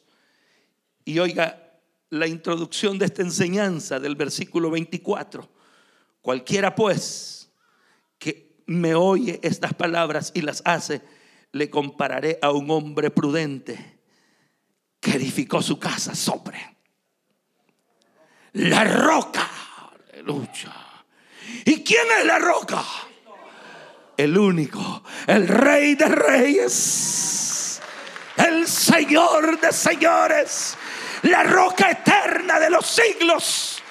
Y 1.04 1.18
oiga, 1.18 1.78
la 2.08 2.26
introducción 2.26 2.98
de 2.98 3.04
esta 3.04 3.20
enseñanza 3.20 4.00
del 4.00 4.16
versículo 4.16 4.70
24, 4.70 5.46
cualquiera 6.22 6.74
pues 6.74 7.50
me 8.64 8.94
oye 8.94 9.38
estas 9.42 9.74
palabras 9.74 10.32
y 10.34 10.40
las 10.40 10.62
hace, 10.64 11.02
le 11.52 11.68
compararé 11.68 12.38
a 12.40 12.52
un 12.52 12.70
hombre 12.70 13.10
prudente 13.10 14.00
que 14.98 15.10
edificó 15.12 15.60
su 15.60 15.78
casa 15.78 16.14
sobre 16.14 16.77
la 18.58 18.84
roca. 18.84 19.48
Aleluya. 20.12 20.72
¿Y 21.64 21.82
quién 21.82 22.06
es 22.18 22.24
la 22.26 22.38
roca? 22.38 22.82
El 24.16 24.36
único, 24.36 25.02
el 25.26 25.46
rey 25.46 25.94
de 25.94 26.06
reyes, 26.06 27.80
el 28.36 28.66
señor 28.66 29.60
de 29.60 29.72
señores, 29.72 30.76
la 31.22 31.44
roca 31.44 31.90
eterna 31.90 32.58
de 32.58 32.70
los 32.70 32.86
siglos 32.86 33.82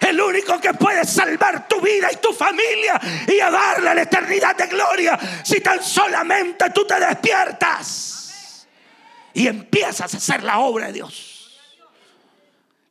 el 0.00 0.20
único 0.20 0.60
que 0.60 0.74
puede 0.74 1.04
salvar 1.04 1.66
tu 1.66 1.80
vida 1.80 2.08
y 2.12 2.16
tu 2.16 2.32
familia 2.32 3.00
y 3.26 3.40
a 3.40 3.50
la 3.50 4.00
eternidad 4.00 4.54
de 4.54 4.66
gloria 4.66 5.18
si 5.42 5.60
tan 5.60 5.82
solamente 5.82 6.70
tú 6.70 6.86
te 6.86 7.00
despiertas 7.00 8.66
y 9.32 9.48
empiezas 9.48 10.12
a 10.14 10.16
hacer 10.16 10.42
la 10.42 10.58
obra 10.58 10.88
de 10.88 10.92
Dios. 10.92 11.35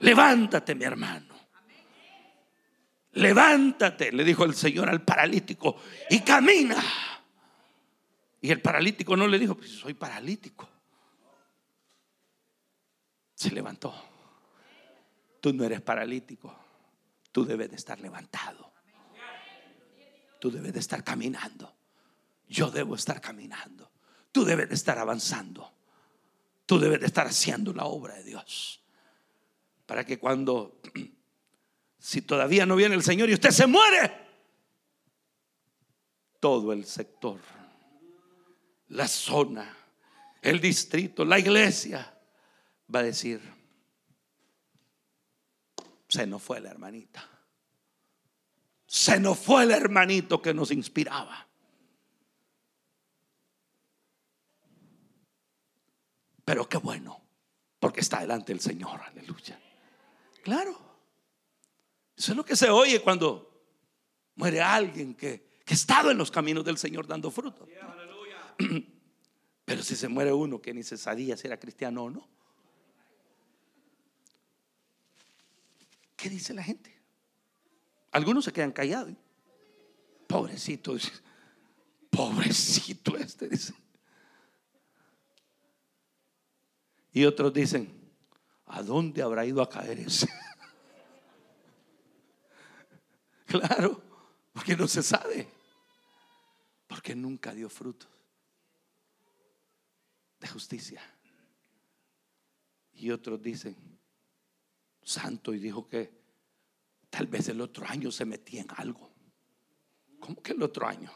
Levántate, 0.05 0.75
mi 0.75 0.85
hermano. 0.85 1.35
Levántate, 3.13 4.11
le 4.11 4.23
dijo 4.23 4.43
el 4.43 4.53
Señor 4.55 4.89
al 4.89 5.03
paralítico, 5.03 5.77
y 6.09 6.19
camina. 6.19 6.83
Y 8.41 8.51
el 8.51 8.61
paralítico 8.61 9.15
no 9.15 9.27
le 9.27 9.39
dijo, 9.39 9.55
pues 9.55 9.71
soy 9.71 9.93
paralítico. 9.93 10.69
Se 13.33 13.51
levantó. 13.51 13.93
Tú 15.41 15.53
no 15.53 15.63
eres 15.63 15.81
paralítico 15.81 16.65
tú 17.35 17.43
debes 17.43 17.69
de 17.69 17.75
estar 17.75 17.99
levantado. 17.99 18.71
Tú 20.39 20.49
debes 20.49 20.71
de 20.71 20.79
estar 20.79 21.03
caminando. 21.03 21.75
Yo 22.47 22.71
debo 22.71 22.95
estar 22.95 23.19
caminando. 23.19 23.91
Tú 24.31 24.45
debes 24.45 24.69
de 24.69 24.75
estar 24.75 24.97
avanzando. 24.97 25.69
Tú 26.65 26.79
debes 26.79 27.01
de 27.01 27.07
estar 27.07 27.27
haciendo 27.27 27.73
la 27.73 27.87
obra 27.87 28.15
de 28.15 28.23
Dios. 28.23 28.84
Para 29.85 30.05
que 30.05 30.19
cuando, 30.19 30.81
si 31.99 32.21
todavía 32.21 32.65
no 32.65 32.75
viene 32.75 32.95
el 32.95 33.03
Señor 33.03 33.29
y 33.29 33.33
usted 33.33 33.51
se 33.51 33.67
muere, 33.67 34.25
todo 36.39 36.73
el 36.73 36.85
sector, 36.85 37.39
la 38.89 39.07
zona, 39.07 39.75
el 40.41 40.59
distrito, 40.59 41.25
la 41.25 41.39
iglesia, 41.39 42.19
va 42.93 42.99
a 42.99 43.03
decir, 43.03 43.41
se 46.07 46.27
nos 46.27 46.41
fue 46.41 46.59
la 46.61 46.69
hermanita. 46.69 47.27
Se 48.85 49.19
nos 49.19 49.39
fue 49.39 49.63
el 49.63 49.71
hermanito 49.71 50.41
que 50.41 50.53
nos 50.53 50.71
inspiraba. 50.71 51.47
Pero 56.45 56.69
qué 56.69 56.77
bueno, 56.77 57.19
porque 57.79 58.01
está 58.01 58.19
delante 58.19 58.53
el 58.53 58.59
Señor, 58.59 59.01
aleluya. 59.01 59.59
Claro. 60.45 60.79
Eso 62.15 62.33
es 62.33 62.37
lo 62.37 62.45
que 62.45 62.55
se 62.55 62.69
oye 62.69 63.01
cuando 63.01 63.65
muere 64.35 64.61
alguien 64.61 65.15
que, 65.15 65.59
que 65.65 65.73
ha 65.73 65.75
estado 65.75 66.11
en 66.11 66.19
los 66.19 66.29
caminos 66.29 66.63
del 66.63 66.77
Señor 66.77 67.07
dando 67.07 67.31
fruto. 67.31 67.67
Pero 69.65 69.81
si 69.81 69.95
se 69.95 70.07
muere 70.07 70.31
uno 70.31 70.61
que 70.61 70.71
ni 70.71 70.83
se 70.83 70.97
sabía 70.97 71.35
si 71.35 71.47
era 71.47 71.59
cristiano 71.59 72.03
o 72.03 72.09
no. 72.11 72.29
¿Qué 76.15 76.29
dice 76.29 76.53
la 76.53 76.61
gente? 76.61 76.95
Algunos 78.11 78.45
se 78.45 78.53
quedan 78.53 78.71
callados. 78.71 79.15
Pobrecito, 80.27 80.95
pobrecito 82.11 83.17
este, 83.17 83.49
dice. 83.49 83.73
Y 87.13 87.25
otros 87.25 87.51
dicen, 87.51 88.04
¿a 88.65 88.81
dónde 88.81 89.21
habrá 89.21 89.45
ido 89.45 89.61
a 89.61 89.69
caer 89.69 89.99
ese? 89.99 90.27
claro, 93.45 94.01
porque 94.53 94.75
no 94.75 94.87
se 94.87 95.03
sabe. 95.03 95.47
Porque 96.87 97.15
nunca 97.15 97.53
dio 97.53 97.69
frutos 97.69 98.09
de 100.39 100.47
justicia. 100.47 101.01
Y 102.93 103.11
otros 103.11 103.41
dicen, 103.41 103.75
santo 105.01 105.53
y 105.53 105.59
dijo 105.59 105.87
que 105.87 106.11
tal 107.09 107.27
vez 107.27 107.49
el 107.49 107.61
otro 107.61 107.85
año 107.87 108.11
se 108.11 108.25
metía 108.25 108.61
en 108.61 108.67
algo. 108.77 109.11
¿Cómo 110.19 110.41
que 110.41 110.53
el 110.53 110.63
otro 110.63 110.87
año? 110.87 111.11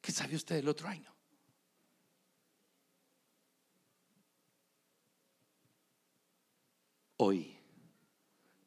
¿Qué 0.00 0.12
sabe 0.12 0.36
usted 0.36 0.56
el 0.56 0.68
otro 0.68 0.88
año? 0.88 1.12
Hoy 7.24 7.56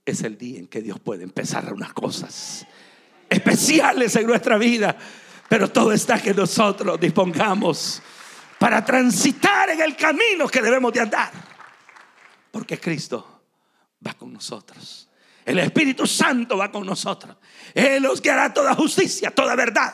es 0.06 0.22
el 0.22 0.38
día 0.38 0.60
en 0.60 0.68
que 0.68 0.82
Dios 0.82 0.98
puede 1.02 1.24
empezar 1.24 1.74
unas 1.74 1.92
cosas 1.92 2.66
especiales 3.30 4.16
en 4.16 4.28
nuestra 4.28 4.58
vida, 4.58 4.96
pero 5.50 5.70
todo 5.70 5.92
está 5.92 6.22
que 6.22 6.34
nosotros 6.34 6.98
dispongamos 6.98 8.02
para 8.58 8.86
transitar 8.86 9.72
en 9.72 9.82
el 9.82 9.98
camino 9.98 10.48
que 10.48 10.62
debemos 10.62 10.94
de 10.94 11.02
andar, 11.02 11.34
porque 12.50 12.80
Cristo 12.80 13.44
va 14.08 14.14
con 14.14 14.32
nosotros. 14.32 15.10
El 15.44 15.60
Espíritu 15.60 16.08
Santo 16.08 16.58
va 16.58 16.72
con 16.72 16.86
nosotros. 16.86 17.36
Él 17.74 18.04
nos 18.04 18.22
guiará 18.22 18.54
toda 18.54 18.74
justicia, 18.74 19.32
toda 19.32 19.54
verdad. 19.58 19.94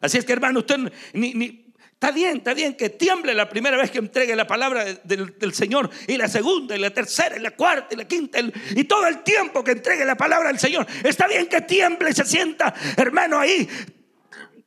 Así 0.00 0.16
es 0.16 0.24
que 0.24 0.32
hermano, 0.32 0.60
usted 0.60 0.92
ni, 1.12 1.65
Está 1.96 2.10
bien, 2.10 2.36
está 2.36 2.52
bien 2.52 2.74
que 2.74 2.90
tiemble 2.90 3.32
la 3.32 3.48
primera 3.48 3.78
vez 3.78 3.90
que 3.90 3.96
entregue 3.96 4.36
la 4.36 4.46
palabra 4.46 4.84
del, 4.84 5.54
Señor, 5.54 5.88
y 6.06 6.18
la 6.18 6.28
segunda, 6.28 6.76
y 6.76 6.78
la 6.78 6.90
tercera, 6.90 7.38
y 7.38 7.40
la 7.40 7.52
cuarta, 7.52 7.94
y 7.94 7.96
la 7.96 8.06
quinta, 8.06 8.38
y 8.74 8.84
todo 8.84 9.06
el 9.06 9.22
tiempo 9.22 9.64
que 9.64 9.70
entregue 9.70 10.04
la 10.04 10.14
palabra 10.14 10.48
del 10.48 10.58
Señor. 10.58 10.86
Está 11.02 11.26
bien 11.26 11.46
que 11.46 11.62
tiemble 11.62 12.10
y 12.10 12.12
se 12.12 12.26
sienta, 12.26 12.74
hermano, 12.98 13.38
ahí. 13.38 13.66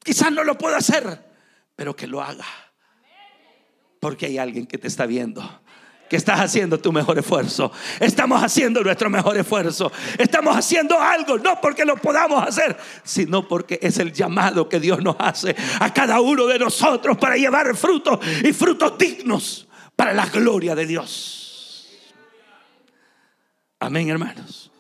Quizás 0.04 0.32
no 0.32 0.44
lo 0.44 0.58
pueda 0.58 0.78
hacer, 0.78 1.24
pero 1.76 1.96
que 1.96 2.08
lo 2.08 2.20
haga. 2.20 2.48
Porque 4.00 4.26
hay 4.26 4.40
alguien 4.40 4.66
que 4.66 4.80
te 4.80 4.88
está 4.88 5.06
viendo 5.06 5.62
que 6.10 6.16
estás 6.18 6.40
haciendo 6.40 6.80
tu 6.80 6.92
mejor 6.92 7.18
esfuerzo. 7.20 7.72
Estamos 8.00 8.44
haciendo 8.44 8.84
nuestro 8.84 9.10
mejor 9.10 9.38
esfuerzo. 9.38 9.92
Estamos 10.18 10.58
haciendo 10.58 11.00
algo, 11.00 11.38
no 11.38 11.62
porque 11.62 11.86
lo 11.86 11.96
podamos 11.98 12.46
hacer, 12.46 12.78
sino 13.04 13.48
porque 13.48 13.80
es 13.82 14.00
el 14.00 14.12
llamado 14.12 14.68
que 14.68 14.80
Dios 14.80 15.02
nos 15.04 15.16
hace 15.20 15.56
a 15.80 15.94
cada 15.94 16.20
uno 16.20 16.48
de 16.48 16.60
nosotros 16.60 17.18
para 17.18 17.38
llevar 17.38 17.76
frutos 17.76 18.20
y 18.44 18.52
frutos 18.52 18.98
dignos 18.98 19.68
para 19.96 20.14
la 20.14 20.26
gloria 20.26 20.76
de 20.76 20.86
Dios. 20.86 21.88
Amén, 23.80 24.10
hermanos. 24.10 24.72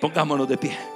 Pongámonos 0.00 0.48
de 0.48 0.56
pie. 0.56 0.95